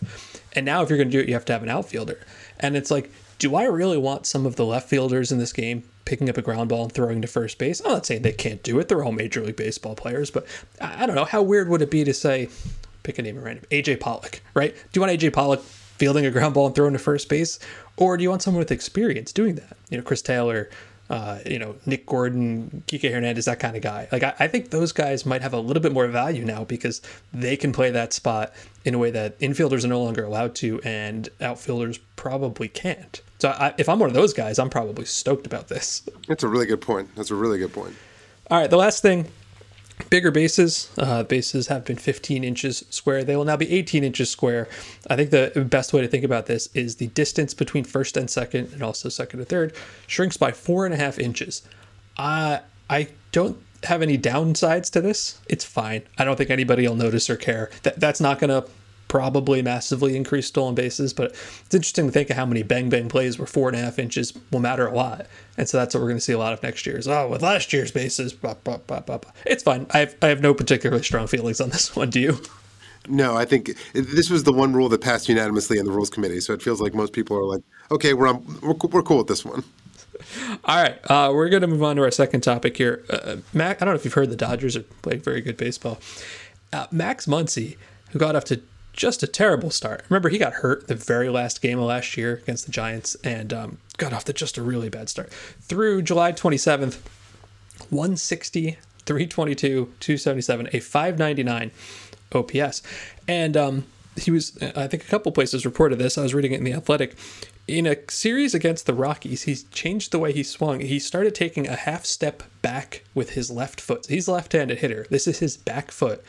And 0.53 0.65
now, 0.65 0.83
if 0.83 0.89
you're 0.89 0.97
going 0.97 1.09
to 1.09 1.17
do 1.17 1.19
it, 1.19 1.27
you 1.27 1.33
have 1.33 1.45
to 1.45 1.53
have 1.53 1.63
an 1.63 1.69
outfielder. 1.69 2.19
And 2.59 2.75
it's 2.75 2.91
like, 2.91 3.09
do 3.41 3.55
I 3.55 3.63
really 3.63 3.97
want 3.97 4.27
some 4.27 4.45
of 4.45 4.55
the 4.55 4.63
left 4.63 4.87
fielders 4.87 5.31
in 5.31 5.39
this 5.39 5.51
game 5.51 5.81
picking 6.05 6.29
up 6.29 6.37
a 6.37 6.43
ground 6.43 6.69
ball 6.69 6.83
and 6.83 6.91
throwing 6.91 7.23
to 7.23 7.27
first 7.27 7.57
base. 7.57 7.81
I'm 7.83 7.91
not 7.91 8.05
saying 8.05 8.21
they 8.21 8.31
can't 8.31 8.61
do 8.61 8.77
it. 8.77 8.87
They're 8.87 9.03
all 9.03 9.11
Major 9.11 9.41
League 9.41 9.55
Baseball 9.55 9.95
players, 9.95 10.29
but 10.29 10.45
I, 10.79 11.07
don't 11.07 11.15
know. 11.15 11.25
How 11.25 11.41
weird 11.41 11.67
would 11.67 11.81
it 11.81 11.89
be 11.89 12.03
to 12.03 12.13
say, 12.13 12.49
pick 13.01 13.17
a 13.17 13.23
name 13.23 13.39
at 13.39 13.43
random, 13.43 13.65
AJ 13.71 13.99
Pollock, 13.99 14.41
right? 14.53 14.75
Do 14.75 14.99
you 14.99 15.01
want 15.01 15.19
AJ 15.19 15.33
Pollock 15.33 15.63
fielding 15.63 16.23
a 16.23 16.29
ground 16.29 16.53
ball 16.53 16.67
and 16.67 16.75
throwing 16.75 16.93
to 16.93 16.99
first 16.99 17.29
base? 17.29 17.57
Or 17.97 18.15
do 18.15 18.21
you 18.21 18.29
want 18.29 18.43
someone 18.43 18.59
with 18.59 18.71
experience 18.71 19.33
doing 19.33 19.55
that? 19.55 19.75
You 19.89 19.97
know, 19.97 20.03
Chris 20.03 20.21
Taylor, 20.21 20.69
uh, 21.09 21.39
you 21.43 21.57
know, 21.57 21.77
Nick 21.87 22.05
Gordon, 22.05 22.83
Kike 22.85 23.11
Hernandez, 23.11 23.45
that 23.45 23.59
kind 23.59 23.75
of 23.75 23.81
guy. 23.81 24.07
Like, 24.11 24.21
I, 24.21 24.35
I, 24.37 24.47
think 24.49 24.69
those 24.69 24.91
guys 24.91 25.25
might 25.25 25.41
have 25.41 25.53
a 25.53 25.59
little 25.59 25.81
bit 25.81 25.93
more 25.93 26.05
value 26.05 26.45
now 26.45 26.63
because 26.63 27.01
they 27.33 27.57
can 27.57 27.73
play 27.73 27.89
that 27.89 28.13
spot 28.13 28.53
in 28.85 28.93
a 28.93 28.99
way 28.99 29.09
that 29.09 29.39
infielders 29.39 29.83
are 29.83 29.87
no 29.87 30.03
longer 30.03 30.23
allowed 30.23 30.53
to 30.57 30.79
and 30.83 31.29
outfielders 31.41 31.97
probably 32.15 32.67
can't. 32.67 33.21
So 33.41 33.49
I, 33.49 33.73
if 33.79 33.89
I'm 33.89 33.97
one 33.97 34.07
of 34.07 34.13
those 34.13 34.33
guys, 34.33 34.59
I'm 34.59 34.69
probably 34.69 35.05
stoked 35.05 35.47
about 35.47 35.67
this. 35.67 36.07
That's 36.27 36.43
a 36.43 36.47
really 36.47 36.67
good 36.67 36.79
point. 36.79 37.09
That's 37.15 37.31
a 37.31 37.35
really 37.35 37.57
good 37.57 37.73
point. 37.73 37.95
All 38.51 38.59
right, 38.59 38.69
the 38.69 38.77
last 38.77 39.01
thing 39.01 39.31
bigger 40.11 40.29
bases. 40.29 40.91
Uh, 40.95 41.23
bases 41.23 41.65
have 41.65 41.83
been 41.83 41.97
15 41.97 42.43
inches 42.43 42.85
square. 42.91 43.23
They 43.23 43.35
will 43.35 43.45
now 43.45 43.57
be 43.57 43.71
18 43.71 44.03
inches 44.03 44.29
square. 44.29 44.69
I 45.09 45.15
think 45.15 45.31
the 45.31 45.65
best 45.67 45.91
way 45.91 46.01
to 46.01 46.07
think 46.07 46.23
about 46.23 46.45
this 46.45 46.69
is 46.75 46.97
the 46.97 47.07
distance 47.07 47.55
between 47.55 47.83
first 47.83 48.15
and 48.15 48.29
second, 48.29 48.73
and 48.73 48.83
also 48.83 49.09
second 49.09 49.39
and 49.39 49.49
third, 49.49 49.73
shrinks 50.05 50.37
by 50.37 50.51
four 50.51 50.85
and 50.85 50.93
a 50.93 50.97
half 50.97 51.17
inches. 51.17 51.63
Uh, 52.17 52.59
I 52.91 53.07
don't 53.31 53.57
have 53.85 54.03
any 54.03 54.19
downsides 54.19 54.91
to 54.91 55.01
this. 55.01 55.41
It's 55.47 55.65
fine. 55.65 56.03
I 56.19 56.25
don't 56.25 56.35
think 56.35 56.51
anybody 56.51 56.87
will 56.87 56.95
notice 56.95 57.27
or 57.27 57.37
care. 57.37 57.71
That 57.81 57.99
that's 57.99 58.21
not 58.21 58.37
going 58.37 58.51
to 58.51 58.69
probably 59.11 59.61
massively 59.61 60.15
increase 60.15 60.47
stolen 60.47 60.73
bases, 60.73 61.11
but 61.11 61.31
it's 61.65 61.75
interesting 61.75 62.05
to 62.05 62.13
think 62.13 62.29
of 62.29 62.37
how 62.37 62.45
many 62.45 62.63
bang 62.63 62.87
bang 62.87 63.09
plays 63.09 63.37
where 63.37 63.45
four 63.45 63.67
and 63.67 63.77
a 63.77 63.81
half 63.81 63.99
inches 63.99 64.31
will 64.51 64.61
matter 64.61 64.87
a 64.87 64.95
lot. 64.95 65.27
And 65.57 65.67
so 65.67 65.77
that's 65.77 65.93
what 65.93 65.99
we're 65.99 66.07
going 66.07 66.19
to 66.19 66.23
see 66.23 66.31
a 66.31 66.37
lot 66.37 66.53
of 66.53 66.63
next 66.63 66.85
year. 66.85 66.97
Is 66.97 67.09
oh, 67.09 67.27
with 67.27 67.41
last 67.41 67.73
year's 67.73 67.91
bases, 67.91 68.31
blah, 68.31 68.53
blah, 68.53 68.77
blah, 68.77 69.01
blah, 69.01 69.17
blah. 69.17 69.31
it's 69.45 69.63
fine. 69.63 69.85
I 69.91 69.99
have 69.99 70.15
I 70.21 70.27
have 70.27 70.39
no 70.39 70.53
particularly 70.53 71.03
strong 71.03 71.27
feelings 71.27 71.59
on 71.59 71.71
this 71.71 71.93
one. 71.95 72.09
Do 72.09 72.21
you? 72.21 72.39
No, 73.09 73.35
I 73.35 73.43
think 73.43 73.75
this 73.91 74.29
was 74.29 74.45
the 74.45 74.53
one 74.53 74.71
rule 74.71 74.87
that 74.87 75.01
passed 75.01 75.27
unanimously 75.27 75.77
in 75.77 75.85
the 75.85 75.91
rules 75.91 76.09
committee. 76.09 76.39
So 76.39 76.53
it 76.53 76.61
feels 76.61 76.79
like 76.79 76.93
most 76.93 77.11
people 77.11 77.35
are 77.35 77.43
like, 77.43 77.63
okay, 77.91 78.13
we're 78.13 78.27
on, 78.27 78.45
we're, 78.61 78.75
we're 78.89 79.03
cool 79.03 79.17
with 79.17 79.27
this 79.27 79.43
one. 79.43 79.65
All 80.63 80.81
right, 80.81 80.99
uh, 81.11 81.31
we're 81.33 81.49
going 81.49 81.63
to 81.63 81.67
move 81.67 81.83
on 81.83 81.97
to 81.97 82.03
our 82.03 82.11
second 82.11 82.41
topic 82.41 82.77
here. 82.77 83.03
Uh, 83.09 83.37
Mac, 83.53 83.81
I 83.81 83.85
don't 83.85 83.93
know 83.93 83.99
if 83.99 84.05
you've 84.05 84.13
heard 84.13 84.29
the 84.29 84.35
Dodgers 84.37 84.77
are 84.77 84.83
playing 85.01 85.21
very 85.21 85.41
good 85.41 85.57
baseball. 85.57 85.99
Uh, 86.71 86.85
Max 86.91 87.25
Muncy, 87.25 87.75
who 88.11 88.19
got 88.19 88.35
off 88.35 88.45
to 88.45 88.61
just 88.93 89.23
a 89.23 89.27
terrible 89.27 89.69
start. 89.69 90.03
Remember, 90.09 90.29
he 90.29 90.37
got 90.37 90.53
hurt 90.53 90.87
the 90.87 90.95
very 90.95 91.29
last 91.29 91.61
game 91.61 91.79
of 91.79 91.85
last 91.85 92.17
year 92.17 92.35
against 92.43 92.65
the 92.65 92.71
Giants 92.71 93.15
and 93.23 93.53
um, 93.53 93.77
got 93.97 94.13
off 94.13 94.25
to 94.25 94.33
just 94.33 94.57
a 94.57 94.61
really 94.61 94.89
bad 94.89 95.09
start. 95.09 95.31
Through 95.31 96.01
July 96.03 96.31
27th, 96.33 96.99
160, 97.89 98.77
322, 99.05 99.93
277, 99.99 100.69
a 100.73 100.79
599 100.79 101.71
OPS. 102.33 102.83
And 103.27 103.57
um, 103.57 103.85
he 104.17 104.31
was, 104.31 104.57
I 104.61 104.87
think 104.87 105.03
a 105.03 105.07
couple 105.07 105.31
places 105.31 105.65
reported 105.65 105.97
this. 105.97 106.17
I 106.17 106.23
was 106.23 106.33
reading 106.33 106.51
it 106.51 106.59
in 106.59 106.63
The 106.63 106.73
Athletic. 106.73 107.15
In 107.67 107.85
a 107.85 107.95
series 108.09 108.53
against 108.53 108.85
the 108.85 108.93
Rockies, 108.93 109.43
he's 109.43 109.63
changed 109.65 110.11
the 110.11 110.19
way 110.19 110.33
he 110.33 110.43
swung. 110.43 110.81
He 110.81 110.99
started 110.99 111.33
taking 111.33 111.67
a 111.67 111.75
half 111.75 112.05
step 112.05 112.43
back 112.61 113.03
with 113.13 113.31
his 113.31 113.49
left 113.49 113.79
foot. 113.79 114.07
He's 114.07 114.27
left 114.27 114.51
handed 114.51 114.79
hitter. 114.79 115.05
This 115.09 115.27
is 115.27 115.39
his 115.39 115.55
back 115.55 115.91
foot 115.91 116.23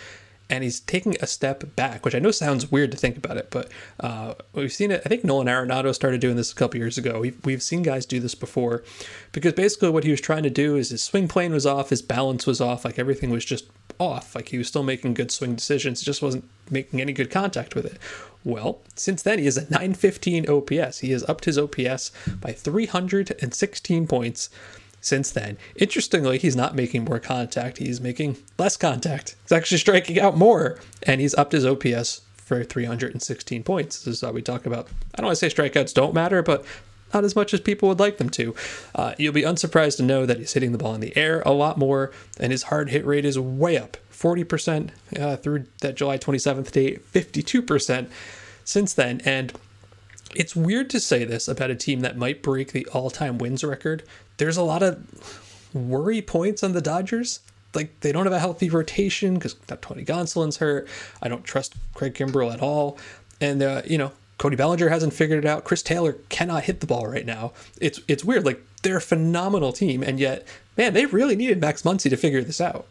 and 0.53 0.62
he's 0.62 0.81
taking 0.81 1.17
a 1.23 1.27
step 1.27 1.75
back, 1.77 2.05
which 2.05 2.15
I 2.15 2.19
know 2.19 2.31
sounds 2.31 2.71
weird 2.71 2.91
to 2.91 2.99
think 2.99 3.17
about 3.17 3.38
it, 3.38 3.49
but 3.49 3.71
uh, 4.01 4.35
we've 4.53 4.71
seen 4.71 4.91
it. 4.91 5.01
I 5.03 5.09
think 5.09 5.25
Nolan 5.25 5.47
Arenado 5.47 5.95
started 5.95 6.21
doing 6.21 6.37
this 6.37 6.53
a 6.53 6.55
couple 6.55 6.79
years 6.79 6.99
ago. 6.99 7.21
We've, 7.21 7.43
we've 7.43 7.62
seen 7.62 7.83
guys 7.83 8.05
do 8.05 8.21
this 8.21 8.35
before 8.35 8.85
because 9.33 9.55
basically 9.55 9.88
what 9.88 10.05
he 10.05 10.11
was 10.11 10.21
trying 10.21 10.43
to 10.43 10.51
do 10.51 10.77
is 10.77 10.91
his 10.91 11.03
swing 11.03 11.27
plane 11.27 11.55
was 11.55 11.65
off, 11.65 11.88
his 11.88 12.03
balance 12.03 12.47
was 12.47 12.61
off, 12.61 12.85
like 12.85 12.99
everything 12.99 13.31
was 13.31 13.47
just 13.47 13.65
off. 13.99 14.35
Like 14.35 14.51
he 14.51 14.59
was 14.59 14.69
still 14.69 14.83
making 14.83 15.15
good 15.15 15.31
swing 15.31 15.55
decisions, 15.55 16.01
he 16.01 16.05
just 16.05 16.21
wasn't 16.21 16.45
making 16.71 17.01
any 17.01 17.15
good 17.15 17.31
contact 17.31 17.75
with 17.75 17.87
it. 17.87 17.97
Well, 18.45 18.83
since 18.95 19.23
then, 19.23 19.38
he 19.38 19.47
is 19.47 19.57
a 19.57 19.62
915 19.71 20.51
OPS. 20.51 20.99
He 20.99 21.12
has 21.12 21.25
upped 21.31 21.47
his 21.47 21.57
OPS 21.57 22.12
by 22.43 22.53
316 22.53 24.07
points 24.07 24.51
since 25.03 25.31
then. 25.31 25.59
Interestingly, 25.77 26.38
he's 26.38 26.57
not 26.57 26.75
making 26.75 27.05
more 27.05 27.21
contact, 27.21 27.77
he's 27.77 28.01
making 28.01 28.38
less 28.59 28.79
contact. 28.79 29.37
He's 29.43 29.53
actually 29.53 29.79
striking 29.79 30.19
out 30.19 30.38
more, 30.38 30.79
and 31.03 31.21
he's 31.21 31.35
upped 31.35 31.53
his 31.53 31.67
OPS 31.67 32.23
for 32.37 32.65
316 32.65 33.62
points. 33.62 34.05
This 34.05 34.15
is 34.15 34.21
how 34.23 34.33
we 34.33 34.41
talk 34.41 34.65
about. 34.65 34.88
I 35.15 35.19
don't 35.19 35.27
want 35.27 35.38
to 35.38 35.51
say 35.51 35.55
strikeouts 35.55 35.93
don't 35.93 36.15
matter, 36.15 36.43
but 36.43 36.65
not 37.12 37.25
as 37.25 37.37
much 37.37 37.53
as 37.53 37.61
people 37.61 37.88
would 37.88 38.01
like 38.01 38.19
them 38.19 38.31
to. 38.31 38.55
Uh, 38.95 39.15
you'll 39.19 39.35
be 39.35 39.43
unsurprised 39.43 39.99
to 39.99 40.03
know 40.03 40.25
that 40.25 40.38
he's 40.38 40.53
hitting 40.53 40.73
the 40.73 40.79
ball 40.79 40.95
in 40.95 41.01
the 41.01 41.17
air 41.17 41.43
a 41.45 41.53
lot 41.53 41.77
more, 41.77 42.12
and 42.41 42.53
his 42.53 42.65
hard 42.65 42.91
hit 42.91 43.05
rate 43.05 43.25
is 43.25 43.38
way 43.38 43.77
up 43.77 43.97
40% 44.11 44.91
uh, 45.19 45.37
through 45.37 45.67
that 45.81 45.97
July 45.97 46.17
27th 46.17 46.71
date, 46.71 47.12
52% 47.12 48.09
since 48.65 48.95
then. 48.95 49.21
And 49.25 49.53
it's 50.35 50.57
weird 50.57 50.88
to 50.91 51.01
say 51.01 51.25
this 51.25 51.49
about 51.49 51.71
a 51.71 51.75
team 51.75 52.01
that 52.01 52.17
might 52.17 52.43
break 52.43 52.73
the 52.73 52.87
all 52.87 53.11
time 53.11 53.38
wins 53.38 53.62
record. 53.62 54.03
There's 54.43 54.57
a 54.57 54.63
lot 54.63 54.83
of 54.83 55.71
worry 55.73 56.21
points 56.21 56.65
on 56.65 56.73
the 56.73 56.81
Dodgers. 56.81 57.39
Like, 57.75 58.01
they 58.01 58.11
don't 58.11 58.27
have 58.27 58.33
a 58.33 58.41
healthy 58.41 58.69
rotation 58.69 59.35
because 59.35 59.55
Tony 59.81 60.05
Gonsolin's 60.05 60.57
hurt. 60.57 60.89
I 61.23 61.29
don't 61.29 61.45
trust 61.45 61.75
Craig 61.95 62.15
Kimbrel 62.15 62.53
at 62.53 62.61
all. 62.61 62.99
And, 63.41 63.63
uh, 63.63 63.83
you 63.87 63.99
know, 63.99 64.11
Cody 64.39 64.57
Bellinger 64.57 64.89
hasn't 64.89 65.13
figured 65.13 65.45
it 65.45 65.49
out. 65.49 65.63
Chris 65.63 65.81
Taylor 65.81 66.15
cannot 66.29 66.65
hit 66.65 66.81
the 66.81 66.89
ball 66.89 67.07
right 67.07 67.25
now. 67.25 67.53
It's 67.81 68.01
it's 68.09 68.25
weird. 68.25 68.45
Like, 68.45 68.61
they're 68.83 68.97
a 68.97 69.01
phenomenal 69.01 69.73
team. 69.73 70.03
And 70.03 70.19
yet, 70.19 70.45
man, 70.77 70.93
they 70.93 71.07
really 71.07 71.37
needed 71.37 71.61
Max 71.61 71.83
Muncy 71.83 72.11
to 72.11 72.17
figure 72.17 72.43
this 72.43 72.61
out 72.61 72.89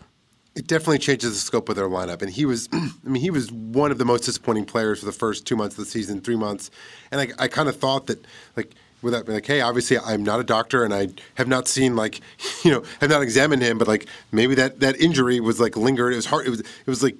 it 0.56 0.68
definitely 0.68 1.00
changes 1.00 1.32
the 1.32 1.40
scope 1.40 1.70
of 1.70 1.76
their 1.76 1.88
lineup. 1.88 2.22
And 2.22 2.30
he 2.30 2.46
was, 2.46 2.68
I 2.74 2.90
mean, 3.04 3.22
he 3.22 3.32
was 3.32 3.52
one 3.52 3.92
of 3.92 3.98
the 3.98 4.06
most 4.06 4.26
disappointing 4.26 4.66
players 4.66 5.00
for 5.00 5.06
the 5.06 5.12
first 5.12 5.46
two 5.46 5.56
months 5.56 5.78
of 5.78 5.86
the 5.86 5.90
season, 5.90 6.22
three 6.22 6.36
months. 6.36 6.72
And 7.12 7.22
I, 7.22 7.44
I 7.44 7.48
kind 7.48 7.70
of 7.70 7.78
thought 7.78 8.08
that, 8.08 8.24
like, 8.58 8.74
without 9.02 9.26
being 9.26 9.36
like, 9.36 9.46
hey, 9.46 9.62
obviously 9.62 9.98
I'm 9.98 10.24
not 10.24 10.40
a 10.40 10.44
doctor 10.44 10.84
and 10.84 10.94
I 10.94 11.10
have 11.36 11.48
not 11.48 11.68
seen 11.68 11.96
like, 11.96 12.22
you 12.64 12.72
know, 12.72 12.84
have 13.00 13.10
not 13.10 13.22
examined 13.22 13.62
him, 13.62 13.78
but 13.78 13.88
like 13.88 14.08
maybe 14.32 14.56
that 14.56 14.80
that 14.80 15.00
injury 15.00 15.40
was 15.40 15.60
like 15.60 15.76
lingered. 15.76 16.14
It 16.14 16.18
was 16.18 16.26
hard. 16.26 16.48
It 16.48 16.50
was 16.50 16.60
it 16.60 16.88
was 16.88 17.04
like, 17.04 17.16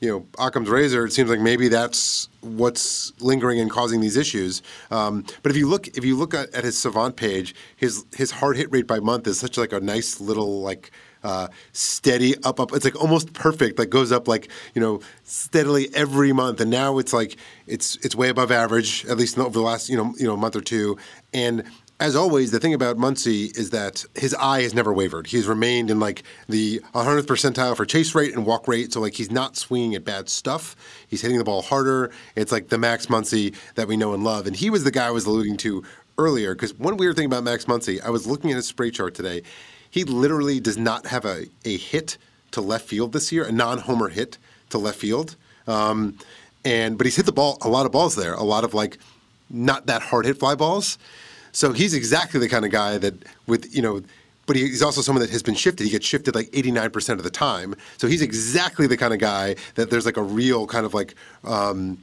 you 0.00 0.08
know, 0.08 0.26
Occam's 0.38 0.68
razor. 0.68 1.06
It 1.06 1.12
seems 1.12 1.30
like 1.30 1.40
maybe 1.40 1.68
that's 1.68 2.28
what's 2.40 3.12
lingering 3.20 3.60
and 3.60 3.70
causing 3.70 4.00
these 4.00 4.16
issues. 4.16 4.62
Um, 4.90 5.24
but 5.42 5.50
if 5.50 5.56
you 5.56 5.68
look 5.68 5.88
if 5.88 6.04
you 6.04 6.16
look 6.16 6.34
at, 6.34 6.52
at 6.54 6.64
his 6.64 6.76
Savant 6.78 7.16
page, 7.16 7.54
his 7.76 8.04
his 8.14 8.30
hard 8.30 8.56
hit 8.56 8.70
rate 8.70 8.86
by 8.86 9.00
month 9.00 9.26
is 9.26 9.38
such 9.38 9.56
like 9.56 9.72
a 9.72 9.80
nice 9.80 10.20
little 10.20 10.60
like 10.60 10.90
uh, 11.24 11.48
steady 11.72 12.36
up 12.44 12.60
up. 12.60 12.72
It's 12.72 12.84
like 12.84 13.00
almost 13.00 13.32
perfect. 13.32 13.78
Like 13.78 13.90
goes 13.90 14.12
up 14.12 14.28
like 14.28 14.48
you 14.74 14.80
know 14.80 15.00
steadily 15.24 15.88
every 15.94 16.32
month, 16.32 16.60
and 16.60 16.70
now 16.70 16.98
it's 16.98 17.12
like 17.12 17.36
it's 17.66 17.96
it's 18.04 18.14
way 18.14 18.28
above 18.28 18.52
average 18.52 19.04
at 19.06 19.16
least 19.16 19.38
over 19.38 19.50
the 19.50 19.60
last 19.60 19.88
you 19.88 19.96
know 19.96 20.14
you 20.18 20.26
know 20.26 20.36
month 20.36 20.54
or 20.54 20.60
two. 20.60 20.96
And 21.32 21.64
as 22.00 22.16
always, 22.16 22.50
the 22.50 22.58
thing 22.58 22.74
about 22.74 22.96
Muncy 22.96 23.56
is 23.56 23.70
that 23.70 24.04
his 24.14 24.34
eye 24.34 24.62
has 24.62 24.74
never 24.74 24.92
wavered. 24.92 25.28
He's 25.28 25.46
remained 25.46 25.90
in 25.90 26.00
like 26.00 26.24
the 26.48 26.80
100th 26.92 27.22
percentile 27.26 27.76
for 27.76 27.86
chase 27.86 28.14
rate 28.14 28.34
and 28.34 28.44
walk 28.44 28.66
rate. 28.66 28.92
So 28.92 29.00
like 29.00 29.14
he's 29.14 29.30
not 29.30 29.56
swinging 29.56 29.94
at 29.94 30.04
bad 30.04 30.28
stuff. 30.28 30.74
He's 31.06 31.22
hitting 31.22 31.38
the 31.38 31.44
ball 31.44 31.62
harder. 31.62 32.10
It's 32.34 32.50
like 32.50 32.68
the 32.68 32.78
Max 32.78 33.06
Muncy 33.06 33.54
that 33.76 33.86
we 33.86 33.96
know 33.96 34.12
and 34.12 34.24
love. 34.24 34.46
And 34.46 34.56
he 34.56 34.70
was 34.70 34.82
the 34.82 34.90
guy 34.90 35.06
I 35.06 35.12
was 35.12 35.24
alluding 35.24 35.56
to 35.58 35.84
earlier 36.18 36.54
because 36.54 36.74
one 36.74 36.96
weird 36.96 37.16
thing 37.16 37.26
about 37.26 37.44
Max 37.44 37.66
Muncy, 37.66 38.00
I 38.02 38.10
was 38.10 38.26
looking 38.26 38.50
at 38.50 38.56
his 38.56 38.66
spray 38.66 38.90
chart 38.90 39.14
today. 39.14 39.42
He 39.94 40.02
literally 40.02 40.58
does 40.58 40.76
not 40.76 41.06
have 41.06 41.24
a, 41.24 41.46
a 41.64 41.76
hit 41.76 42.18
to 42.50 42.60
left 42.60 42.88
field 42.88 43.12
this 43.12 43.30
year, 43.30 43.44
a 43.44 43.52
non-homer 43.52 44.08
hit 44.08 44.38
to 44.70 44.78
left 44.78 44.98
field. 44.98 45.36
Um, 45.68 46.18
and 46.64 46.98
but 46.98 47.06
he's 47.06 47.14
hit 47.14 47.26
the 47.26 47.32
ball 47.32 47.58
a 47.62 47.68
lot 47.68 47.86
of 47.86 47.92
balls 47.92 48.16
there, 48.16 48.34
a 48.34 48.42
lot 48.42 48.64
of 48.64 48.74
like 48.74 48.98
not 49.48 49.86
that 49.86 50.02
hard 50.02 50.26
hit 50.26 50.40
fly 50.40 50.56
balls. 50.56 50.98
So 51.52 51.72
he's 51.72 51.94
exactly 51.94 52.40
the 52.40 52.48
kind 52.48 52.64
of 52.64 52.72
guy 52.72 52.98
that 52.98 53.14
with 53.46 53.72
you 53.72 53.82
know, 53.82 54.02
but 54.46 54.56
he's 54.56 54.82
also 54.82 55.00
someone 55.00 55.20
that 55.20 55.30
has 55.30 55.44
been 55.44 55.54
shifted. 55.54 55.84
He 55.84 55.90
gets 55.90 56.06
shifted 56.06 56.34
like 56.34 56.50
89% 56.50 57.10
of 57.10 57.22
the 57.22 57.30
time. 57.30 57.76
So 57.96 58.08
he's 58.08 58.20
exactly 58.20 58.88
the 58.88 58.96
kind 58.96 59.14
of 59.14 59.20
guy 59.20 59.54
that 59.76 59.90
there's 59.90 60.06
like 60.06 60.16
a 60.16 60.24
real 60.24 60.66
kind 60.66 60.84
of 60.84 60.92
like 60.92 61.14
um, 61.44 61.98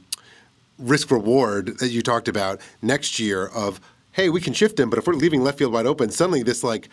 risk 0.78 1.10
reward 1.10 1.78
that 1.80 1.88
you 1.88 2.00
talked 2.00 2.28
about 2.28 2.58
next 2.80 3.18
year 3.18 3.48
of 3.48 3.82
hey, 4.12 4.30
we 4.30 4.40
can 4.40 4.54
shift 4.54 4.80
him, 4.80 4.88
but 4.88 4.98
if 4.98 5.06
we're 5.06 5.12
leaving 5.12 5.42
left 5.42 5.58
field 5.58 5.74
wide 5.74 5.84
open, 5.84 6.10
suddenly 6.10 6.42
this 6.42 6.64
like 6.64 6.88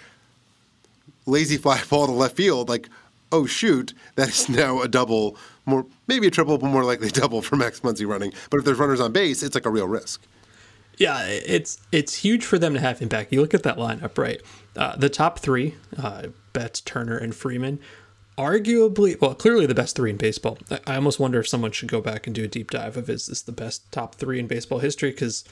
lazy 1.29 1.57
fly 1.63 1.81
ball 1.89 2.07
to 2.07 2.11
left 2.11 2.35
field, 2.35 2.69
like, 2.69 2.89
oh 3.31 3.45
shoot, 3.45 3.93
that 4.15 4.29
is 4.29 4.49
now 4.49 4.81
a 4.81 4.87
double, 4.87 5.37
more 5.65 5.85
maybe 6.07 6.27
a 6.27 6.31
triple, 6.31 6.57
but 6.57 6.67
more 6.67 6.83
likely 6.83 7.09
double 7.09 7.41
for 7.41 7.55
Max 7.55 7.79
Muncy 7.81 8.07
running. 8.07 8.33
But 8.49 8.57
if 8.57 8.65
there's 8.65 8.77
runners 8.77 8.99
on 8.99 9.11
base, 9.11 9.43
it's 9.43 9.55
like 9.55 9.65
a 9.65 9.71
real 9.71 9.87
risk. 9.87 10.21
Yeah, 10.97 11.25
it's 11.27 11.79
it's 11.93 12.15
huge 12.15 12.43
for 12.43 12.59
them 12.59 12.73
to 12.73 12.79
have 12.81 12.99
him 12.99 13.07
back. 13.07 13.31
You 13.31 13.39
look 13.39 13.53
at 13.53 13.63
that 13.63 13.77
lineup, 13.77 14.17
right? 14.17 14.41
Uh, 14.75 14.97
the 14.97 15.09
top 15.09 15.39
three, 15.39 15.75
uh, 15.97 16.27
Betts, 16.51 16.81
Turner, 16.81 17.17
and 17.17 17.33
Freeman, 17.33 17.79
arguably, 18.37 19.19
well, 19.19 19.33
clearly 19.33 19.65
the 19.65 19.75
best 19.75 19.95
three 19.95 20.09
in 20.09 20.17
baseball. 20.17 20.57
I, 20.69 20.79
I 20.87 20.95
almost 20.95 21.19
wonder 21.19 21.39
if 21.39 21.47
someone 21.47 21.71
should 21.71 21.89
go 21.89 22.01
back 22.01 22.27
and 22.27 22.35
do 22.35 22.43
a 22.43 22.47
deep 22.47 22.71
dive 22.71 22.97
of 22.97 23.09
is 23.09 23.27
this 23.27 23.41
the 23.41 23.51
best 23.53 23.89
top 23.91 24.15
three 24.15 24.39
in 24.39 24.47
baseball 24.47 24.79
history? 24.79 25.11
Because 25.11 25.45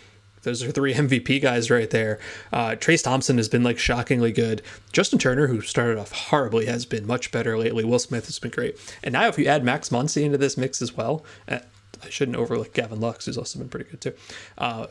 those 0.43 0.63
are 0.63 0.71
three 0.71 0.93
MVP 0.95 1.41
guys 1.41 1.69
right 1.69 1.89
there. 1.89 2.19
Uh, 2.51 2.71
Trayce 2.71 3.03
Thompson 3.03 3.37
has 3.37 3.49
been 3.49 3.63
like 3.63 3.79
shockingly 3.79 4.31
good. 4.31 4.61
Justin 4.91 5.19
Turner, 5.19 5.47
who 5.47 5.61
started 5.61 5.97
off 5.97 6.11
horribly, 6.11 6.65
has 6.65 6.85
been 6.85 7.05
much 7.05 7.31
better 7.31 7.57
lately. 7.57 7.83
Will 7.83 7.99
Smith 7.99 8.25
has 8.25 8.39
been 8.39 8.51
great. 8.51 8.77
And 9.03 9.13
now 9.13 9.27
if 9.27 9.37
you 9.37 9.45
add 9.45 9.63
Max 9.63 9.89
Muncy 9.89 10.23
into 10.23 10.37
this 10.37 10.57
mix 10.57 10.81
as 10.81 10.95
well, 10.95 11.25
uh, 11.47 11.59
I 12.03 12.09
shouldn't 12.09 12.37
overlook 12.37 12.73
Gavin 12.73 12.99
Lux, 12.99 13.25
who's 13.25 13.37
also 13.37 13.59
been 13.59 13.69
pretty 13.69 13.89
good 13.89 14.01
too. 14.01 14.13
Uh, 14.57 14.87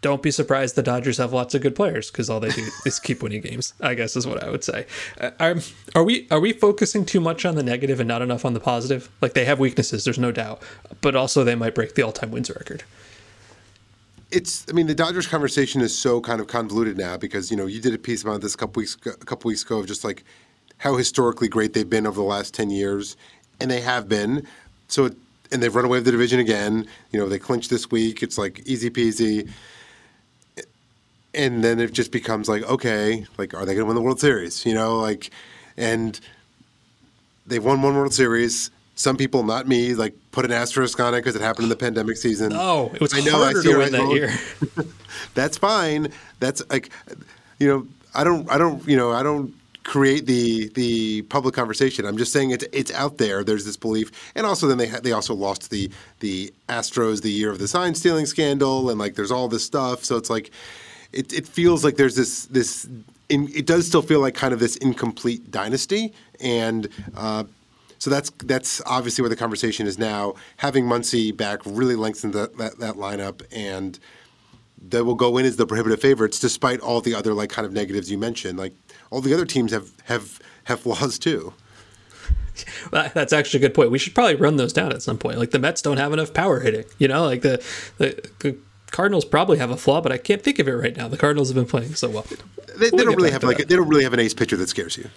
don't 0.00 0.22
be 0.22 0.30
surprised 0.30 0.76
the 0.76 0.82
Dodgers 0.82 1.16
have 1.16 1.32
lots 1.32 1.54
of 1.54 1.62
good 1.62 1.74
players 1.74 2.10
because 2.10 2.30
all 2.30 2.38
they 2.38 2.50
do 2.50 2.64
is 2.86 3.00
keep 3.00 3.20
winning 3.22 3.40
games. 3.40 3.74
I 3.80 3.94
guess 3.94 4.14
is 4.14 4.26
what 4.26 4.42
I 4.42 4.50
would 4.50 4.62
say. 4.62 4.86
Uh, 5.20 5.60
are 5.94 6.04
we 6.04 6.28
are 6.30 6.38
we 6.38 6.52
focusing 6.52 7.04
too 7.04 7.20
much 7.20 7.44
on 7.44 7.56
the 7.56 7.64
negative 7.64 7.98
and 7.98 8.06
not 8.06 8.22
enough 8.22 8.44
on 8.44 8.54
the 8.54 8.60
positive? 8.60 9.10
Like 9.20 9.34
they 9.34 9.44
have 9.44 9.58
weaknesses, 9.58 10.04
there's 10.04 10.18
no 10.18 10.30
doubt, 10.30 10.62
but 11.00 11.16
also 11.16 11.42
they 11.42 11.56
might 11.56 11.74
break 11.74 11.94
the 11.96 12.02
all-time 12.02 12.30
wins 12.30 12.48
record 12.50 12.84
it's 14.30 14.66
I 14.68 14.72
mean 14.72 14.86
the 14.86 14.94
Dodgers 14.94 15.26
conversation 15.26 15.80
is 15.80 15.96
so 15.96 16.20
kind 16.20 16.40
of 16.40 16.46
convoluted 16.46 16.98
now 16.98 17.16
because 17.16 17.50
you 17.50 17.56
know 17.56 17.66
you 17.66 17.80
did 17.80 17.94
a 17.94 17.98
piece 17.98 18.22
about 18.22 18.40
this 18.40 18.54
a 18.54 18.58
couple 18.58 18.80
weeks 18.80 18.96
a 19.06 19.12
couple 19.16 19.48
weeks 19.48 19.62
ago 19.62 19.78
of 19.78 19.86
just 19.86 20.04
like 20.04 20.24
how 20.78 20.96
historically 20.96 21.48
great 21.48 21.72
they've 21.72 21.88
been 21.88 22.06
over 22.06 22.20
the 22.20 22.26
last 22.26 22.54
10 22.54 22.70
years 22.70 23.16
and 23.60 23.68
they 23.68 23.80
have 23.80 24.08
been. 24.08 24.46
So 24.86 25.06
it, 25.06 25.16
and 25.50 25.62
they've 25.62 25.74
run 25.74 25.86
away 25.86 25.98
with 25.98 26.04
the 26.04 26.12
division 26.12 26.40
again. 26.40 26.86
You 27.10 27.18
know 27.18 27.28
they 27.28 27.38
clinched 27.38 27.70
this 27.70 27.90
week. 27.90 28.22
It's 28.22 28.36
like 28.36 28.62
easy 28.66 28.90
peasy. 28.90 29.50
And 31.34 31.62
then 31.62 31.78
it 31.78 31.92
just 31.92 32.12
becomes 32.12 32.48
like 32.48 32.62
okay 32.64 33.26
like 33.38 33.54
are 33.54 33.64
they 33.64 33.74
going 33.74 33.84
to 33.84 33.86
win 33.86 33.94
the 33.94 34.02
World 34.02 34.20
Series? 34.20 34.66
You 34.66 34.74
know 34.74 34.98
like 34.98 35.30
and 35.76 36.20
they've 37.46 37.64
won 37.64 37.80
one 37.80 37.94
World 37.94 38.12
Series 38.12 38.70
some 38.98 39.16
people, 39.16 39.44
not 39.44 39.68
me, 39.68 39.94
like 39.94 40.12
put 40.32 40.44
an 40.44 40.50
asterisk 40.50 40.98
on 40.98 41.14
it 41.14 41.18
because 41.18 41.36
it 41.36 41.40
happened 41.40 41.64
in 41.64 41.68
the 41.68 41.76
pandemic 41.76 42.16
season. 42.16 42.52
Oh, 42.52 42.90
it 42.92 43.00
was 43.00 43.14
I 43.14 43.20
know, 43.20 43.38
harder 43.38 43.60
I 43.60 43.78
win 43.78 43.92
that 43.92 44.10
year. 44.10 44.34
That's 45.34 45.56
fine. 45.56 46.12
That's 46.40 46.68
like, 46.68 46.90
you 47.60 47.68
know, 47.68 47.86
I 48.12 48.24
don't, 48.24 48.50
I 48.50 48.58
don't, 48.58 48.84
you 48.88 48.96
know, 48.96 49.12
I 49.12 49.22
don't 49.22 49.54
create 49.84 50.26
the 50.26 50.68
the 50.70 51.22
public 51.22 51.54
conversation. 51.54 52.06
I'm 52.06 52.18
just 52.18 52.32
saying 52.32 52.50
it's 52.50 52.64
it's 52.72 52.92
out 52.92 53.18
there. 53.18 53.44
There's 53.44 53.64
this 53.64 53.76
belief, 53.76 54.10
and 54.34 54.44
also 54.44 54.66
then 54.66 54.78
they 54.78 54.88
ha- 54.88 55.00
they 55.00 55.12
also 55.12 55.32
lost 55.32 55.70
the 55.70 55.90
the 56.18 56.52
Astros 56.68 57.22
the 57.22 57.30
year 57.30 57.52
of 57.52 57.60
the 57.60 57.68
sign 57.68 57.94
stealing 57.94 58.26
scandal, 58.26 58.90
and 58.90 58.98
like 58.98 59.14
there's 59.14 59.30
all 59.30 59.46
this 59.46 59.64
stuff. 59.64 60.04
So 60.04 60.16
it's 60.16 60.28
like, 60.28 60.50
it 61.12 61.32
it 61.32 61.46
feels 61.46 61.84
like 61.84 61.96
there's 61.96 62.16
this 62.16 62.46
this. 62.46 62.88
In, 63.28 63.46
it 63.54 63.66
does 63.66 63.86
still 63.86 64.00
feel 64.00 64.20
like 64.20 64.34
kind 64.34 64.54
of 64.54 64.58
this 64.58 64.76
incomplete 64.76 65.50
dynasty, 65.50 66.14
and 66.40 66.88
uh, 67.14 67.44
so 67.98 68.10
that's 68.10 68.30
that's 68.44 68.80
obviously 68.86 69.22
where 69.22 69.28
the 69.28 69.36
conversation 69.36 69.86
is 69.86 69.98
now. 69.98 70.34
Having 70.58 70.84
Muncy 70.86 71.36
back 71.36 71.60
really 71.64 71.96
lengthens 71.96 72.34
that, 72.34 72.56
that, 72.58 72.78
that 72.78 72.94
lineup, 72.94 73.42
and 73.52 73.98
that 74.88 75.04
will 75.04 75.16
go 75.16 75.36
in 75.36 75.44
as 75.44 75.56
the 75.56 75.66
prohibitive 75.66 76.00
favorites, 76.00 76.38
despite 76.38 76.80
all 76.80 77.00
the 77.00 77.14
other 77.14 77.34
like 77.34 77.50
kind 77.50 77.66
of 77.66 77.72
negatives 77.72 78.10
you 78.10 78.18
mentioned. 78.18 78.58
Like 78.58 78.74
all 79.10 79.20
the 79.20 79.34
other 79.34 79.44
teams 79.44 79.72
have 79.72 79.90
have 80.04 80.40
have 80.64 80.80
flaws 80.80 81.18
too. 81.18 81.52
Well, 82.90 83.08
that's 83.14 83.32
actually 83.32 83.58
a 83.58 83.68
good 83.68 83.74
point. 83.74 83.92
We 83.92 83.98
should 83.98 84.16
probably 84.16 84.34
run 84.34 84.56
those 84.56 84.72
down 84.72 84.90
at 84.92 85.00
some 85.00 85.16
point. 85.16 85.38
Like 85.38 85.52
the 85.52 85.60
Mets 85.60 85.80
don't 85.80 85.96
have 85.96 86.12
enough 86.12 86.34
power 86.34 86.58
hitting. 86.58 86.84
You 86.98 87.06
know, 87.08 87.24
like 87.24 87.42
the 87.42 87.64
the, 87.98 88.30
the 88.40 88.56
Cardinals 88.90 89.24
probably 89.24 89.58
have 89.58 89.70
a 89.70 89.76
flaw, 89.76 90.00
but 90.00 90.12
I 90.12 90.18
can't 90.18 90.42
think 90.42 90.58
of 90.58 90.66
it 90.66 90.72
right 90.72 90.96
now. 90.96 91.08
The 91.08 91.16
Cardinals 91.16 91.48
have 91.48 91.54
been 91.54 91.66
playing 91.66 91.94
so 91.94 92.08
well. 92.08 92.26
They, 92.76 92.90
we'll 92.90 92.98
they 92.98 93.04
don't 93.04 93.16
really 93.16 93.30
have 93.30 93.44
like 93.44 93.58
that. 93.58 93.68
they 93.68 93.76
don't 93.76 93.88
really 93.88 94.04
have 94.04 94.12
an 94.12 94.20
ace 94.20 94.34
pitcher 94.34 94.56
that 94.56 94.68
scares 94.68 94.96
you. 94.96 95.08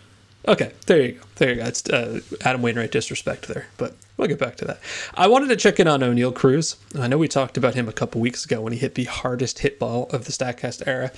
Okay, 0.47 0.71
there 0.87 1.01
you 1.01 1.11
go. 1.13 1.21
There 1.35 1.49
you 1.49 1.55
go. 1.57 1.65
It's 1.65 1.87
uh, 1.89 2.21
Adam 2.41 2.61
Wainwright 2.61 2.91
disrespect 2.91 3.47
there, 3.47 3.67
but 3.77 3.95
we'll 4.17 4.27
get 4.27 4.39
back 4.39 4.55
to 4.57 4.65
that. 4.65 4.79
I 5.13 5.27
wanted 5.27 5.49
to 5.49 5.55
check 5.55 5.79
in 5.79 5.87
on 5.87 5.99
Oneil 5.99 6.33
Cruz. 6.33 6.77
I 6.97 7.07
know 7.07 7.17
we 7.19 7.27
talked 7.27 7.57
about 7.57 7.75
him 7.75 7.87
a 7.87 7.93
couple 7.93 8.21
weeks 8.21 8.43
ago 8.43 8.61
when 8.61 8.73
he 8.73 8.79
hit 8.79 8.95
the 8.95 9.03
hardest 9.03 9.59
hit 9.59 9.77
ball 9.77 10.09
of 10.11 10.25
the 10.25 10.31
Statcast 10.31 10.81
era. 10.87 11.11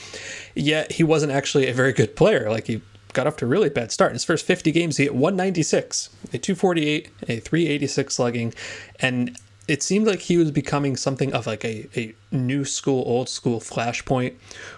Yet 0.55 0.93
he 0.93 1.03
wasn't 1.03 1.31
actually 1.31 1.67
a 1.67 1.73
very 1.73 1.93
good 1.93 2.17
player. 2.17 2.49
Like 2.49 2.67
he 2.67 2.81
got 3.13 3.25
off 3.25 3.37
to 3.37 3.45
a 3.45 3.47
really 3.47 3.69
bad 3.69 3.91
start. 3.93 4.11
In 4.11 4.15
his 4.15 4.25
first 4.25 4.45
50 4.45 4.71
games, 4.71 4.97
he 4.97 5.03
hit 5.03 5.13
196, 5.13 6.09
a 6.33 6.37
248, 6.37 7.09
a 7.29 7.39
386 7.39 8.15
slugging, 8.15 8.53
and 8.99 9.37
it 9.67 9.81
seemed 9.81 10.07
like 10.07 10.19
he 10.19 10.37
was 10.37 10.51
becoming 10.51 10.97
something 10.97 11.33
of 11.33 11.47
like 11.47 11.63
a, 11.63 11.87
a 11.95 12.13
new 12.31 12.65
school, 12.65 13.03
old 13.05 13.29
school 13.29 13.61
flashpoint 13.61 14.33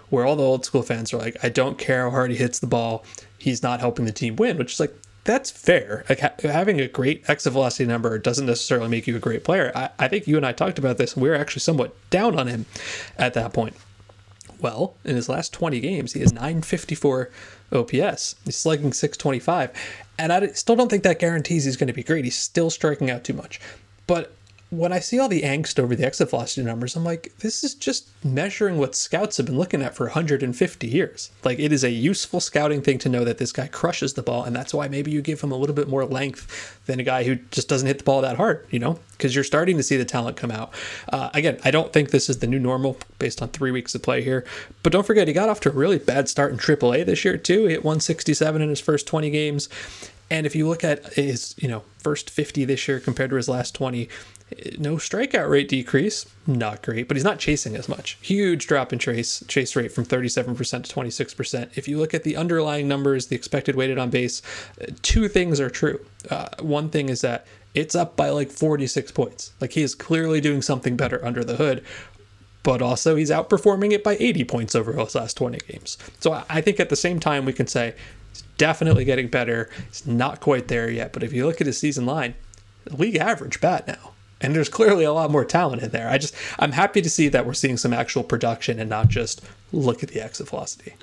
where 0.10 0.26
all 0.26 0.36
the 0.36 0.44
old 0.44 0.64
school 0.64 0.84
fans 0.84 1.12
are 1.12 1.18
like, 1.18 1.36
I 1.44 1.50
don't 1.50 1.78
care 1.80 2.04
how 2.04 2.12
hard 2.12 2.30
he 2.30 2.38
hits 2.38 2.60
the 2.60 2.68
ball 2.68 3.04
he's 3.46 3.62
not 3.62 3.80
helping 3.80 4.06
the 4.06 4.12
team 4.12 4.36
win, 4.36 4.58
which 4.58 4.74
is 4.74 4.80
like 4.80 4.94
that's 5.24 5.52
fair. 5.52 6.04
Like 6.10 6.20
ha- 6.20 6.34
having 6.42 6.82
a 6.82 6.88
great 6.88 7.30
exit 7.30 7.54
velocity 7.54 7.86
number 7.86 8.18
doesn't 8.18 8.46
necessarily 8.46 8.90
make 8.90 9.06
you 9.08 9.16
a 9.16 9.20
great 9.20 9.44
player. 9.44 9.72
I, 9.76 9.90
I 10.00 10.08
think 10.08 10.28
you 10.28 10.36
and 10.36 10.46
I 10.46 10.52
talked 10.52 10.80
about 10.80 10.98
this. 10.98 11.16
Were 11.16 11.36
actually 11.36 11.62
somewhat 11.62 11.96
down 12.10 12.38
on 12.38 12.48
him 12.48 12.66
at 13.18 13.36
that 13.36 13.54
point. 13.54 13.76
Well, 14.60 14.96
in 15.04 15.16
his 15.16 15.30
last 15.30 15.54
20 15.54 15.80
games, 15.80 16.14
he 16.14 16.22
has 16.22 16.34
954 16.34 17.30
OPS. 17.72 18.36
He's 18.46 18.56
slugging 18.56 18.94
625. 18.94 19.72
And 20.18 20.34
I 20.34 20.48
still 20.48 20.76
don't 20.76 20.90
think 20.90 21.04
that 21.04 21.20
guarantees 21.20 21.66
he's 21.66 21.78
going 21.78 21.88
to 21.88 21.94
be 21.94 22.04
great. 22.04 22.26
He's 22.26 22.38
still 22.38 22.70
striking 22.70 23.12
out 23.12 23.24
too 23.24 23.34
much. 23.34 23.60
But 24.08 24.35
when 24.78 24.92
I 24.92 25.00
see 25.00 25.20
all 25.20 25.28
the 25.28 25.44
angst 25.44 25.80
over 25.80 25.96
the 25.96 26.06
exit 26.06 26.30
velocity 26.30 26.66
numbers, 26.66 26.96
I'm 26.96 27.04
like, 27.04 27.34
this 27.40 27.64
is 27.64 27.74
just 27.74 28.10
measuring 28.24 28.78
what 28.78 28.96
scouts 28.96 29.38
have 29.38 29.46
been 29.46 29.58
looking 29.58 29.82
at 29.82 29.96
for 29.96 30.06
150 30.06 30.88
years. 30.88 31.32
Like, 31.44 31.60
it 31.60 31.72
is 31.72 31.84
a 31.84 31.92
useful 31.92 32.40
scouting 32.40 32.82
thing 32.82 32.98
to 33.00 33.10
know 33.10 33.24
that 33.24 33.38
this 33.38 33.52
guy 33.52 33.68
crushes 33.68 34.14
the 34.14 34.24
ball, 34.24 34.44
and 34.44 34.56
that's 34.56 34.74
why 34.74 34.88
maybe 34.88 35.12
you 35.12 35.22
give 35.22 35.42
him 35.42 35.52
a 35.52 35.56
little 35.56 35.76
bit 35.76 35.88
more 35.88 36.06
length 36.06 36.80
than 36.86 37.00
a 37.00 37.04
guy 37.04 37.24
who 37.24 37.36
just 37.52 37.68
doesn't 37.68 37.88
hit 37.88 38.00
the 38.00 38.04
ball 38.04 38.22
that 38.22 38.38
hard, 38.38 38.66
you 38.70 38.80
know? 38.80 39.00
Because 39.12 39.34
you're 39.34 39.44
starting 39.44 39.78
to 39.78 39.84
see 39.84 39.98
the 39.98 40.06
talent 40.06 40.38
come 40.38 40.52
out. 40.52 40.74
Uh, 41.12 41.30
again, 41.34 41.60
I 41.64 41.72
don't 41.72 41.94
think 41.94 42.12
this 42.12 42.30
is 42.30 42.40
the 42.40 42.48
new 42.48 42.60
normal 42.60 42.98
based 43.20 43.42
on 43.42 43.50
three 43.50 43.72
weeks 43.72 43.96
of 43.96 44.04
play 44.04 44.22
here, 44.22 44.46
but 44.84 44.92
don't 44.92 45.06
forget, 45.06 45.28
he 45.28 45.34
got 45.34 45.50
off 45.50 45.60
to 45.62 45.70
a 45.70 45.74
really 45.74 45.98
bad 45.98 46.30
start 46.30 46.52
in 46.52 46.58
AAA 46.58 47.06
this 47.06 47.24
year, 47.24 47.38
too. 47.38 47.66
He 47.66 47.72
hit 47.72 47.84
167 47.84 48.62
in 48.62 48.70
his 48.70 48.82
first 48.82 49.08
20 49.08 49.30
games 49.30 49.70
And 50.30 50.46
if 50.46 50.56
you 50.56 50.68
look 50.68 50.84
at 50.84 51.14
his, 51.14 51.56
you 51.58 51.68
know, 51.68 51.84
first 52.00 52.30
50 52.30 52.66
this 52.66 52.88
year 52.88 53.00
compared 53.00 53.30
to 53.30 53.36
his 53.36 53.48
last 53.48 53.76
20, 53.76 54.10
no 54.78 54.96
strikeout 54.96 55.50
rate 55.50 55.68
decrease, 55.68 56.26
not 56.46 56.82
great, 56.82 57.08
but 57.08 57.18
he's 57.18 57.24
not 57.24 57.40
chasing 57.40 57.76
as 57.76 57.90
much. 57.90 58.18
Huge 58.22 58.68
drop 58.68 58.94
in 58.94 59.00
chase 59.00 59.44
chase 59.48 59.76
rate 59.76 59.92
from 59.92 60.06
37% 60.06 60.84
to 60.84 60.96
26%. 60.96 61.78
If 61.78 61.88
you 61.88 61.98
look 61.98 62.14
at 62.14 62.24
the 62.24 62.36
underlying 62.36 62.88
numbers, 62.88 63.28
the 63.28 63.36
expected 63.36 63.76
weighted 63.76 63.98
on 63.98 64.10
base, 64.10 64.42
two 65.02 65.28
things 65.28 65.60
are 65.60 65.70
true. 65.70 66.04
Uh, 66.30 66.50
one 66.60 66.90
thing 66.90 67.10
is 67.10 67.22
that 67.22 67.46
it's 67.74 67.96
up 67.96 68.16
by 68.16 68.30
like 68.30 68.52
46 68.52 69.12
points. 69.12 69.52
Like 69.60 69.74
he 69.74 69.82
is 69.82 69.96
clearly 69.96 70.42
doing 70.42 70.62
something 70.62 70.96
better 70.96 71.24
under 71.26 71.44
the 71.44 71.58
hood, 71.58 71.84
but 72.64 72.82
also 72.82 73.16
he's 73.16 73.30
outperforming 73.30 73.92
it 73.92 74.04
by 74.04 74.16
80 74.20 74.44
points 74.46 74.76
over 74.76 74.94
his 74.94 75.16
last 75.16 75.38
20 75.38 75.60
games. 75.68 75.98
So 76.20 76.44
I 76.50 76.62
think 76.62 76.80
at 76.80 76.90
the 76.90 76.96
same 76.96 77.20
time 77.20 77.46
we 77.46 77.54
can 77.54 77.68
say 77.68 77.96
it's 78.36 78.44
definitely 78.58 79.06
getting 79.06 79.30
better. 79.30 79.70
It's 79.88 80.06
not 80.06 80.42
quite 80.42 80.68
there 80.68 80.90
yet, 80.90 81.14
but 81.14 81.24
if 81.24 81.32
you 81.32 81.46
look 81.46 81.62
at 81.62 81.68
his 81.68 81.78
season 81.78 82.06
line, 82.06 82.36
league 82.92 83.16
average 83.16 83.62
bat 83.62 83.88
now 83.88 84.12
and 84.42 84.56
there's 84.56 84.70
clearly 84.70 85.04
a 85.06 85.14
lot 85.14 85.32
more 85.32 85.46
talent 85.46 85.82
in 85.82 85.92
there. 85.92 86.10
I 86.10 86.18
just 86.18 86.36
I'm 86.60 86.74
happy 86.74 87.02
to 87.02 87.10
see 87.10 87.30
that 87.30 87.46
we're 87.46 87.54
seeing 87.54 87.78
some 87.78 87.94
actual 87.94 88.24
production 88.24 88.80
and 88.80 88.90
not 88.90 89.08
just 89.08 89.42
look 89.72 90.04
at 90.04 90.10
the 90.10 90.22
exit 90.22 90.50
velocity. 90.50 90.94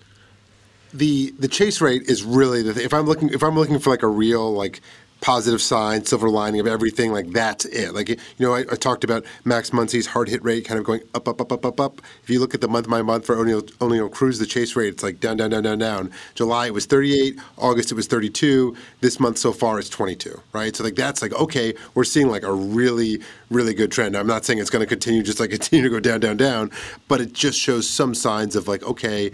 The 0.92 1.32
the 1.38 1.48
chase 1.48 1.80
rate 1.80 2.02
is 2.02 2.22
really 2.22 2.62
the 2.62 2.74
thing. 2.74 2.84
If 2.84 2.92
I'm 2.92 3.06
looking 3.06 3.30
if 3.30 3.42
I'm 3.42 3.56
looking 3.56 3.78
for 3.78 3.90
like 3.90 4.02
a 4.02 4.08
real 4.08 4.52
like 4.52 4.80
positive 5.22 5.62
sign, 5.62 6.04
silver 6.04 6.28
lining 6.28 6.60
of 6.60 6.66
everything. 6.66 7.12
Like 7.12 7.30
that's 7.30 7.64
it. 7.64 7.94
Like 7.94 8.10
you 8.10 8.16
know, 8.38 8.54
I, 8.54 8.60
I 8.60 8.74
talked 8.74 9.04
about 9.04 9.24
Max 9.44 9.70
Muncy's 9.70 10.06
hard 10.06 10.28
hit 10.28 10.44
rate 10.44 10.66
kind 10.66 10.78
of 10.78 10.84
going 10.84 11.00
up, 11.14 11.26
up, 11.26 11.40
up, 11.40 11.52
up, 11.52 11.64
up, 11.64 11.80
up. 11.80 12.02
If 12.22 12.28
you 12.28 12.40
look 12.40 12.54
at 12.54 12.60
the 12.60 12.68
month 12.68 12.90
by 12.90 13.00
month 13.00 13.24
for 13.24 13.36
Oneil, 13.36 13.62
Oneil 13.78 14.10
Cruz, 14.10 14.38
the 14.38 14.46
chase 14.46 14.76
rate 14.76 14.88
it's 14.88 15.02
like 15.02 15.20
down, 15.20 15.38
down, 15.38 15.50
down, 15.50 15.62
down, 15.62 15.78
down. 15.78 16.10
July 16.34 16.66
it 16.66 16.74
was 16.74 16.84
38. 16.84 17.40
August 17.56 17.92
it 17.92 17.94
was 17.94 18.08
32. 18.08 18.76
This 19.00 19.18
month 19.18 19.38
so 19.38 19.52
far 19.52 19.78
it's 19.78 19.88
22. 19.88 20.38
Right. 20.52 20.76
So 20.76 20.84
like 20.84 20.96
that's 20.96 21.22
like 21.22 21.32
okay, 21.32 21.72
we're 21.94 22.04
seeing 22.04 22.28
like 22.28 22.42
a 22.42 22.52
really 22.52 23.22
really 23.48 23.72
good 23.72 23.92
trend. 23.92 24.16
I'm 24.16 24.26
not 24.26 24.44
saying 24.44 24.58
it's 24.58 24.70
going 24.70 24.84
to 24.84 24.88
continue 24.88 25.22
just 25.22 25.40
like 25.40 25.50
continue 25.50 25.84
to 25.84 25.90
go 25.90 26.00
down, 26.00 26.20
down, 26.20 26.36
down, 26.36 26.70
but 27.08 27.20
it 27.20 27.32
just 27.32 27.58
shows 27.58 27.88
some 27.88 28.14
signs 28.14 28.56
of 28.56 28.68
like 28.68 28.82
okay. 28.82 29.30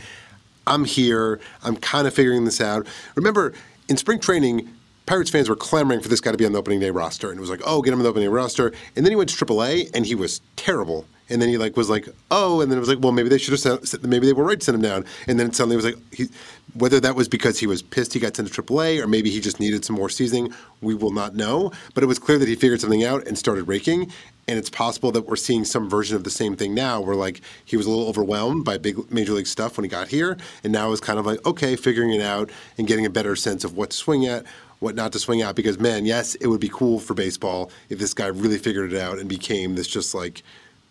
I'm 0.66 0.84
here. 0.84 1.40
I'm 1.64 1.76
kind 1.76 2.06
of 2.06 2.12
figuring 2.12 2.44
this 2.44 2.60
out. 2.60 2.86
Remember, 3.14 3.54
in 3.88 3.96
spring 3.96 4.20
training, 4.20 4.68
Pirates 5.08 5.30
fans 5.30 5.48
were 5.48 5.56
clamoring 5.56 6.02
for 6.02 6.08
this 6.08 6.20
guy 6.20 6.32
to 6.32 6.36
be 6.36 6.44
on 6.44 6.52
the 6.52 6.58
opening 6.58 6.80
day 6.80 6.90
roster, 6.90 7.30
and 7.30 7.38
it 7.38 7.40
was 7.40 7.48
like, 7.48 7.62
oh, 7.64 7.80
get 7.80 7.94
him 7.94 7.98
on 7.98 8.02
the 8.02 8.10
opening 8.10 8.28
roster. 8.28 8.74
And 8.94 9.06
then 9.06 9.10
he 9.10 9.16
went 9.16 9.30
to 9.30 9.44
AAA, 9.44 9.90
and 9.94 10.04
he 10.04 10.14
was 10.14 10.42
terrible. 10.56 11.06
And 11.30 11.40
then 11.40 11.48
he 11.48 11.56
like 11.56 11.78
was 11.78 11.88
like, 11.88 12.08
oh, 12.30 12.60
and 12.60 12.70
then 12.70 12.76
it 12.76 12.80
was 12.80 12.90
like, 12.90 12.98
well, 13.00 13.12
maybe 13.12 13.30
they 13.30 13.38
should 13.38 13.52
have 13.52 13.88
sent, 13.88 14.04
maybe 14.04 14.26
they 14.26 14.34
were 14.34 14.44
right 14.44 14.60
to 14.60 14.64
send 14.64 14.76
him 14.76 14.82
down. 14.82 15.06
And 15.26 15.40
then 15.40 15.50
suddenly 15.54 15.74
it 15.74 15.76
was 15.78 15.84
like, 15.86 16.14
he, 16.14 16.28
whether 16.74 17.00
that 17.00 17.16
was 17.16 17.26
because 17.26 17.58
he 17.58 17.66
was 17.66 17.80
pissed 17.80 18.12
he 18.12 18.20
got 18.20 18.36
sent 18.36 18.52
to 18.52 18.62
AAA, 18.62 19.02
or 19.02 19.06
maybe 19.06 19.30
he 19.30 19.40
just 19.40 19.58
needed 19.58 19.82
some 19.82 19.96
more 19.96 20.10
seasoning, 20.10 20.52
we 20.82 20.94
will 20.94 21.10
not 21.10 21.34
know. 21.34 21.72
But 21.94 22.04
it 22.04 22.06
was 22.06 22.18
clear 22.18 22.38
that 22.38 22.48
he 22.48 22.54
figured 22.54 22.82
something 22.82 23.04
out 23.04 23.26
and 23.26 23.38
started 23.38 23.64
raking. 23.64 24.12
And 24.46 24.58
it's 24.58 24.70
possible 24.70 25.10
that 25.12 25.26
we're 25.26 25.36
seeing 25.36 25.64
some 25.64 25.88
version 25.88 26.16
of 26.16 26.24
the 26.24 26.30
same 26.30 26.54
thing 26.54 26.74
now, 26.74 27.00
where 27.00 27.16
like 27.16 27.40
he 27.64 27.78
was 27.78 27.86
a 27.86 27.90
little 27.90 28.08
overwhelmed 28.08 28.66
by 28.66 28.76
big 28.76 29.10
major 29.10 29.32
league 29.32 29.46
stuff 29.46 29.78
when 29.78 29.84
he 29.84 29.88
got 29.88 30.08
here, 30.08 30.36
and 30.64 30.72
now 30.72 30.92
is 30.92 31.00
kind 31.00 31.18
of 31.18 31.24
like 31.24 31.44
okay, 31.46 31.76
figuring 31.76 32.12
it 32.12 32.22
out 32.22 32.50
and 32.76 32.86
getting 32.86 33.04
a 33.04 33.10
better 33.10 33.36
sense 33.36 33.64
of 33.64 33.76
what 33.76 33.90
to 33.90 33.96
swing 33.96 34.26
at, 34.26 34.46
what 34.80 34.94
not 34.94 35.12
to 35.12 35.18
swing 35.18 35.42
out 35.42 35.56
because 35.56 35.78
man, 35.78 36.06
yes, 36.06 36.34
it 36.36 36.46
would 36.46 36.60
be 36.60 36.68
cool 36.68 36.98
for 36.98 37.14
baseball 37.14 37.70
if 37.88 37.98
this 37.98 38.14
guy 38.14 38.26
really 38.26 38.58
figured 38.58 38.92
it 38.92 39.00
out 39.00 39.18
and 39.18 39.28
became 39.28 39.74
this 39.74 39.88
just 39.88 40.14
like 40.14 40.42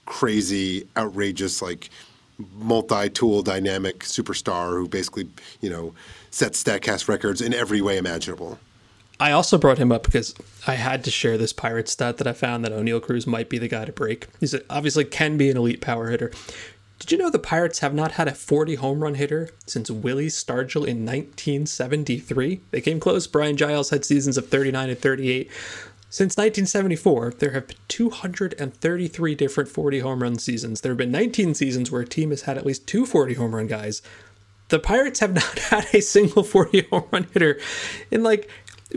crazy, 0.06 0.88
outrageous, 0.98 1.62
like 1.62 1.90
multi-tool 2.56 3.42
dynamic 3.42 4.00
superstar 4.00 4.72
who 4.72 4.88
basically, 4.88 5.28
you 5.62 5.70
know, 5.70 5.94
sets 6.32 6.64
Statcast 6.64 7.08
records 7.08 7.42
in 7.42 7.54
every 7.54 7.82
way 7.82 7.98
imaginable. 7.98 8.60
I 9.20 9.32
also 9.32 9.58
brought 9.58 9.80
him 9.80 9.92
up 9.92 10.04
because 10.04 10.36
I 10.68 10.76
had 10.76 11.04
to 11.06 11.12
share 11.12 11.38
this 11.38 11.52
pirate 11.52 11.90
stat 11.90 12.18
that 12.18 12.28
I 12.28 12.34
found 12.34 12.64
that 12.64 12.72
Oneil 12.72 13.02
Cruz 13.02 13.26
might 13.26 13.50
be 13.50 13.58
the 13.58 13.68
guy 13.68 13.86
to 13.86 13.92
break. 13.92 14.28
He's 14.40 14.54
obviously 14.70 15.06
can 15.06 15.38
be 15.38 15.50
an 15.50 15.58
elite 15.58 15.82
power 15.82 16.10
hitter. 16.10 16.32
Did 17.00 17.12
you 17.12 17.18
know 17.20 17.30
the 17.30 17.39
Pirates 17.39 17.80
have 17.80 17.93
not 17.93 18.14
had 18.14 18.28
a 18.28 18.34
40 18.34 18.76
home 18.76 19.04
run 19.04 19.16
hitter 19.16 19.52
since 19.68 19.91
Willie 19.91 20.28
Stargell 20.28 20.88
in 20.88 21.06
1973? 21.06 22.62
They 22.72 22.82
came 22.82 23.00
close. 23.00 23.28
Brian 23.28 23.56
Giles 23.56 23.91
had 23.91 24.04
seasons 24.04 24.38
of 24.38 24.50
39 24.50 24.89
and 24.89 25.00
38. 25.00 25.52
Since 26.10 26.38
1974, 26.38 27.34
there 27.38 27.52
have 27.52 27.68
been 27.68 27.78
233 27.89 29.36
different 29.36 29.70
40 29.70 30.00
home 30.00 30.24
run 30.24 30.39
seasons. 30.39 30.82
There 30.82 30.91
have 30.91 30.98
been 30.98 31.12
19 31.12 31.54
seasons 31.54 31.91
where 31.91 32.02
a 32.02 32.08
team 32.08 32.32
has 32.32 32.43
had 32.43 32.58
at 32.58 32.66
least 32.66 32.88
two 32.88 33.06
40 33.06 33.36
home 33.36 33.54
run 33.54 33.68
guys. 33.68 34.02
The 34.70 34.80
Pirates 34.80 35.20
have 35.20 35.34
not 35.36 35.60
had 35.60 35.88
a 35.93 36.02
single 36.02 36.43
40 36.43 36.88
home 36.89 37.06
run 37.12 37.28
hitter 37.32 37.60
in 38.10 38.24
like 38.24 38.50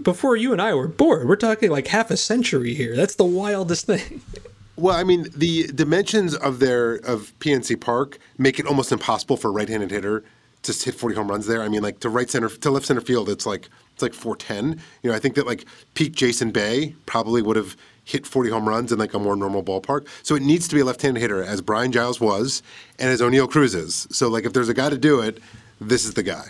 before 0.03 0.37
you 0.37 0.53
and 0.53 0.63
I 0.63 0.73
were 0.73 0.89
born. 0.89 1.29
We're 1.29 1.37
talking 1.37 1.71
like 1.71 1.89
half 1.89 2.11
a 2.11 2.17
century 2.17 2.75
here. 2.75 2.97
That's 2.97 3.17
the 3.17 3.25
wildest 3.25 3.87
thing. 3.87 4.23
Well, 4.81 4.97
I 4.97 5.05
mean, 5.05 5.27
the 5.37 5.67
dimensions 5.67 6.35
of 6.35 6.59
their 6.59 6.95
of 6.95 7.39
PNC 7.39 7.79
Park 7.79 8.19
make 8.39 8.59
it 8.59 8.67
almost 8.67 8.93
impossible 8.93 9.37
for 9.37 9.49
a 9.49 9.51
right-handed 9.51 9.91
hitter 9.91 10.25
to 10.63 10.73
hit 10.73 10.95
40 10.95 11.17
home 11.17 11.29
runs 11.29 11.47
there. 11.47 11.63
I 11.63 11.69
mean, 11.69 11.83
like 11.83 12.01
to 12.01 12.09
right 12.09 12.31
center 12.31 12.49
to 12.49 12.71
left 12.71 12.87
center 12.87 13.03
field, 13.03 13.29
it's 13.29 13.45
like 13.45 13.69
it's 13.93 14.01
like 14.01 14.15
410. 14.15 14.83
You 15.03 15.11
know, 15.11 15.17
I 15.17 15.19
think 15.19 15.35
that 15.35 15.47
like 15.47 15.67
peak 15.93 16.13
Jason 16.13 16.51
Bay 16.51 16.95
probably 17.05 17.43
would 17.43 17.57
have 17.57 17.77
hit 18.05 18.27
40 18.27 18.49
home 18.49 18.67
runs 18.67 18.91
in 18.91 18.99
like 18.99 19.13
a 19.13 19.19
more 19.19 19.37
normal 19.37 19.63
ballpark. 19.63 20.07
So 20.23 20.35
it 20.35 20.43
needs 20.43 20.67
to 20.69 20.75
be 20.75 20.81
a 20.81 20.85
left-handed 20.87 21.21
hitter, 21.21 21.43
as 21.43 21.61
Brian 21.61 21.93
Giles 21.93 22.19
was, 22.19 22.63
and 22.99 23.11
as 23.11 23.21
Oneil 23.21 23.51
Cruz 23.51 23.75
is. 23.75 24.09
So 24.11 24.29
like, 24.29 24.47
if 24.47 24.55
there's 24.55 24.71
a 24.71 24.75
guy 24.75 24.89
to 24.89 24.99
do 24.99 25.21
it, 25.21 25.41
this 25.79 26.07
is 26.07 26.15
the 26.15 26.23
guy. 26.23 26.47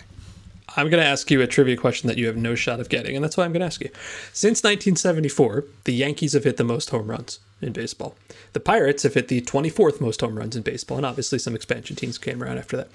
I'm 0.77 0.89
going 0.89 1.03
to 1.03 1.09
ask 1.09 1.29
you 1.29 1.41
a 1.41 1.47
trivia 1.47 1.75
question 1.75 2.07
that 2.07 2.17
you 2.17 2.27
have 2.27 2.37
no 2.37 2.55
shot 2.55 2.79
of 2.79 2.89
getting, 2.89 3.15
and 3.15 3.23
that's 3.23 3.35
why 3.35 3.43
I'm 3.43 3.51
going 3.51 3.59
to 3.61 3.65
ask 3.65 3.81
you. 3.81 3.89
Since 4.31 4.63
1974, 4.63 5.65
the 5.83 5.93
Yankees 5.93 6.33
have 6.33 6.45
hit 6.45 6.57
the 6.57 6.63
most 6.63 6.91
home 6.91 7.09
runs 7.09 7.39
in 7.61 7.73
baseball. 7.73 8.15
The 8.53 8.59
Pirates 8.59 9.03
have 9.03 9.13
hit 9.13 9.27
the 9.27 9.41
24th 9.41 9.99
most 9.99 10.21
home 10.21 10.37
runs 10.37 10.55
in 10.55 10.63
baseball, 10.63 10.97
and 10.97 11.05
obviously 11.05 11.39
some 11.39 11.55
expansion 11.55 11.95
teams 11.95 12.17
came 12.17 12.41
around 12.41 12.57
after 12.57 12.77
that. 12.77 12.87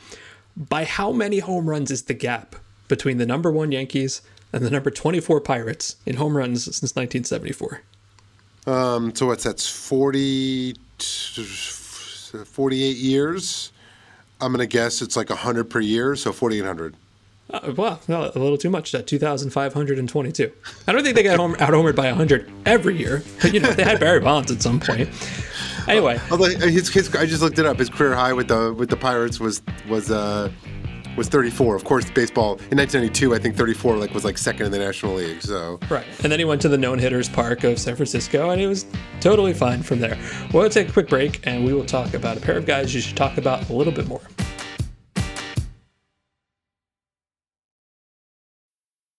By 0.57 0.85
how 0.85 1.13
many 1.13 1.41
home 1.41 1.69
runs 1.69 1.91
is 1.91 2.05
the 2.05 2.15
gap 2.15 2.57
between 2.89 3.19
the 3.19 3.27
number 3.27 3.51
one 3.51 3.73
Yankees 3.73 4.23
and 4.53 4.65
the 4.65 4.71
number 4.71 4.91
24 4.91 5.41
Pirates 5.41 5.97
in 6.07 6.17
home 6.17 6.37
runs 6.37 6.65
since 6.65 6.95
1974? 6.97 7.83
Um, 8.67 9.15
so 9.15 9.27
what's 9.27 9.45
that's 9.45 9.69
40, 9.69 10.75
48 10.99 12.97
years. 12.97 13.73
I'm 14.41 14.53
going 14.53 14.67
to 14.67 14.67
guess 14.67 15.03
it's 15.03 15.17
like 15.17 15.31
100 15.31 15.71
per 15.71 15.81
year, 15.81 16.17
so 16.17 16.33
4,800. 16.33 16.95
Uh, 17.49 17.73
wow, 17.77 18.01
no, 18.09 18.23
a 18.23 18.39
little 18.39 18.59
too 18.59 18.71
much. 18.71 18.95
At 18.95 19.07
2,522. 19.07 20.53
I 20.87 20.93
don't 20.93 21.03
think 21.05 21.15
they 21.15 21.23
got 21.23 21.39
home, 21.39 21.55
out 21.61 21.71
homered 21.71 21.95
by 21.95 22.07
100 22.07 22.51
every 22.67 22.97
year, 22.97 23.23
but 23.41 23.55
you 23.55 23.61
know 23.61 23.73
they 23.73 23.85
had 23.85 24.01
Barry 24.01 24.21
Bonds 24.21 24.51
at 24.51 24.63
some 24.63 24.81
point. 24.81 25.09
Anyway, 25.89 26.21
Although 26.33 26.47
his, 26.47 26.89
his, 26.89 27.15
I 27.15 27.27
just 27.27 27.43
looked 27.43 27.61
it 27.61 27.67
up. 27.67 27.79
His 27.79 27.89
career 27.89 28.15
high 28.15 28.33
with 28.33 28.49
the 28.49 28.75
with 28.75 28.91
the 28.91 28.97
Pirates 28.97 29.39
was 29.39 29.63
was 29.89 30.11
uh, 30.11 30.51
was 31.17 31.29
34. 31.29 31.77
Of 31.77 31.85
course, 31.85 32.11
baseball 32.11 32.55
in 32.71 32.79
1992, 32.79 33.35
I 33.35 33.39
think 33.39 33.57
34 33.57 33.97
like 33.97 34.13
was 34.13 34.25
like 34.25 34.37
second 34.39 34.67
in 34.67 34.73
the 34.73 34.79
National 34.79 35.15
League. 35.15 35.41
So 35.43 35.79
right, 35.89 36.05
and 36.25 36.33
then 36.33 36.41
he 36.41 36.45
went 36.45 36.61
to 36.63 36.69
the 36.69 36.79
known 36.79 36.99
hitters 36.99 37.29
park 37.29 37.63
of 37.63 37.79
San 37.79 37.95
Francisco, 37.95 38.51
and 38.51 38.61
he 38.61 38.67
was 38.67 38.87
totally 39.21 39.55
fine 39.55 39.83
from 39.83 40.01
there. 40.01 40.19
We'll 40.53 40.69
take 40.69 40.89
a 40.89 40.93
quick 40.93 41.09
break, 41.09 41.47
and 41.47 41.65
we 41.65 41.73
will 41.73 41.87
talk 41.87 42.15
about 42.15 42.37
a 42.37 42.41
pair 42.41 42.57
of 42.57 42.67
guys 42.67 42.93
you 42.93 43.01
should 43.01 43.17
talk 43.17 43.39
about 43.39 43.69
a 43.69 43.73
little 43.73 43.93
bit 43.93 44.09
more. 44.09 44.23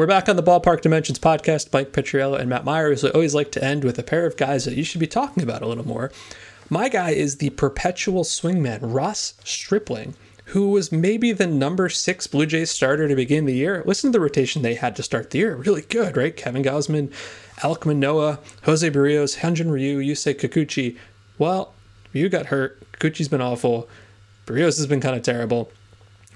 We're 0.00 0.06
back 0.06 0.30
on 0.30 0.36
the 0.36 0.42
Ballpark 0.42 0.80
Dimensions 0.80 1.18
podcast. 1.18 1.74
Mike 1.74 1.92
Petriello 1.92 2.40
and 2.40 2.48
Matt 2.48 2.64
Myers. 2.64 3.04
I 3.04 3.10
always 3.10 3.34
like 3.34 3.52
to 3.52 3.62
end 3.62 3.84
with 3.84 3.98
a 3.98 4.02
pair 4.02 4.24
of 4.24 4.38
guys 4.38 4.64
that 4.64 4.74
you 4.74 4.82
should 4.82 4.98
be 4.98 5.06
talking 5.06 5.42
about 5.42 5.60
a 5.60 5.66
little 5.66 5.86
more. 5.86 6.10
My 6.70 6.88
guy 6.88 7.10
is 7.10 7.36
the 7.36 7.50
perpetual 7.50 8.24
swingman, 8.24 8.78
Ross 8.80 9.34
Stripling, 9.44 10.14
who 10.46 10.70
was 10.70 10.90
maybe 10.90 11.32
the 11.32 11.46
number 11.46 11.90
six 11.90 12.26
Blue 12.26 12.46
Jays 12.46 12.70
starter 12.70 13.08
to 13.08 13.14
begin 13.14 13.44
the 13.44 13.52
year. 13.52 13.82
Listen 13.84 14.10
to 14.10 14.18
the 14.18 14.22
rotation 14.22 14.62
they 14.62 14.72
had 14.72 14.96
to 14.96 15.02
start 15.02 15.28
the 15.28 15.38
year. 15.40 15.54
Really 15.54 15.82
good, 15.82 16.16
right? 16.16 16.34
Kevin 16.34 16.62
Gausman, 16.62 17.12
Alek 17.58 17.84
Manoah, 17.84 18.38
Jose 18.62 18.90
Berrios, 18.90 19.40
Hyunjin 19.40 19.70
Ryu, 19.70 19.98
Yusei 19.98 20.34
Kikuchi. 20.34 20.96
Well, 21.36 21.74
Ryu 22.14 22.30
got 22.30 22.46
hurt. 22.46 22.90
Kikuchi's 22.92 23.28
been 23.28 23.42
awful. 23.42 23.86
Berrios 24.46 24.78
has 24.78 24.86
been 24.86 25.02
kind 25.02 25.14
of 25.14 25.22
terrible. 25.22 25.70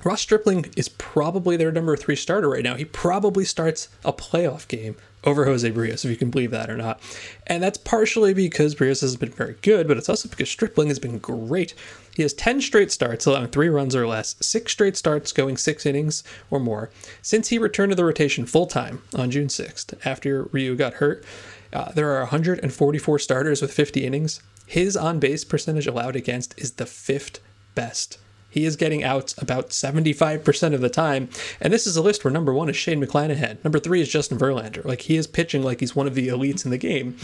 Ross 0.05 0.21
Stripling 0.21 0.67
is 0.77 0.91
probably 0.91 1.57
their 1.57 1.73
number 1.73 1.97
three 1.97 2.15
starter 2.15 2.51
right 2.51 2.63
now. 2.63 2.75
He 2.75 2.85
probably 2.85 3.47
starts 3.47 3.89
a 4.05 4.13
playoff 4.13 4.69
game 4.69 4.97
over 5.25 5.47
Jose 5.47 5.71
Berrios, 5.71 6.05
if 6.05 6.11
you 6.11 6.17
can 6.17 6.29
believe 6.29 6.51
that 6.51 6.69
or 6.69 6.77
not. 6.77 7.01
And 7.47 7.63
that's 7.63 7.79
partially 7.79 8.35
because 8.35 8.75
Berrios 8.75 9.01
has 9.01 9.17
been 9.17 9.31
very 9.31 9.57
good, 9.63 9.89
but 9.89 9.97
it's 9.97 10.11
also 10.11 10.29
because 10.29 10.51
Stripling 10.51 10.89
has 10.89 10.99
been 10.99 11.19
great. 11.19 11.73
He 12.15 12.23
has 12.23 12.35
10 12.35 12.61
straight 12.61 12.93
starts, 12.93 13.25
allowing 13.25 13.49
three 13.49 13.71
runs 13.71 13.97
or 13.97 14.07
less, 14.07 14.37
six 14.41 14.73
straight 14.73 14.99
starts 14.99 15.33
going 15.33 15.57
six 15.57 15.87
innings 15.87 16.23
or 16.51 16.61
more 16.61 16.91
since 17.23 17.49
he 17.49 17.59
returned 17.59 17.91
to 17.93 17.97
the 17.97 18.05
rotation 18.05 18.45
full 18.45 18.67
time 18.67 19.01
on 19.17 19.31
June 19.31 19.49
6th 19.49 19.95
after 20.05 20.45
Ryu 20.53 20.77
got 20.77 20.95
hurt. 20.95 21.25
Uh, 21.73 21.91
there 21.93 22.11
are 22.11 22.21
144 22.21 23.19
starters 23.19 23.63
with 23.63 23.73
50 23.73 24.05
innings. 24.05 24.43
His 24.67 24.97
on 24.99 25.19
base 25.19 25.45
percentage 25.45 25.87
allowed 25.87 26.15
against 26.15 26.59
is 26.59 26.73
the 26.73 26.87
fifth 26.87 27.41
best. 27.75 28.19
He 28.55 28.67
is 28.67 28.77
getting 28.77 29.03
out 29.03 29.35
about 29.37 29.71
75% 29.71 30.75
of 30.75 30.81
the 30.81 30.89
time. 30.89 31.29
And 31.61 31.73
this 31.73 31.89
is 31.89 31.97
a 31.97 32.03
list 32.03 32.23
where 32.23 32.31
number 32.31 32.55
one 32.55 32.69
is 32.69 32.77
Shane 32.77 33.05
McClanahan. 33.05 33.63
Number 33.65 33.81
three 33.81 34.01
is 34.01 34.09
Justin 34.09 34.39
Verlander. 34.39 34.85
Like 34.85 35.03
he 35.03 35.17
is 35.17 35.27
pitching 35.27 35.65
like 35.65 35.81
he's 35.81 35.97
one 35.97 36.07
of 36.07 36.15
the 36.15 36.29
elites 36.29 36.65
in 36.65 36.71
the 36.71 36.79
game. 36.79 37.17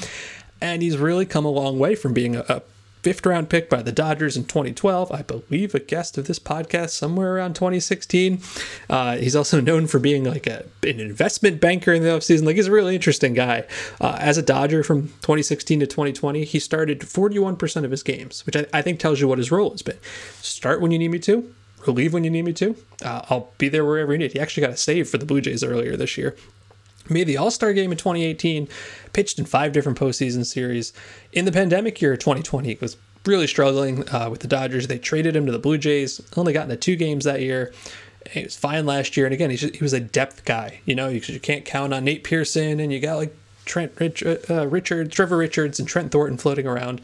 And 0.61 0.83
he's 0.83 0.99
really 0.99 1.24
come 1.24 1.45
a 1.45 1.51
long 1.51 1.78
way 1.78 1.95
from 1.95 2.12
being 2.12 2.35
a, 2.35 2.41
a 2.49 2.62
fifth 3.03 3.24
round 3.24 3.48
pick 3.48 3.70
by 3.70 3.82
the 3.82 3.92
Dodgers 3.92 4.36
in 4.36 4.44
2012. 4.44 5.11
I 5.12 5.22
believe 5.22 5.74
a 5.74 5.80
guest 5.80 6.18
of 6.18 6.26
this 6.26 6.38
podcast 6.38 6.90
somewhere 6.90 7.36
around 7.36 7.55
2016. 7.55 8.40
Uh, 8.88 9.16
he's 9.16 9.36
also 9.36 9.61
known 9.61 9.86
for 9.86 9.98
being 9.98 10.24
like 10.24 10.46
a, 10.46 10.66
an 10.82 11.01
investment 11.01 11.61
banker 11.61 11.92
in 11.92 12.03
the 12.03 12.09
offseason. 12.09 12.44
Like 12.44 12.57
he's 12.57 12.66
a 12.66 12.72
really 12.72 12.94
interesting 12.94 13.34
guy. 13.34 13.64
Uh, 14.01 14.16
as 14.20 14.38
a 14.38 14.42
Dodger 14.42 14.82
from 14.82 15.09
2016 15.09 15.80
to 15.80 15.86
2020, 15.86 16.44
he 16.44 16.59
started 16.59 17.01
41% 17.01 17.84
of 17.84 17.90
his 17.90 18.03
games, 18.03 18.44
which 18.46 18.57
I, 18.57 18.66
I, 18.72 18.82
think 18.82 19.01
tells 19.01 19.20
you 19.20 19.28
what 19.28 19.38
his 19.38 19.51
role 19.51 19.70
has 19.70 19.82
been. 19.82 19.98
Start 20.40 20.80
when 20.80 20.90
you 20.90 20.98
need 20.98 21.11
me 21.11 21.18
to. 21.20 21.55
Relieve 21.86 22.12
when 22.12 22.24
you 22.24 22.30
need 22.30 22.42
me 22.42 22.53
to. 22.53 22.76
Uh, 23.03 23.22
I'll 23.30 23.53
be 23.57 23.70
there 23.70 23.86
wherever 23.86 24.12
you 24.12 24.18
need. 24.18 24.32
He 24.32 24.40
actually 24.40 24.62
got 24.62 24.72
a 24.72 24.76
save 24.76 25.09
for 25.09 25.16
the 25.16 25.24
Blue 25.24 25.40
Jays 25.40 25.64
earlier 25.64 25.96
this 25.96 26.18
year 26.18 26.36
made 27.09 27.24
the 27.24 27.36
All 27.36 27.51
Star 27.51 27.72
game 27.72 27.92
in 27.92 27.98
2018, 27.98 28.68
pitched 29.12 29.38
in 29.38 29.44
five 29.44 29.72
different 29.72 29.98
postseason 29.98 30.44
series. 30.44 30.92
In 31.32 31.44
the 31.44 31.53
pandemic 31.53 32.01
year 32.01 32.16
2020, 32.16 32.78
was 32.80 32.96
really 33.26 33.46
struggling 33.46 34.09
uh, 34.11 34.28
with 34.30 34.40
the 34.40 34.48
Dodgers. 34.48 34.86
They 34.86 34.98
traded 34.98 35.36
him 35.36 35.46
to 35.46 35.53
the 35.53 35.59
Blue 35.59 35.78
Jays, 35.78 36.20
only 36.36 36.53
got 36.53 36.64
into 36.64 36.76
two 36.76 36.96
games 36.96 37.24
that 37.24 37.40
year. 37.40 37.72
He 38.30 38.44
was 38.44 38.57
fine 38.57 38.86
last 38.86 39.16
year. 39.16 39.26
And 39.26 39.34
again, 39.34 39.55
just, 39.57 39.74
he 39.74 39.82
was 39.82 39.92
a 39.92 40.01
depth 40.01 40.44
guy. 40.44 40.80
You 40.84 40.94
know, 40.94 41.09
you, 41.09 41.20
you, 41.24 41.40
can't 41.40 41.64
count 41.64 41.94
on 41.94 42.05
Nate 42.05 42.24
Pearson, 42.24 42.80
and 42.80 42.92
you 42.92 43.01
got 43.01 43.16
like 43.16 43.34
Trent 43.64 43.92
Rich, 43.98 44.22
uh, 44.22 44.36
uh 44.48 44.66
Richard, 44.66 45.11
Trevor 45.12 45.36
Richards, 45.36 45.78
and 45.78 45.88
Trent 45.88 46.12
Thornton 46.12 46.38
floating 46.38 46.66
around. 46.66 47.01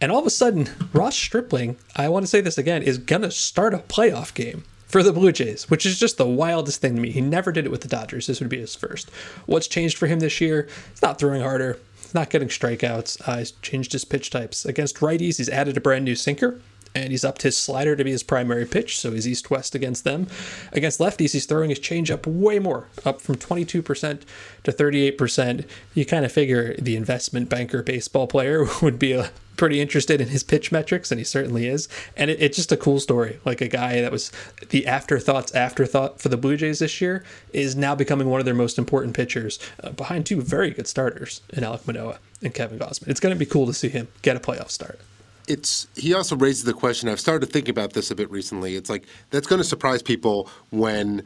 And 0.00 0.12
all 0.12 0.18
of 0.18 0.26
a 0.26 0.30
sudden, 0.30 0.68
Ross 0.92 1.16
Stripling, 1.16 1.76
I 1.96 2.08
want 2.08 2.24
to 2.24 2.26
say 2.26 2.40
this 2.40 2.58
again, 2.58 2.82
is 2.82 2.98
going 2.98 3.22
to 3.22 3.30
start 3.30 3.72
a 3.72 3.78
playoff 3.78 4.34
game 4.34 4.64
for 4.94 5.02
the 5.02 5.12
Blue 5.12 5.32
Jays, 5.32 5.68
which 5.68 5.84
is 5.84 5.98
just 5.98 6.18
the 6.18 6.24
wildest 6.24 6.80
thing 6.80 6.94
to 6.94 7.02
me. 7.02 7.10
He 7.10 7.20
never 7.20 7.50
did 7.50 7.66
it 7.66 7.72
with 7.72 7.80
the 7.80 7.88
Dodgers. 7.88 8.28
This 8.28 8.38
would 8.38 8.48
be 8.48 8.60
his 8.60 8.76
first. 8.76 9.10
What's 9.44 9.66
changed 9.66 9.98
for 9.98 10.06
him 10.06 10.20
this 10.20 10.40
year? 10.40 10.68
He's 10.92 11.02
not 11.02 11.18
throwing 11.18 11.42
harder. 11.42 11.80
Not 12.14 12.30
getting 12.30 12.46
strikeouts. 12.46 13.28
Uh, 13.28 13.38
he's 13.38 13.50
changed 13.60 13.90
his 13.90 14.04
pitch 14.04 14.30
types. 14.30 14.64
Against 14.64 14.98
righties, 14.98 15.38
he's 15.38 15.48
added 15.48 15.76
a 15.76 15.80
brand 15.80 16.04
new 16.04 16.14
sinker 16.14 16.60
and 16.94 17.10
he's 17.10 17.24
upped 17.24 17.42
his 17.42 17.56
slider 17.56 17.96
to 17.96 18.04
be 18.04 18.12
his 18.12 18.22
primary 18.22 18.64
pitch, 18.64 18.98
so 18.98 19.12
he's 19.12 19.26
east 19.26 19.50
west 19.50 19.74
against 19.74 20.04
them. 20.04 20.28
Against 20.72 21.00
lefties, 21.00 21.32
he's 21.32 21.46
throwing 21.46 21.70
his 21.70 21.80
changeup 21.80 22.26
way 22.26 22.58
more, 22.58 22.88
up 23.04 23.20
from 23.20 23.34
22% 23.34 24.22
to 24.62 24.72
38%. 24.72 25.66
You 25.94 26.06
kind 26.06 26.24
of 26.24 26.32
figure 26.32 26.74
the 26.76 26.96
investment 26.96 27.48
banker 27.48 27.82
baseball 27.82 28.26
player 28.26 28.64
would 28.82 28.98
be 28.98 29.12
a, 29.12 29.30
pretty 29.56 29.80
interested 29.80 30.20
in 30.20 30.28
his 30.28 30.42
pitch 30.42 30.72
metrics, 30.72 31.10
and 31.10 31.18
he 31.18 31.24
certainly 31.24 31.66
is. 31.66 31.88
And 32.16 32.30
it, 32.30 32.40
it's 32.40 32.56
just 32.56 32.72
a 32.72 32.76
cool 32.76 33.00
story. 33.00 33.38
Like 33.44 33.60
a 33.60 33.68
guy 33.68 34.00
that 34.00 34.12
was 34.12 34.30
the 34.70 34.86
afterthoughts 34.86 35.54
afterthought 35.54 36.20
for 36.20 36.28
the 36.28 36.36
Blue 36.36 36.56
Jays 36.56 36.78
this 36.78 37.00
year 37.00 37.24
is 37.52 37.76
now 37.76 37.94
becoming 37.94 38.28
one 38.28 38.40
of 38.40 38.46
their 38.46 38.54
most 38.54 38.78
important 38.78 39.14
pitchers 39.14 39.58
uh, 39.82 39.90
behind 39.90 40.26
two 40.26 40.40
very 40.40 40.70
good 40.70 40.86
starters 40.86 41.40
in 41.50 41.64
Alek 41.64 41.86
Manoah 41.86 42.18
and 42.42 42.54
Kevin 42.54 42.78
Gausman. 42.78 43.08
It's 43.08 43.20
going 43.20 43.34
to 43.34 43.38
be 43.38 43.46
cool 43.46 43.66
to 43.66 43.74
see 43.74 43.88
him 43.88 44.08
get 44.22 44.36
a 44.36 44.40
playoff 44.40 44.70
start 44.70 45.00
it's 45.48 45.86
he 45.96 46.14
also 46.14 46.36
raises 46.36 46.64
the 46.64 46.72
question. 46.72 47.08
I've 47.08 47.20
started 47.20 47.46
to 47.46 47.52
think 47.52 47.68
about 47.68 47.92
this 47.92 48.10
a 48.10 48.14
bit 48.14 48.30
recently. 48.30 48.76
It's 48.76 48.90
like 48.90 49.04
that's 49.30 49.46
going 49.46 49.60
to 49.60 49.64
surprise 49.64 50.02
people 50.02 50.48
when 50.70 51.22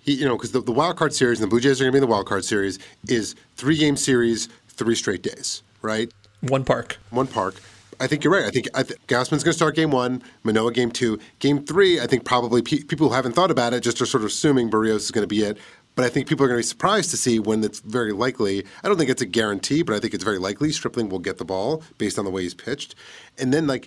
he, 0.00 0.14
you 0.14 0.26
know, 0.26 0.36
because 0.36 0.52
the, 0.52 0.60
the 0.60 0.72
wild 0.72 0.96
card 0.96 1.12
series 1.14 1.40
and 1.40 1.46
the 1.46 1.50
Blue 1.50 1.60
Jays 1.60 1.80
are 1.80 1.84
going 1.84 1.92
to 1.92 1.98
be 1.98 2.02
in 2.02 2.08
the 2.08 2.12
wild 2.12 2.26
card 2.26 2.44
series 2.44 2.78
is 3.08 3.34
three 3.56 3.76
game 3.76 3.96
series, 3.96 4.48
three 4.68 4.94
straight 4.94 5.22
days, 5.22 5.62
right? 5.82 6.10
One 6.40 6.64
park. 6.64 6.98
One 7.10 7.26
park. 7.26 7.56
I 8.00 8.06
think 8.06 8.24
you're 8.24 8.32
right. 8.32 8.46
I 8.46 8.50
think, 8.50 8.66
I 8.74 8.82
th- 8.82 8.98
Gausman's 9.08 9.44
going 9.44 9.52
to 9.52 9.52
start 9.52 9.76
game 9.76 9.90
one, 9.90 10.22
Manoah 10.42 10.72
game 10.72 10.90
two. 10.90 11.18
Game 11.38 11.62
three, 11.66 12.00
I 12.00 12.06
think 12.06 12.24
probably 12.24 12.62
pe- 12.62 12.82
people 12.84 13.10
who 13.10 13.14
haven't 13.14 13.32
thought 13.32 13.50
about 13.50 13.74
it 13.74 13.82
just 13.82 14.00
are 14.00 14.06
sort 14.06 14.22
of 14.22 14.28
assuming 14.28 14.70
Berrios 14.70 14.96
is 14.96 15.10
going 15.10 15.22
to 15.22 15.28
be 15.28 15.42
it. 15.42 15.58
But 16.00 16.06
I 16.06 16.08
think 16.08 16.28
people 16.28 16.46
are 16.46 16.48
going 16.48 16.56
to 16.56 16.66
be 16.66 16.66
surprised 16.66 17.10
to 17.10 17.18
see 17.18 17.38
when 17.38 17.62
it's 17.62 17.80
very 17.80 18.12
likely. 18.12 18.64
I 18.82 18.88
don't 18.88 18.96
think 18.96 19.10
it's 19.10 19.20
a 19.20 19.26
guarantee, 19.26 19.82
but 19.82 19.94
I 19.94 20.00
think 20.00 20.14
it's 20.14 20.24
very 20.24 20.38
likely 20.38 20.72
Stripling 20.72 21.10
will 21.10 21.18
get 21.18 21.36
the 21.36 21.44
ball 21.44 21.82
based 21.98 22.18
on 22.18 22.24
the 22.24 22.30
way 22.30 22.40
he's 22.40 22.54
pitched. 22.54 22.94
And 23.36 23.52
then 23.52 23.66
like 23.66 23.86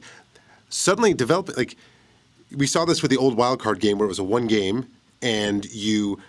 suddenly 0.69 1.15
develop 1.15 1.57
like 1.57 1.75
we 2.55 2.67
saw 2.67 2.85
this 2.85 3.01
with 3.01 3.09
the 3.09 3.17
old 3.17 3.35
wild 3.35 3.59
card 3.59 3.79
game 3.79 3.97
where 3.97 4.05
it 4.05 4.09
was 4.09 4.19
a 4.19 4.23
one 4.23 4.45
game 4.45 4.85
and 5.23 5.65
you 5.73 6.19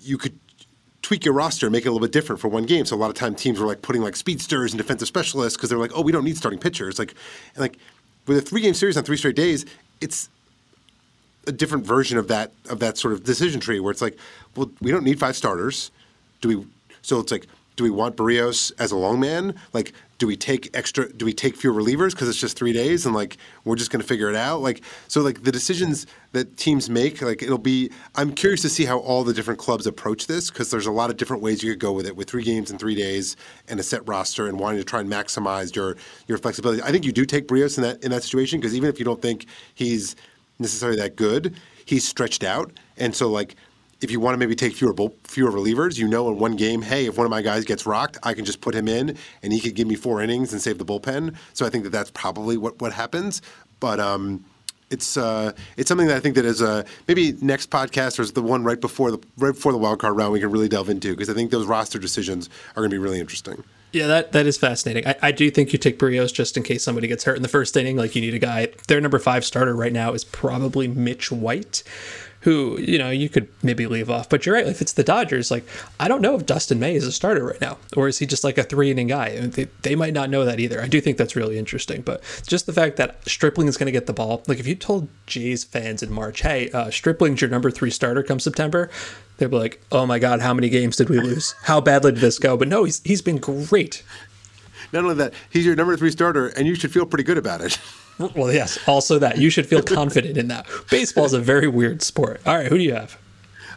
you 0.00 0.18
could 0.18 0.38
tweak 1.02 1.24
your 1.24 1.34
roster, 1.34 1.68
make 1.68 1.84
it 1.84 1.88
a 1.88 1.90
little 1.90 2.06
bit 2.06 2.12
different 2.12 2.40
for 2.40 2.46
one 2.46 2.62
game. 2.64 2.86
So 2.86 2.94
a 2.94 2.96
lot 2.96 3.10
of 3.10 3.16
time 3.16 3.34
teams 3.34 3.58
were 3.58 3.66
like 3.66 3.82
putting 3.82 4.02
like 4.02 4.14
speedsters 4.14 4.72
and 4.72 4.78
defensive 4.78 5.08
specialists 5.08 5.56
because 5.56 5.68
they're 5.68 5.80
like, 5.80 5.90
oh, 5.96 6.02
we 6.02 6.12
don't 6.12 6.22
need 6.22 6.36
starting 6.36 6.60
pitchers. 6.60 6.96
Like, 6.96 7.16
and 7.56 7.62
like 7.62 7.76
with 8.28 8.38
a 8.38 8.40
three 8.40 8.60
game 8.60 8.74
series 8.74 8.96
on 8.96 9.02
three 9.02 9.16
straight 9.16 9.34
days, 9.34 9.66
it's 10.00 10.28
a 11.48 11.52
different 11.52 11.84
version 11.84 12.18
of 12.18 12.28
that 12.28 12.52
of 12.70 12.78
that 12.80 12.98
sort 12.98 13.14
of 13.14 13.24
decision 13.24 13.60
tree 13.60 13.80
where 13.80 13.90
it's 13.90 14.02
like, 14.02 14.18
well, 14.54 14.70
we 14.80 14.90
don't 14.90 15.04
need 15.04 15.18
five 15.18 15.36
starters. 15.36 15.90
Do 16.40 16.48
we? 16.48 16.66
So 17.02 17.18
it's 17.18 17.32
like, 17.32 17.46
do 17.76 17.84
we 17.84 17.90
want 17.90 18.16
Berrios 18.16 18.72
as 18.78 18.92
a 18.92 18.96
long 18.96 19.18
man? 19.20 19.54
Like, 19.72 19.92
do 20.18 20.26
we 20.26 20.36
take 20.36 20.76
extra? 20.76 21.10
Do 21.12 21.24
we 21.24 21.32
take 21.32 21.56
fewer 21.56 21.80
relievers 21.80 22.10
because 22.10 22.28
it's 22.28 22.40
just 22.40 22.58
three 22.58 22.72
days 22.72 23.06
and 23.06 23.14
like 23.14 23.36
we're 23.64 23.76
just 23.76 23.92
going 23.92 24.00
to 24.00 24.06
figure 24.06 24.28
it 24.28 24.34
out? 24.34 24.60
Like, 24.60 24.82
so 25.06 25.20
like 25.20 25.44
the 25.44 25.52
decisions 25.52 26.06
that 26.32 26.56
teams 26.56 26.90
make, 26.90 27.22
like 27.22 27.40
it'll 27.40 27.56
be. 27.56 27.90
I'm 28.16 28.32
curious 28.32 28.62
to 28.62 28.68
see 28.68 28.84
how 28.84 28.98
all 28.98 29.22
the 29.22 29.32
different 29.32 29.60
clubs 29.60 29.86
approach 29.86 30.26
this 30.26 30.50
because 30.50 30.72
there's 30.72 30.86
a 30.86 30.92
lot 30.92 31.08
of 31.08 31.16
different 31.16 31.40
ways 31.40 31.62
you 31.62 31.70
could 31.70 31.78
go 31.78 31.92
with 31.92 32.06
it 32.06 32.16
with 32.16 32.28
three 32.28 32.42
games 32.42 32.72
in 32.72 32.78
three 32.78 32.96
days 32.96 33.36
and 33.68 33.78
a 33.78 33.84
set 33.84 34.06
roster 34.08 34.48
and 34.48 34.58
wanting 34.58 34.80
to 34.80 34.84
try 34.84 34.98
and 34.98 35.08
maximize 35.08 35.74
your 35.76 35.96
your 36.26 36.36
flexibility. 36.36 36.82
I 36.82 36.90
think 36.90 37.04
you 37.04 37.12
do 37.12 37.24
take 37.24 37.46
Berrios 37.46 37.78
in 37.78 37.84
that 37.84 38.02
in 38.02 38.10
that 38.10 38.24
situation 38.24 38.58
because 38.58 38.74
even 38.74 38.90
if 38.90 38.98
you 38.98 39.04
don't 39.04 39.22
think 39.22 39.46
he's 39.76 40.16
necessarily 40.58 40.98
that 40.98 41.16
good. 41.16 41.56
He's 41.84 42.06
stretched 42.06 42.44
out, 42.44 42.72
and 42.96 43.14
so 43.14 43.30
like 43.30 43.56
if 44.00 44.10
you 44.10 44.20
want 44.20 44.34
to 44.34 44.38
maybe 44.38 44.54
take 44.54 44.74
fewer 44.74 44.94
fewer 45.24 45.50
relievers, 45.50 45.98
you 45.98 46.06
know 46.06 46.28
in 46.28 46.38
one 46.38 46.56
game, 46.56 46.82
hey, 46.82 47.06
if 47.06 47.16
one 47.16 47.24
of 47.24 47.30
my 47.30 47.42
guys 47.42 47.64
gets 47.64 47.86
rocked, 47.86 48.18
I 48.22 48.34
can 48.34 48.44
just 48.44 48.60
put 48.60 48.74
him 48.74 48.88
in, 48.88 49.16
and 49.42 49.52
he 49.52 49.60
could 49.60 49.74
give 49.74 49.88
me 49.88 49.96
four 49.96 50.22
innings 50.22 50.52
and 50.52 50.62
save 50.62 50.78
the 50.78 50.84
bullpen. 50.84 51.34
So 51.52 51.66
I 51.66 51.70
think 51.70 51.84
that 51.84 51.90
that's 51.90 52.10
probably 52.10 52.56
what 52.56 52.80
what 52.80 52.92
happens. 52.92 53.42
But 53.80 54.00
um, 54.00 54.44
it's 54.90 55.16
uh, 55.16 55.52
it's 55.76 55.88
something 55.88 56.06
that 56.06 56.16
I 56.16 56.20
think 56.20 56.34
that 56.36 56.44
is 56.44 56.62
uh, 56.62 56.84
maybe 57.06 57.32
next 57.40 57.70
podcast 57.70 58.18
or 58.18 58.22
is 58.22 58.32
the 58.32 58.42
one 58.42 58.64
right 58.64 58.80
before 58.80 59.10
the 59.10 59.18
right 59.36 59.54
before 59.54 59.72
the 59.72 59.78
wild 59.78 59.98
card 59.98 60.16
round 60.16 60.32
we 60.32 60.40
can 60.40 60.50
really 60.50 60.68
delve 60.68 60.88
into 60.88 61.10
because 61.10 61.28
I 61.28 61.34
think 61.34 61.50
those 61.50 61.66
roster 61.66 61.98
decisions 61.98 62.48
are 62.70 62.82
going 62.82 62.90
to 62.90 62.94
be 62.94 62.98
really 62.98 63.20
interesting. 63.20 63.62
Yeah, 63.92 64.06
that, 64.06 64.32
that 64.32 64.46
is 64.46 64.58
fascinating. 64.58 65.06
I, 65.06 65.16
I 65.22 65.32
do 65.32 65.50
think 65.50 65.72
you 65.72 65.78
take 65.78 65.98
Berrios 65.98 66.32
just 66.32 66.56
in 66.56 66.62
case 66.62 66.82
somebody 66.82 67.08
gets 67.08 67.24
hurt 67.24 67.36
in 67.36 67.42
the 67.42 67.48
first 67.48 67.76
inning. 67.76 67.96
Like 67.96 68.14
you 68.14 68.20
need 68.20 68.34
a 68.34 68.38
guy. 68.38 68.68
Their 68.86 69.00
number 69.00 69.18
five 69.18 69.44
starter 69.44 69.74
right 69.74 69.92
now 69.92 70.12
is 70.12 70.24
probably 70.24 70.88
Mitch 70.88 71.32
White, 71.32 71.82
who 72.40 72.78
you 72.78 72.98
know 72.98 73.10
you 73.10 73.28
could 73.28 73.48
maybe 73.62 73.86
leave 73.86 74.10
off. 74.10 74.28
But 74.28 74.46
you're 74.46 74.54
right. 74.54 74.66
If 74.66 74.80
it's 74.80 74.92
the 74.92 75.02
Dodgers, 75.02 75.50
like 75.50 75.64
I 75.98 76.08
don't 76.08 76.22
know 76.22 76.34
if 76.36 76.46
Dustin 76.46 76.78
May 76.78 76.94
is 76.94 77.06
a 77.06 77.12
starter 77.12 77.44
right 77.44 77.60
now, 77.60 77.78
or 77.96 78.08
is 78.08 78.18
he 78.18 78.26
just 78.26 78.44
like 78.44 78.58
a 78.58 78.62
three 78.62 78.90
inning 78.90 79.08
guy? 79.08 79.38
They, 79.38 79.68
they 79.82 79.94
might 79.94 80.12
not 80.12 80.30
know 80.30 80.44
that 80.44 80.60
either. 80.60 80.80
I 80.80 80.88
do 80.88 81.00
think 81.00 81.16
that's 81.16 81.36
really 81.36 81.58
interesting. 81.58 82.02
But 82.02 82.22
just 82.46 82.66
the 82.66 82.72
fact 82.72 82.96
that 82.96 83.26
Stripling 83.28 83.68
is 83.68 83.76
going 83.76 83.86
to 83.86 83.92
get 83.92 84.06
the 84.06 84.12
ball. 84.12 84.42
Like 84.46 84.58
if 84.58 84.66
you 84.66 84.74
told 84.74 85.08
Jays 85.26 85.64
fans 85.64 86.02
in 86.02 86.12
March, 86.12 86.42
hey, 86.42 86.70
uh, 86.70 86.90
Stripling's 86.90 87.40
your 87.40 87.50
number 87.50 87.70
three 87.70 87.90
starter 87.90 88.22
come 88.22 88.40
September, 88.40 88.90
they'd 89.38 89.50
be 89.50 89.56
like, 89.56 89.80
"Oh 89.90 90.06
my 90.06 90.18
God, 90.18 90.40
how 90.40 90.54
many 90.54 90.68
games 90.68 90.96
did 90.96 91.08
we 91.08 91.18
lose? 91.20 91.54
How 91.64 91.80
badly 91.80 92.12
did 92.12 92.20
this 92.20 92.38
go?" 92.38 92.56
But 92.56 92.68
no, 92.68 92.84
he's 92.84 93.02
he's 93.02 93.22
been 93.22 93.38
great. 93.38 94.04
Not 94.92 95.02
only 95.02 95.16
that, 95.16 95.34
he's 95.50 95.66
your 95.66 95.76
number 95.76 95.96
three 95.96 96.10
starter, 96.10 96.48
and 96.48 96.66
you 96.66 96.74
should 96.74 96.92
feel 96.92 97.04
pretty 97.04 97.24
good 97.24 97.38
about 97.38 97.60
it. 97.60 97.78
Well, 98.18 98.52
yes, 98.52 98.78
also 98.86 99.18
that 99.20 99.38
you 99.38 99.50
should 99.50 99.66
feel 99.66 99.82
confident 99.82 100.36
in 100.36 100.48
that. 100.48 100.66
Baseball 100.90 101.24
is 101.24 101.32
a 101.32 101.40
very 101.40 101.68
weird 101.68 102.02
sport. 102.02 102.40
All 102.46 102.56
right, 102.56 102.66
who 102.66 102.78
do 102.78 102.84
you 102.84 102.94
have? 102.94 103.18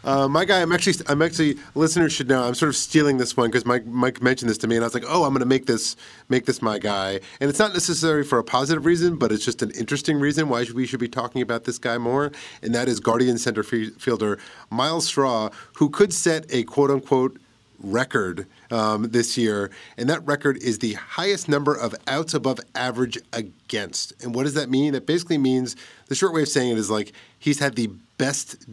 Uh, 0.04 0.26
my 0.26 0.44
guy, 0.44 0.60
I'm 0.60 0.72
actually, 0.72 0.94
I'm 1.06 1.22
actually, 1.22 1.56
listeners 1.74 2.12
should 2.12 2.28
know, 2.28 2.42
I'm 2.42 2.54
sort 2.54 2.70
of 2.70 2.76
stealing 2.76 3.18
this 3.18 3.36
one 3.36 3.50
because 3.50 3.64
Mike, 3.64 3.86
Mike 3.86 4.20
mentioned 4.20 4.50
this 4.50 4.58
to 4.58 4.66
me, 4.66 4.74
and 4.74 4.84
I 4.84 4.86
was 4.86 4.94
like, 4.94 5.04
oh, 5.06 5.24
I'm 5.24 5.30
going 5.30 5.40
to 5.40 5.46
make 5.46 5.66
this, 5.66 5.94
make 6.28 6.44
this 6.44 6.60
my 6.60 6.78
guy. 6.78 7.20
And 7.40 7.48
it's 7.48 7.58
not 7.58 7.72
necessary 7.72 8.24
for 8.24 8.38
a 8.38 8.44
positive 8.44 8.84
reason, 8.84 9.16
but 9.16 9.30
it's 9.30 9.44
just 9.44 9.62
an 9.62 9.70
interesting 9.72 10.18
reason 10.18 10.48
why 10.48 10.66
we 10.74 10.86
should 10.86 10.98
be 10.98 11.08
talking 11.08 11.40
about 11.40 11.64
this 11.64 11.78
guy 11.78 11.98
more, 11.98 12.32
and 12.62 12.74
that 12.74 12.88
is 12.88 12.98
Guardian 12.98 13.38
center 13.38 13.62
fielder 13.62 14.38
Myles 14.70 15.06
Straw, 15.06 15.50
who 15.76 15.88
could 15.88 16.12
set 16.12 16.46
a 16.50 16.64
quote 16.64 16.90
unquote 16.90 17.38
record 17.82 18.46
um, 18.70 19.10
this 19.10 19.36
year, 19.36 19.70
and 19.96 20.08
that 20.08 20.24
record 20.26 20.56
is 20.58 20.78
the 20.78 20.94
highest 20.94 21.48
number 21.48 21.74
of 21.74 21.94
outs 22.06 22.34
above 22.34 22.60
average 22.74 23.18
against. 23.32 24.12
And 24.22 24.34
what 24.34 24.44
does 24.44 24.54
that 24.54 24.70
mean? 24.70 24.92
That 24.92 25.06
basically 25.06 25.38
means 25.38 25.76
the 26.08 26.14
short 26.14 26.32
way 26.32 26.42
of 26.42 26.48
saying 26.48 26.72
it 26.72 26.78
is 26.78 26.90
like 26.90 27.12
he's 27.38 27.58
had 27.58 27.74
the 27.74 27.88
best 28.18 28.66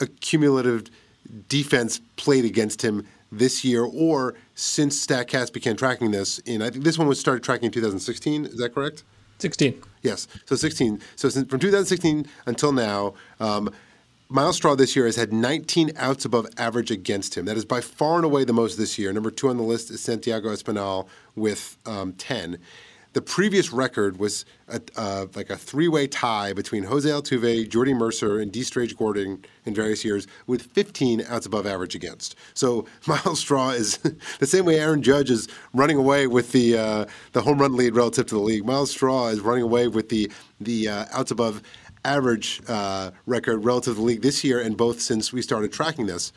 accumulative 0.00 0.84
defense 1.48 2.00
played 2.16 2.44
against 2.44 2.82
him 2.82 3.06
this 3.32 3.64
year 3.64 3.84
or 3.84 4.34
since 4.54 5.04
Statcast 5.04 5.52
began 5.52 5.76
tracking 5.76 6.10
this. 6.10 6.38
In 6.40 6.62
I 6.62 6.70
think 6.70 6.84
this 6.84 6.98
one 6.98 7.08
was 7.08 7.18
started 7.20 7.42
tracking 7.42 7.66
in 7.66 7.72
2016. 7.72 8.46
Is 8.46 8.58
that 8.58 8.74
correct? 8.74 9.04
16. 9.38 9.82
Yes. 10.02 10.28
So 10.46 10.56
16. 10.56 11.00
So 11.16 11.28
since, 11.28 11.48
from 11.48 11.60
2016 11.60 12.26
until 12.46 12.72
now, 12.72 13.14
um, 13.40 13.70
Myles 14.28 14.56
Straw 14.56 14.74
this 14.74 14.96
year 14.96 15.06
has 15.06 15.14
had 15.14 15.32
19 15.32 15.92
outs 15.96 16.24
above 16.24 16.48
average 16.58 16.90
against 16.90 17.36
him. 17.36 17.44
That 17.44 17.56
is 17.56 17.64
by 17.64 17.80
far 17.80 18.16
and 18.16 18.24
away 18.24 18.42
the 18.42 18.52
most 18.52 18.76
this 18.76 18.98
year. 18.98 19.12
Number 19.12 19.30
two 19.30 19.48
on 19.48 19.56
the 19.56 19.62
list 19.62 19.88
is 19.90 20.00
Santiago 20.00 20.48
Espinal 20.48 21.06
with 21.36 21.76
um, 21.86 22.12
10. 22.14 22.58
The 23.12 23.22
previous 23.22 23.72
record 23.72 24.18
was 24.18 24.44
a, 24.68 24.80
uh, 24.96 25.26
like 25.34 25.48
a 25.48 25.56
three-way 25.56 26.06
tie 26.06 26.52
between 26.52 26.82
Jose 26.82 27.08
Altuve, 27.08 27.66
Jordy 27.66 27.94
Mercer, 27.94 28.40
and 28.40 28.52
Dee 28.52 28.62
Strange 28.62 28.94
Gordon 28.94 29.42
in 29.64 29.74
various 29.74 30.04
years, 30.04 30.26
with 30.46 30.62
15 30.72 31.24
outs 31.26 31.46
above 31.46 31.66
average 31.66 31.94
against. 31.94 32.34
So 32.52 32.84
Myles 33.06 33.38
Straw 33.38 33.70
is 33.70 33.96
the 34.38 34.46
same 34.46 34.66
way 34.66 34.78
Aaron 34.78 35.02
Judge 35.02 35.30
is 35.30 35.48
running 35.72 35.96
away 35.96 36.26
with 36.26 36.52
the 36.52 36.76
uh, 36.76 37.06
the 37.32 37.40
home 37.40 37.58
run 37.58 37.74
lead 37.74 37.94
relative 37.94 38.26
to 38.26 38.34
the 38.34 38.40
league. 38.40 38.66
Myles 38.66 38.90
Straw 38.90 39.28
is 39.28 39.40
running 39.40 39.62
away 39.62 39.88
with 39.88 40.10
the 40.10 40.30
the 40.60 40.88
uh, 40.88 41.04
outs 41.12 41.30
above 41.30 41.62
average 42.06 42.62
uh, 42.68 43.10
record 43.26 43.64
relative 43.64 43.94
to 43.94 44.00
the 44.00 44.06
league 44.06 44.22
this 44.22 44.44
year 44.44 44.60
and 44.60 44.76
both 44.76 45.00
since 45.00 45.32
we 45.32 45.42
started 45.42 45.72
tracking 45.72 46.06
this. 46.06 46.32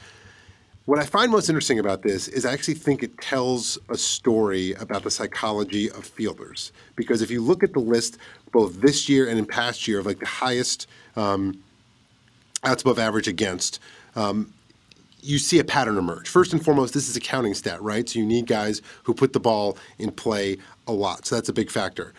What 0.86 0.98
I 0.98 1.06
find 1.06 1.32
most 1.32 1.50
interesting 1.50 1.78
about 1.78 2.02
this 2.02 2.28
is 2.28 2.46
I 2.48 2.52
actually 2.52 2.74
think 2.74 3.04
it 3.04 3.16
tells 3.22 3.78
a 3.90 3.98
story 3.98 4.74
about 4.74 5.04
the 5.04 5.12
psychology 5.12 5.88
of 5.92 6.04
fielders. 6.04 6.72
Because 6.96 7.22
if 7.22 7.30
you 7.30 7.42
look 7.42 7.62
at 7.62 7.74
the 7.74 7.80
list, 7.80 8.18
both 8.52 8.82
this 8.82 9.08
year 9.08 9.30
and 9.30 9.38
in 9.38 9.46
past 9.46 9.88
year, 9.88 10.00
of 10.00 10.08
like 10.08 10.20
the 10.20 10.26
highest 10.26 10.88
um, 11.16 11.64
outs 12.64 12.82
above 12.82 12.98
average 12.98 13.28
against, 13.28 13.80
um, 14.16 14.52
you 15.22 15.38
see 15.38 15.60
a 15.60 15.64
pattern 15.64 15.98
emerge. 15.98 16.28
First 16.28 16.54
and 16.54 16.66
foremost, 16.66 16.96
this 16.96 17.08
is 17.08 17.16
a 17.16 17.20
counting 17.20 17.54
stat, 17.54 17.80
right? 17.84 18.10
So 18.10 18.18
you 18.18 18.26
need 18.26 18.48
guys 18.48 18.82
who 19.04 19.14
put 19.14 19.34
the 19.34 19.40
ball 19.40 19.78
in 20.00 20.10
play 20.12 20.58
a 20.88 20.92
lot. 20.92 21.28
So 21.28 21.36
that's 21.36 21.50
a 21.50 21.54
big 21.54 21.70
factor. 21.70 22.16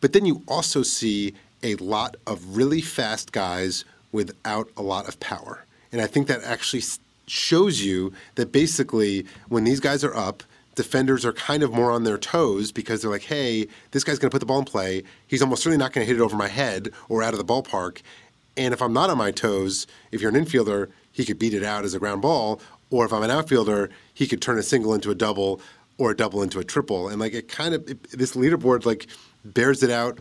But 0.00 0.14
then 0.14 0.24
you 0.24 0.42
also 0.48 0.82
see 0.82 1.34
a 1.62 1.74
lot 1.76 2.16
of 2.26 2.56
really 2.56 2.80
fast 2.80 3.32
guys 3.32 3.84
without 4.12 4.68
a 4.76 4.82
lot 4.82 5.08
of 5.08 5.18
power. 5.20 5.64
And 5.92 6.00
I 6.00 6.06
think 6.06 6.26
that 6.28 6.42
actually 6.44 6.82
shows 7.26 7.82
you 7.82 8.12
that 8.36 8.52
basically 8.52 9.26
when 9.48 9.64
these 9.64 9.80
guys 9.80 10.04
are 10.04 10.14
up, 10.14 10.42
defenders 10.74 11.24
are 11.24 11.32
kind 11.32 11.62
of 11.62 11.72
more 11.72 11.90
on 11.90 12.04
their 12.04 12.18
toes 12.18 12.70
because 12.70 13.02
they're 13.02 13.10
like, 13.10 13.24
hey, 13.24 13.66
this 13.90 14.04
guy's 14.04 14.18
going 14.18 14.30
to 14.30 14.34
put 14.34 14.38
the 14.38 14.46
ball 14.46 14.60
in 14.60 14.64
play. 14.64 15.02
He's 15.26 15.42
almost 15.42 15.62
certainly 15.62 15.82
not 15.82 15.92
going 15.92 16.06
to 16.06 16.12
hit 16.12 16.20
it 16.20 16.24
over 16.24 16.36
my 16.36 16.48
head 16.48 16.90
or 17.08 17.22
out 17.22 17.34
of 17.34 17.38
the 17.38 17.44
ballpark. 17.44 18.00
And 18.56 18.72
if 18.72 18.80
I'm 18.80 18.92
not 18.92 19.10
on 19.10 19.18
my 19.18 19.30
toes, 19.30 19.86
if 20.12 20.20
you're 20.20 20.34
an 20.34 20.44
infielder, 20.44 20.88
he 21.12 21.24
could 21.24 21.38
beat 21.38 21.54
it 21.54 21.64
out 21.64 21.84
as 21.84 21.94
a 21.94 21.98
ground 21.98 22.22
ball. 22.22 22.60
Or 22.90 23.04
if 23.04 23.12
I'm 23.12 23.22
an 23.22 23.30
outfielder, 23.30 23.90
he 24.14 24.26
could 24.26 24.40
turn 24.40 24.58
a 24.58 24.62
single 24.62 24.94
into 24.94 25.10
a 25.10 25.14
double 25.14 25.60
or 25.98 26.12
a 26.12 26.16
double 26.16 26.42
into 26.42 26.60
a 26.60 26.64
triple. 26.64 27.08
And 27.08 27.20
like 27.20 27.34
it 27.34 27.48
kind 27.48 27.74
of, 27.74 27.88
it, 27.88 28.10
this 28.12 28.34
leaderboard 28.34 28.86
like 28.86 29.08
bears 29.44 29.82
it 29.82 29.90
out 29.90 30.18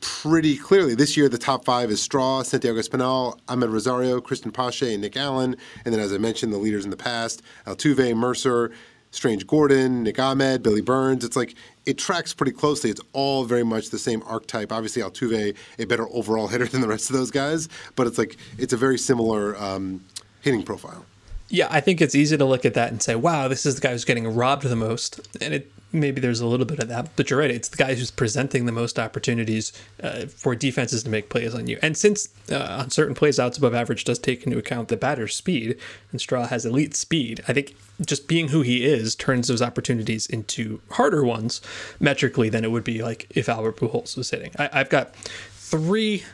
pretty 0.00 0.56
clearly. 0.56 0.94
This 0.94 1.16
year, 1.16 1.28
the 1.28 1.38
top 1.38 1.64
five 1.64 1.90
is 1.90 2.00
Straw, 2.00 2.42
Santiago 2.42 2.78
Espinal, 2.78 3.38
Amed 3.48 3.72
Rosario, 3.72 4.20
Cristian 4.20 4.52
Pache, 4.52 4.92
and 4.92 5.02
Nick 5.02 5.16
Allen. 5.16 5.56
And 5.84 5.92
then, 5.92 6.00
as 6.00 6.12
I 6.12 6.18
mentioned, 6.18 6.52
the 6.52 6.58
leaders 6.58 6.84
in 6.84 6.90
the 6.90 6.96
past 6.96 7.42
Altuve, 7.66 8.16
Mercer, 8.16 8.72
Strange 9.10 9.46
Gordon, 9.46 10.02
Nick 10.02 10.18
Ahmed, 10.18 10.62
Billy 10.62 10.80
Burns. 10.80 11.24
It's 11.24 11.36
like 11.36 11.54
it 11.86 11.98
tracks 11.98 12.34
pretty 12.34 12.52
closely. 12.52 12.90
It's 12.90 13.00
all 13.12 13.44
very 13.44 13.64
much 13.64 13.90
the 13.90 13.98
same 13.98 14.22
archetype. 14.26 14.72
Obviously, 14.72 15.02
Altuve, 15.02 15.56
a 15.78 15.84
better 15.84 16.06
overall 16.10 16.46
hitter 16.48 16.66
than 16.66 16.80
the 16.80 16.88
rest 16.88 17.10
of 17.10 17.16
those 17.16 17.30
guys, 17.30 17.68
but 17.96 18.06
it's 18.06 18.18
like 18.18 18.36
it's 18.58 18.72
a 18.72 18.76
very 18.76 18.98
similar 18.98 19.56
um, 19.62 20.04
hitting 20.40 20.62
profile. 20.62 21.04
Yeah, 21.50 21.68
I 21.70 21.80
think 21.80 22.02
it's 22.02 22.14
easy 22.14 22.36
to 22.36 22.44
look 22.44 22.66
at 22.66 22.74
that 22.74 22.92
and 22.92 23.02
say, 23.02 23.14
wow, 23.14 23.48
this 23.48 23.64
is 23.64 23.76
the 23.76 23.80
guy 23.80 23.92
who's 23.92 24.04
getting 24.04 24.34
robbed 24.34 24.64
the 24.64 24.76
most. 24.76 25.18
And 25.40 25.54
it 25.54 25.72
maybe 25.92 26.20
there's 26.20 26.40
a 26.40 26.46
little 26.46 26.66
bit 26.66 26.80
of 26.80 26.88
that, 26.88 27.08
but 27.16 27.30
you're 27.30 27.38
right. 27.38 27.50
It's 27.50 27.68
the 27.68 27.76
guy 27.76 27.94
who's 27.94 28.10
presenting 28.10 28.66
the 28.66 28.72
most 28.72 28.98
opportunities 28.98 29.72
uh, 30.02 30.26
for 30.26 30.54
defenses 30.54 31.02
to 31.04 31.10
make 31.10 31.30
plays 31.30 31.54
on 31.54 31.66
you. 31.66 31.78
And 31.80 31.96
since 31.96 32.28
uh, 32.50 32.78
on 32.80 32.90
certain 32.90 33.14
plays, 33.14 33.38
outs 33.38 33.58
above 33.58 33.74
average 33.74 34.04
does 34.04 34.18
take 34.18 34.44
into 34.44 34.58
account 34.58 34.88
the 34.88 34.96
batter's 34.96 35.34
speed, 35.34 35.78
and 36.10 36.20
Straw 36.20 36.46
has 36.46 36.66
elite 36.66 36.94
speed, 36.94 37.42
I 37.48 37.52
think 37.52 37.74
just 38.04 38.28
being 38.28 38.48
who 38.48 38.62
he 38.62 38.84
is 38.84 39.14
turns 39.14 39.48
those 39.48 39.62
opportunities 39.62 40.26
into 40.26 40.80
harder 40.92 41.24
ones 41.24 41.60
metrically 41.98 42.48
than 42.48 42.64
it 42.64 42.70
would 42.70 42.84
be 42.84 43.02
like 43.02 43.26
if 43.30 43.48
Albert 43.48 43.76
Pujols 43.76 44.16
was 44.16 44.30
hitting. 44.30 44.52
I, 44.58 44.78
have 44.78 44.90
got 44.90 45.14
three 45.16 46.24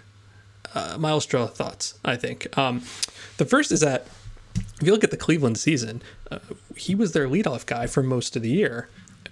uh, 0.75 0.97
Myles 0.99 1.25
Straw 1.25 1.47
thoughts, 1.47 1.95
I 2.05 2.17
think. 2.17 2.57
Um, 2.59 2.83
the 3.37 3.45
first 3.45 3.73
is 3.73 3.81
that 3.81 4.07
if 4.81 4.83
you 4.83 4.93
look 4.93 5.05
at 5.05 5.11
the 5.11 5.17
Cleveland 5.17 5.59
season, 5.59 6.03
uh, 6.31 6.39
he 6.77 6.95
was 6.95 7.13
their 7.13 7.29
leadoff 7.29 7.65
guy 7.67 7.87
for 7.87 8.03
most 8.03 8.37
of 8.37 8.43
the 8.43 8.51
year 8.51 8.89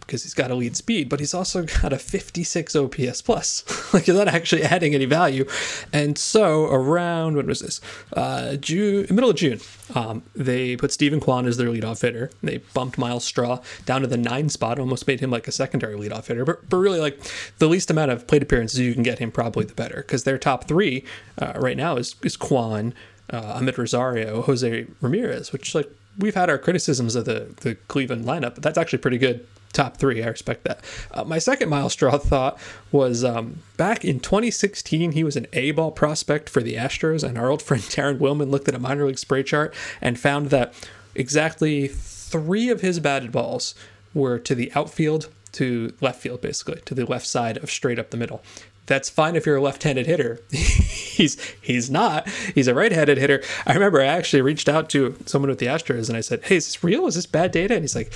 because 0.06 0.22
he's 0.22 0.34
got 0.34 0.50
a 0.50 0.54
lead 0.54 0.76
speed, 0.76 1.08
but 1.08 1.20
he's 1.20 1.32
also 1.32 1.64
got 1.64 1.92
a 1.92 1.98
56 1.98 2.76
OPS 2.76 3.22
plus. 3.22 3.64
like 3.94 4.04
he's 4.04 4.14
not 4.14 4.28
actually 4.28 4.62
adding 4.62 4.94
any 4.94 5.04
value. 5.04 5.46
And 5.92 6.18
so 6.18 6.64
around 6.66 7.36
when 7.36 7.46
was 7.46 7.60
this? 7.60 7.80
Uh, 8.12 8.56
June, 8.56 9.06
middle 9.10 9.30
of 9.30 9.36
June, 9.36 9.60
um, 9.94 10.22
they 10.34 10.76
put 10.76 10.92
Steven 10.92 11.20
Kwan 11.20 11.46
as 11.46 11.56
their 11.56 11.68
leadoff 11.68 12.02
hitter. 12.02 12.30
They 12.42 12.58
bumped 12.74 12.98
Myles 12.98 13.24
Straw 13.24 13.60
down 13.86 14.02
to 14.02 14.06
the 14.06 14.16
nine 14.16 14.48
spot, 14.48 14.78
almost 14.78 15.06
made 15.06 15.20
him 15.20 15.30
like 15.30 15.48
a 15.48 15.52
secondary 15.52 15.96
leadoff 15.96 16.26
hitter. 16.26 16.44
But, 16.44 16.68
but 16.68 16.76
really, 16.76 17.00
like 17.00 17.18
the 17.58 17.68
least 17.68 17.90
amount 17.90 18.10
of 18.10 18.26
plate 18.26 18.42
appearances 18.42 18.80
you 18.80 18.94
can 18.94 19.02
get 19.02 19.18
him, 19.18 19.30
probably 19.30 19.64
the 19.64 19.74
better, 19.74 19.96
because 19.96 20.24
their 20.24 20.38
top 20.38 20.64
three 20.64 21.04
uh, 21.38 21.52
right 21.56 21.76
now 21.76 21.96
is 21.96 22.16
is 22.22 22.36
Kwan, 22.36 22.94
uh, 23.30 23.58
Amed 23.58 23.78
Rosario, 23.78 24.42
Jose 24.42 24.86
Ramirez, 25.00 25.52
which 25.52 25.74
like 25.74 25.90
we've 26.18 26.34
had 26.34 26.50
our 26.50 26.58
criticisms 26.58 27.14
of 27.14 27.24
the 27.24 27.54
the 27.60 27.74
Cleveland 27.88 28.24
lineup, 28.24 28.54
but 28.54 28.62
that's 28.62 28.78
actually 28.78 28.98
pretty 28.98 29.18
good 29.18 29.46
top 29.72 29.96
three. 29.96 30.22
I 30.22 30.28
respect 30.28 30.64
that. 30.64 30.80
Uh, 31.10 31.24
my 31.24 31.38
second 31.38 31.68
Myles 31.68 31.92
Straw 31.92 32.18
thought 32.18 32.58
was 32.90 33.24
um, 33.24 33.60
back 33.76 34.04
in 34.04 34.20
2016, 34.20 35.12
he 35.12 35.24
was 35.24 35.36
an 35.36 35.46
A 35.52 35.70
ball 35.72 35.90
prospect 35.90 36.48
for 36.48 36.62
the 36.62 36.74
Astros, 36.74 37.26
and 37.26 37.38
our 37.38 37.50
old 37.50 37.62
friend 37.62 37.82
Taryn 37.82 38.18
Willman 38.18 38.50
looked 38.50 38.68
at 38.68 38.74
a 38.74 38.78
minor 38.78 39.06
league 39.06 39.18
spray 39.18 39.42
chart 39.42 39.74
and 40.00 40.18
found 40.18 40.50
that 40.50 40.74
exactly 41.14 41.88
three 41.88 42.68
of 42.68 42.80
his 42.80 43.00
batted 43.00 43.32
balls 43.32 43.74
were 44.14 44.38
to 44.38 44.54
the 44.54 44.70
outfield, 44.74 45.28
to 45.52 45.92
left 46.00 46.20
field, 46.20 46.40
basically, 46.40 46.80
to 46.84 46.94
the 46.94 47.04
left 47.04 47.26
side 47.26 47.58
of 47.58 47.70
straight 47.70 47.98
up 47.98 48.10
the 48.10 48.16
middle. 48.16 48.42
That's 48.86 49.08
fine 49.08 49.36
if 49.36 49.46
you're 49.46 49.56
a 49.56 49.60
left-handed 49.62 50.06
hitter. 50.06 50.40
he's 50.50 51.40
he's 51.60 51.88
not. 51.88 52.28
He's 52.28 52.66
a 52.66 52.74
right-handed 52.74 53.16
hitter. 53.16 53.42
I 53.64 53.74
remember 53.74 54.00
I 54.00 54.06
actually 54.06 54.42
reached 54.42 54.68
out 54.68 54.90
to 54.90 55.16
someone 55.24 55.50
with 55.50 55.60
the 55.60 55.66
Astros 55.66 56.08
and 56.08 56.16
I 56.16 56.20
said, 56.20 56.42
"Hey, 56.44 56.56
is 56.56 56.66
this 56.66 56.82
real? 56.82 57.06
Is 57.06 57.14
this 57.14 57.26
bad 57.26 57.52
data?" 57.52 57.74
And 57.74 57.84
he's 57.84 57.94
like 57.94 58.12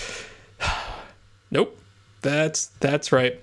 Nope. 1.50 1.78
That's 2.22 2.66
that's 2.80 3.12
right. 3.12 3.40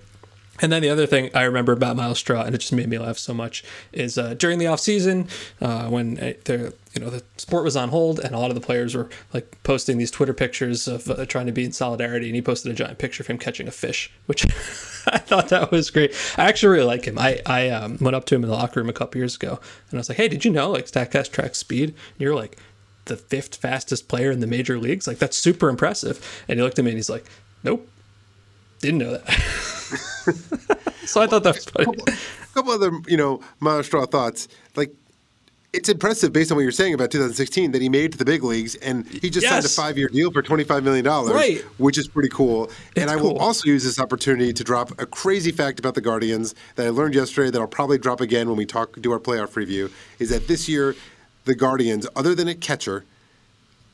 And 0.61 0.71
then 0.71 0.83
the 0.83 0.89
other 0.89 1.07
thing 1.07 1.31
I 1.33 1.43
remember 1.43 1.71
about 1.71 1.95
Myles 1.95 2.19
Straw, 2.19 2.43
and 2.43 2.53
it 2.53 2.59
just 2.59 2.73
made 2.73 2.87
me 2.87 2.99
laugh 2.99 3.17
so 3.17 3.33
much, 3.33 3.63
is 3.91 4.19
uh, 4.19 4.35
during 4.35 4.59
the 4.59 4.67
off 4.67 4.79
season 4.79 5.27
uh, 5.59 5.87
when 5.87 6.19
uh, 6.19 6.33
the 6.45 6.73
you 6.93 7.01
know 7.01 7.09
the 7.09 7.23
sport 7.37 7.63
was 7.63 7.75
on 7.75 7.89
hold 7.89 8.19
and 8.19 8.35
a 8.35 8.37
lot 8.37 8.51
of 8.51 8.55
the 8.55 8.61
players 8.61 8.93
were 8.93 9.09
like 9.33 9.57
posting 9.63 9.97
these 9.97 10.11
Twitter 10.11 10.33
pictures 10.33 10.87
of 10.87 11.09
uh, 11.09 11.25
trying 11.25 11.47
to 11.47 11.51
be 11.51 11.65
in 11.65 11.71
solidarity, 11.71 12.27
and 12.27 12.35
he 12.35 12.41
posted 12.41 12.71
a 12.71 12.75
giant 12.75 12.99
picture 12.99 13.23
of 13.23 13.27
him 13.27 13.39
catching 13.39 13.67
a 13.67 13.71
fish, 13.71 14.11
which 14.27 14.45
I 15.07 15.17
thought 15.17 15.49
that 15.49 15.71
was 15.71 15.89
great. 15.89 16.13
I 16.37 16.45
actually 16.45 16.73
really 16.73 16.85
like 16.85 17.05
him. 17.05 17.17
I 17.17 17.41
I 17.47 17.69
um, 17.69 17.97
went 17.99 18.15
up 18.15 18.25
to 18.25 18.35
him 18.35 18.43
in 18.43 18.49
the 18.49 18.55
locker 18.55 18.79
room 18.79 18.89
a 18.89 18.93
couple 18.93 19.17
years 19.17 19.35
ago, 19.35 19.59
and 19.89 19.97
I 19.97 19.97
was 19.97 20.07
like, 20.07 20.19
"Hey, 20.19 20.27
did 20.27 20.45
you 20.45 20.51
know 20.51 20.69
like 20.69 20.85
Statcast 20.85 21.31
tracks 21.31 21.57
speed?" 21.57 21.89
And 21.89 22.19
you're 22.19 22.35
like, 22.35 22.57
"The 23.05 23.17
fifth 23.17 23.55
fastest 23.55 24.07
player 24.07 24.29
in 24.29 24.39
the 24.39 24.47
major 24.47 24.77
leagues? 24.77 25.07
Like 25.07 25.17
that's 25.17 25.35
super 25.37 25.67
impressive." 25.67 26.43
And 26.47 26.59
he 26.59 26.63
looked 26.63 26.77
at 26.77 26.85
me 26.85 26.91
and 26.91 26.97
he's 26.97 27.09
like, 27.09 27.25
"Nope." 27.63 27.89
Didn't 28.83 28.99
know 28.99 29.11
that. 29.11 29.31
so 31.05 31.21
I 31.21 31.27
thought 31.27 31.43
that 31.43 31.55
was 31.55 31.63
funny. 31.63 31.83
A 31.83 31.85
couple, 31.85 32.03
a 32.13 32.53
couple 32.53 32.71
other, 32.73 32.91
you 33.07 33.15
know, 33.15 33.39
Myles 33.61 33.85
Straw 33.85 34.05
thoughts. 34.05 34.49
Like, 34.75 34.93
it's 35.71 35.87
impressive 35.87 36.33
based 36.33 36.51
on 36.51 36.57
what 36.57 36.63
you're 36.63 36.71
saying 36.73 36.93
about 36.93 37.09
2016 37.09 37.71
that 37.71 37.81
he 37.81 37.87
made 37.87 38.03
it 38.03 38.11
to 38.11 38.17
the 38.17 38.25
big 38.25 38.43
leagues 38.43 38.75
and 38.75 39.07
he 39.07 39.29
just 39.29 39.43
yes. 39.43 39.53
signed 39.53 39.65
a 39.65 39.69
five 39.69 39.97
year 39.97 40.09
deal 40.09 40.31
for 40.31 40.43
$25 40.43 40.83
million, 40.83 41.05
right. 41.05 41.61
which 41.77 41.97
is 41.97 42.09
pretty 42.09 42.27
cool. 42.27 42.65
It's 42.65 42.73
and 42.97 43.09
I 43.09 43.15
cool. 43.15 43.35
will 43.35 43.39
also 43.39 43.69
use 43.69 43.85
this 43.85 44.01
opportunity 44.01 44.51
to 44.51 44.63
drop 44.65 44.91
a 44.99 45.05
crazy 45.05 45.53
fact 45.53 45.79
about 45.79 45.95
the 45.95 46.01
Guardians 46.01 46.53
that 46.75 46.85
I 46.85 46.89
learned 46.89 47.15
yesterday 47.15 47.51
that 47.51 47.61
I'll 47.61 47.67
probably 47.67 47.97
drop 47.97 48.19
again 48.19 48.49
when 48.49 48.57
we 48.57 48.65
talk 48.65 48.99
do 48.99 49.13
our 49.13 49.19
playoff 49.19 49.55
review 49.55 49.89
is 50.19 50.29
that 50.29 50.49
this 50.49 50.67
year, 50.67 50.93
the 51.45 51.55
Guardians, 51.55 52.05
other 52.17 52.35
than 52.35 52.49
a 52.49 52.55
catcher, 52.55 53.05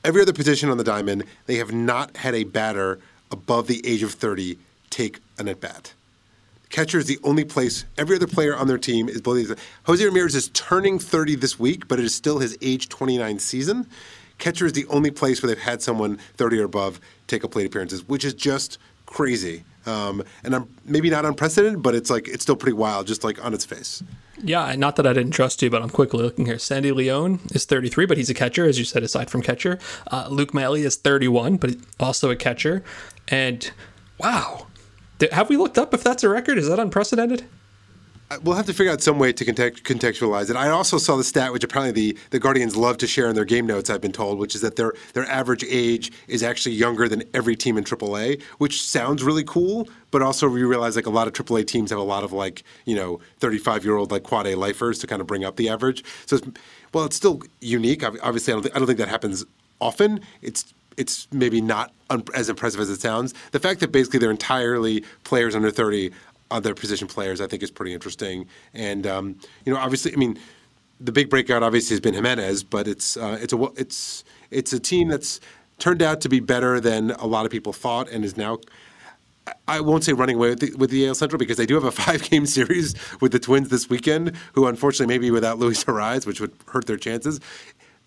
every 0.03 0.23
other 0.23 0.33
position 0.33 0.71
on 0.71 0.77
the 0.77 0.83
diamond, 0.83 1.25
they 1.45 1.57
have 1.57 1.71
not 1.71 2.17
had 2.17 2.33
a 2.33 2.43
batter 2.43 2.99
above 3.31 3.67
the 3.67 3.85
age 3.85 4.01
of 4.01 4.13
30 4.13 4.57
take 4.89 5.19
an 5.37 5.47
at 5.47 5.59
bat. 5.59 5.93
Catcher 6.69 6.99
is 6.99 7.07
the 7.07 7.19
only 7.23 7.43
place. 7.43 7.85
Every 7.97 8.15
other 8.15 8.27
player 8.27 8.55
on 8.55 8.67
their 8.67 8.77
team 8.77 9.09
is 9.09 9.21
below. 9.21 9.55
Jose 9.85 10.05
Ramirez 10.05 10.35
is 10.35 10.49
turning 10.49 10.99
30 10.99 11.35
this 11.35 11.59
week, 11.59 11.87
but 11.87 11.99
it 11.99 12.05
is 12.05 12.13
still 12.13 12.39
his 12.39 12.57
age 12.61 12.89
29 12.89 13.39
season. 13.39 13.87
Catcher 14.37 14.65
is 14.65 14.73
the 14.73 14.85
only 14.87 15.11
place 15.11 15.41
where 15.41 15.53
they've 15.53 15.63
had 15.63 15.81
someone 15.81 16.17
30 16.37 16.59
or 16.59 16.63
above 16.65 17.01
take 17.27 17.43
a 17.43 17.47
plate 17.47 17.65
appearances, 17.65 18.07
which 18.07 18.23
is 18.23 18.33
just 18.33 18.77
crazy. 19.05 19.63
Um, 19.85 20.23
and 20.43 20.55
I'm 20.55 20.69
maybe 20.85 21.09
not 21.09 21.25
unprecedented, 21.25 21.81
but 21.81 21.95
it's 21.95 22.09
like 22.09 22.27
it's 22.27 22.43
still 22.43 22.55
pretty 22.55 22.73
wild, 22.73 23.07
just 23.07 23.23
like 23.23 23.43
on 23.43 23.53
its 23.53 23.65
face. 23.65 24.03
Yeah, 24.41 24.73
not 24.75 24.95
that 24.97 25.07
I 25.07 25.13
didn't 25.13 25.31
trust 25.31 25.61
you, 25.61 25.69
but 25.69 25.81
I'm 25.81 25.89
quickly 25.89 26.21
looking 26.21 26.45
here. 26.45 26.59
Sandy 26.59 26.91
Leon 26.91 27.39
is 27.51 27.65
33, 27.65 28.05
but 28.05 28.17
he's 28.17 28.29
a 28.29 28.33
catcher, 28.33 28.65
as 28.65 28.77
you 28.77 28.85
said, 28.85 29.03
aside 29.03 29.29
from 29.29 29.41
catcher. 29.41 29.79
Uh, 30.11 30.27
Luke 30.29 30.53
Maile 30.53 30.75
is 30.75 30.95
31, 30.95 31.57
but 31.57 31.75
also 31.99 32.29
a 32.29 32.35
catcher. 32.35 32.83
And 33.27 33.71
wow, 34.19 34.67
have 35.31 35.49
we 35.49 35.57
looked 35.57 35.77
up 35.77 35.93
if 35.93 36.03
that's 36.03 36.23
a 36.23 36.29
record? 36.29 36.57
Is 36.57 36.67
that 36.69 36.79
unprecedented? 36.79 37.45
Uh, 38.31 38.37
we'll 38.43 38.55
have 38.55 38.65
to 38.67 38.73
figure 38.73 38.91
out 38.91 39.01
some 39.01 39.17
way 39.17 39.33
to 39.33 39.43
contextualize 39.43 40.51
it. 40.51 40.55
I 40.55 40.69
also 40.69 40.99
saw 40.99 41.15
the 41.15 41.23
stat, 41.23 41.51
which 41.51 41.63
apparently 41.63 42.11
the, 42.11 42.17
the 42.29 42.39
Guardians 42.39 42.77
love 42.77 42.97
to 42.97 43.07
share 43.07 43.27
in 43.27 43.33
their 43.33 43.45
game 43.45 43.65
notes. 43.65 43.89
I've 43.89 44.01
been 44.01 44.11
told, 44.11 44.37
which 44.37 44.53
is 44.53 44.61
that 44.61 44.75
their 44.75 44.93
their 45.13 45.25
average 45.25 45.63
age 45.67 46.11
is 46.27 46.43
actually 46.43 46.75
younger 46.75 47.07
than 47.07 47.23
every 47.33 47.55
team 47.55 47.77
in 47.77 47.83
AAA, 47.83 48.41
which 48.59 48.83
sounds 48.83 49.23
really 49.23 49.43
cool. 49.43 49.89
But 50.11 50.21
also, 50.21 50.47
we 50.47 50.63
realize 50.63 50.95
like 50.95 51.07
a 51.07 51.11
lot 51.11 51.27
of 51.27 51.33
AAA 51.33 51.65
teams 51.65 51.89
have 51.89 51.99
a 51.99 52.03
lot 52.03 52.23
of 52.23 52.31
like 52.31 52.63
you 52.85 52.95
know 52.95 53.19
35 53.39 53.83
year 53.83 53.95
old 53.95 54.11
like 54.11 54.23
quad 54.23 54.45
A 54.45 54.55
lifers 54.55 54.99
to 54.99 55.07
kind 55.07 55.21
of 55.21 55.27
bring 55.27 55.43
up 55.43 55.55
the 55.55 55.69
average. 55.69 56.03
So, 56.27 56.35
it's, 56.35 56.47
well, 56.93 57.05
it's 57.05 57.15
still 57.15 57.41
unique. 57.61 58.03
Obviously, 58.03 58.53
I 58.53 58.59
don't, 58.59 58.75
I 58.75 58.77
don't 58.77 58.87
think 58.87 58.99
that 58.99 59.09
happens 59.09 59.43
often. 59.81 60.21
It's 60.43 60.71
it's 60.99 61.27
maybe 61.31 61.61
not 61.61 61.93
un- 62.09 62.25
as 62.35 62.49
impressive 62.49 62.79
as 62.81 62.89
it 62.89 63.01
sounds. 63.01 63.33
The 63.51 63.59
fact 63.59 63.79
that 63.79 63.91
basically 63.91 64.19
they're 64.19 64.29
entirely 64.29 65.03
players 65.23 65.55
under 65.55 65.71
30 65.71 66.11
other 66.51 66.75
position 66.75 67.07
players, 67.07 67.41
I 67.41 67.47
think 67.47 67.63
is 67.63 67.71
pretty 67.71 67.93
interesting. 67.93 68.47
And 68.73 69.07
um, 69.07 69.39
you 69.65 69.73
know, 69.73 69.79
obviously, 69.79 70.13
I 70.13 70.17
mean, 70.17 70.37
the 70.99 71.11
big 71.11 71.29
breakout 71.29 71.63
obviously 71.63 71.93
has 71.93 72.01
been 72.01 72.13
Gimenez, 72.13 72.63
but 72.63 72.87
it's 72.87 73.15
uh, 73.17 73.37
it's 73.41 73.53
a 73.53 73.63
it's 73.77 74.23
it's 74.51 74.73
a 74.73 74.79
team 74.79 75.07
that's 75.07 75.39
turned 75.79 76.01
out 76.01 76.19
to 76.21 76.29
be 76.29 76.41
better 76.41 76.79
than 76.81 77.11
a 77.11 77.25
lot 77.25 77.45
of 77.45 77.51
people 77.51 77.73
thought, 77.73 78.09
and 78.09 78.23
is 78.25 78.37
now. 78.37 78.59
I 79.67 79.79
won't 79.79 80.03
say 80.03 80.13
running 80.13 80.35
away 80.35 80.49
with 80.49 80.59
the, 80.59 80.75
with 80.75 80.91
the 80.91 81.07
AL 81.07 81.15
Central 81.15 81.39
because 81.39 81.57
they 81.57 81.65
do 81.65 81.73
have 81.73 81.83
a 81.83 81.91
five-game 82.03 82.45
series 82.45 82.93
with 83.19 83.31
the 83.31 83.39
Twins 83.39 83.69
this 83.69 83.89
weekend, 83.89 84.35
who 84.53 84.67
unfortunately 84.67 85.11
may 85.11 85.17
be 85.17 85.31
without 85.31 85.57
Luis 85.57 85.83
Arraez, 85.85 86.27
which 86.27 86.39
would 86.39 86.51
hurt 86.67 86.85
their 86.85 86.97
chances. 86.97 87.39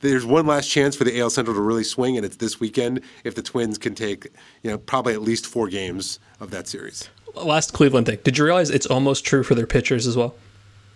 There's 0.03 0.27
one 0.27 0.47
last 0.47 0.69
chance 0.69 0.95
for 0.95 1.05
the 1.05 1.19
AL 1.19 1.31
Central 1.31 1.57
to 1.57 1.63
really 1.63 1.85
swing, 1.85 2.17
and 2.17 2.27
it's 2.27 2.37
this 2.37 2.61
weekend 2.61 3.01
if 3.25 3.35
the 3.35 3.43
Twins 3.43 3.79
can 3.79 3.95
take, 3.95 4.27
you 4.63 4.71
know, 4.71 4.77
probably 4.77 5.15
at 5.15 5.23
least 5.23 5.47
four 5.47 5.69
games 5.69 6.21
of 6.39 6.51
that 6.51 6.69
series 6.69 7.09
last 7.35 7.73
Cleveland 7.73 8.07
thing. 8.07 8.19
Did 8.25 8.39
you 8.39 8.45
realize 8.45 8.71
it's 8.71 8.87
almost 8.87 9.25
true 9.25 9.43
for 9.43 9.55
their 9.55 9.67
pitchers 9.67 10.07
as 10.07 10.17
well? 10.17 10.35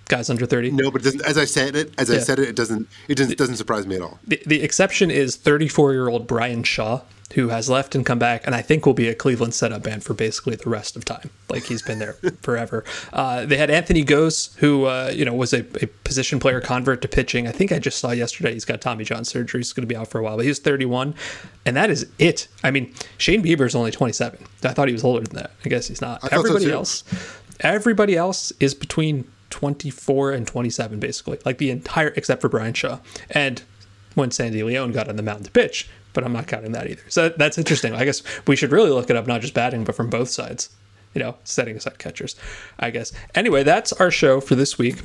Guys 0.09 0.31
under 0.31 0.47
thirty. 0.47 0.71
No, 0.71 0.91
but 0.91 1.05
as 1.05 1.37
I 1.37 1.45
said 1.45 1.75
it, 1.75 1.93
as 1.99 2.09
yeah. 2.09 2.17
I 2.17 2.19
said 2.21 2.39
it, 2.39 2.49
it 2.49 2.57
doesn't. 2.57 2.89
It 3.09 3.17
doesn't, 3.17 3.37
doesn't 3.37 3.57
surprise 3.57 3.89
me 3.89 3.97
at 3.97 4.03
all. 4.03 4.21
The, 4.25 4.41
the 4.47 4.63
exception 4.63 5.11
is 5.11 5.35
thirty-four-year-old 5.35 6.29
Bryan 6.29 6.63
Shaw, 6.63 7.01
who 7.35 7.49
has 7.49 7.69
left 7.69 7.95
and 7.95 8.07
come 8.07 8.19
back, 8.19 8.47
and 8.47 8.55
I 8.55 8.63
think 8.63 8.87
will 8.87 8.95
be 8.95 9.09
a 9.09 9.15
Cleveland 9.15 9.55
setup 9.55 9.85
man 9.85 10.01
for 10.01 10.15
basically 10.15 10.57
the 10.57 10.71
rest 10.71 10.97
of 10.97 11.05
time. 11.05 11.31
Like 11.49 11.65
he's 11.65 11.83
been 11.83 11.99
there 11.99 12.13
forever. 12.43 12.85
Uh, 13.13 13.47
they 13.47 13.57
had 13.57 13.71
Anthony 13.71 14.05
Gose, 14.05 14.57
who 14.57 14.85
uh, 14.85 15.13
you 15.15 15.25
know 15.25 15.35
was 15.35 15.53
a, 15.53 15.61
a, 15.83 15.87
position 16.05 16.39
player 16.39 16.61
convert 16.61 17.03
to 17.03 17.09
pitching. 17.09 17.47
I 17.49 17.53
think 17.53 17.73
I 17.73 17.79
just 17.79 17.99
saw 17.99 18.13
yesterday 18.13 18.53
he's 18.53 18.65
got 18.65 18.81
Tommy 18.81 19.05
John 19.05 19.25
surgery. 19.25 19.61
He's 19.61 19.73
going 19.73 19.83
to 19.83 19.93
be 19.93 19.97
out 19.97 20.09
for 20.09 20.19
a 20.19 20.23
while, 20.23 20.37
but 20.37 20.47
he's 20.47 20.59
31, 20.59 21.15
and 21.65 21.77
that 21.77 21.91
is 21.91 22.07
it. 22.19 22.49
I 22.63 22.71
mean, 22.71 22.95
Shane 23.19 23.43
Bieber 23.43 23.67
is 23.67 23.75
only 23.75 23.91
27. 23.91 24.39
I 24.63 24.73
thought 24.73 24.89
he 24.89 24.93
was 24.93 25.05
older 25.05 25.25
than 25.25 25.37
that. 25.37 25.51
I 25.65 25.69
guess 25.69 25.89
he's 25.89 26.01
not. 26.01 26.33
Everybody 26.33 26.71
else, 26.71 27.05
everybody 27.61 28.17
else 28.17 28.53
is 28.61 28.75
between 28.75 29.31
24 29.51 30.33
and 30.33 30.47
27, 30.47 31.01
basically, 31.01 31.39
like 31.45 31.59
the 31.59 31.71
entire 31.71 32.09
except 32.17 32.41
for 32.41 32.49
Bryan 32.49 32.75
Shaw 32.75 32.99
and 33.31 33.63
when 34.17 34.31
Sandy 34.31 34.63
Leon 34.63 34.93
got 34.93 35.09
on 35.09 35.17
the 35.17 35.23
mound 35.23 35.45
to 35.45 35.51
pitch, 35.51 35.89
but 36.17 36.25
I'm 36.25 36.33
not 36.33 36.47
counting 36.47 36.73
that 36.73 36.91
either. 36.91 37.03
So 37.09 37.29
that's 37.29 37.59
interesting. 37.59 37.95
I 37.95 38.07
guess 38.07 38.23
we 38.47 38.57
should 38.57 38.73
really 38.73 38.89
look 38.91 39.11
it 39.11 39.17
up, 39.17 39.27
not 39.27 39.43
just 39.43 39.53
batting, 39.53 39.85
but 39.85 39.95
from 39.95 40.09
both 40.09 40.31
sides. 40.31 40.71
You 41.15 41.23
know, 41.23 41.37
setting 41.45 41.77
aside 41.77 41.99
catchers, 41.99 42.37
I 42.79 42.91
guess. 42.91 43.13
Anyway, 43.35 43.63
that's 43.63 43.93
our 43.95 44.11
show 44.11 44.41
for 44.41 44.55
this 44.55 44.77
week. 44.77 44.97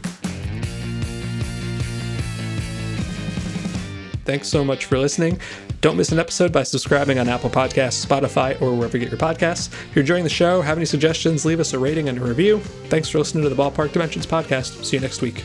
Thanks 4.26 4.48
so 4.48 4.64
much 4.64 4.86
for 4.86 4.98
listening. 4.98 5.40
Don't 5.82 5.98
miss 5.98 6.12
an 6.12 6.20
episode 6.20 6.52
by 6.52 6.64
subscribing 6.64 7.18
on 7.20 7.28
Apple 7.28 7.50
Podcasts, 7.50 8.06
Spotify, 8.06 8.62
or 8.62 8.74
wherever 8.76 8.98
you 8.98 9.04
get 9.06 9.12
your 9.12 9.20
podcasts. 9.20 9.68
If 9.72 9.96
you're 9.96 10.04
enjoying 10.04 10.24
the 10.24 10.30
show, 10.30 10.62
have 10.62 10.78
any 10.78 10.86
suggestions, 10.86 11.44
leave 11.44 11.60
us 11.60 11.74
a 11.74 11.80
rating 11.80 12.08
and 12.08 12.18
a 12.18 12.24
review. 12.24 12.60
Thanks 12.90 13.10
for 13.10 13.20
listening 13.20 13.44
to 13.44 13.50
the 13.50 13.62
Ballpark 13.62 13.92
Dimensions 13.92 14.26
podcast. 14.26 14.86
See 14.86 14.98
you 14.98 15.02
next 15.02 15.22
week. 15.22 15.44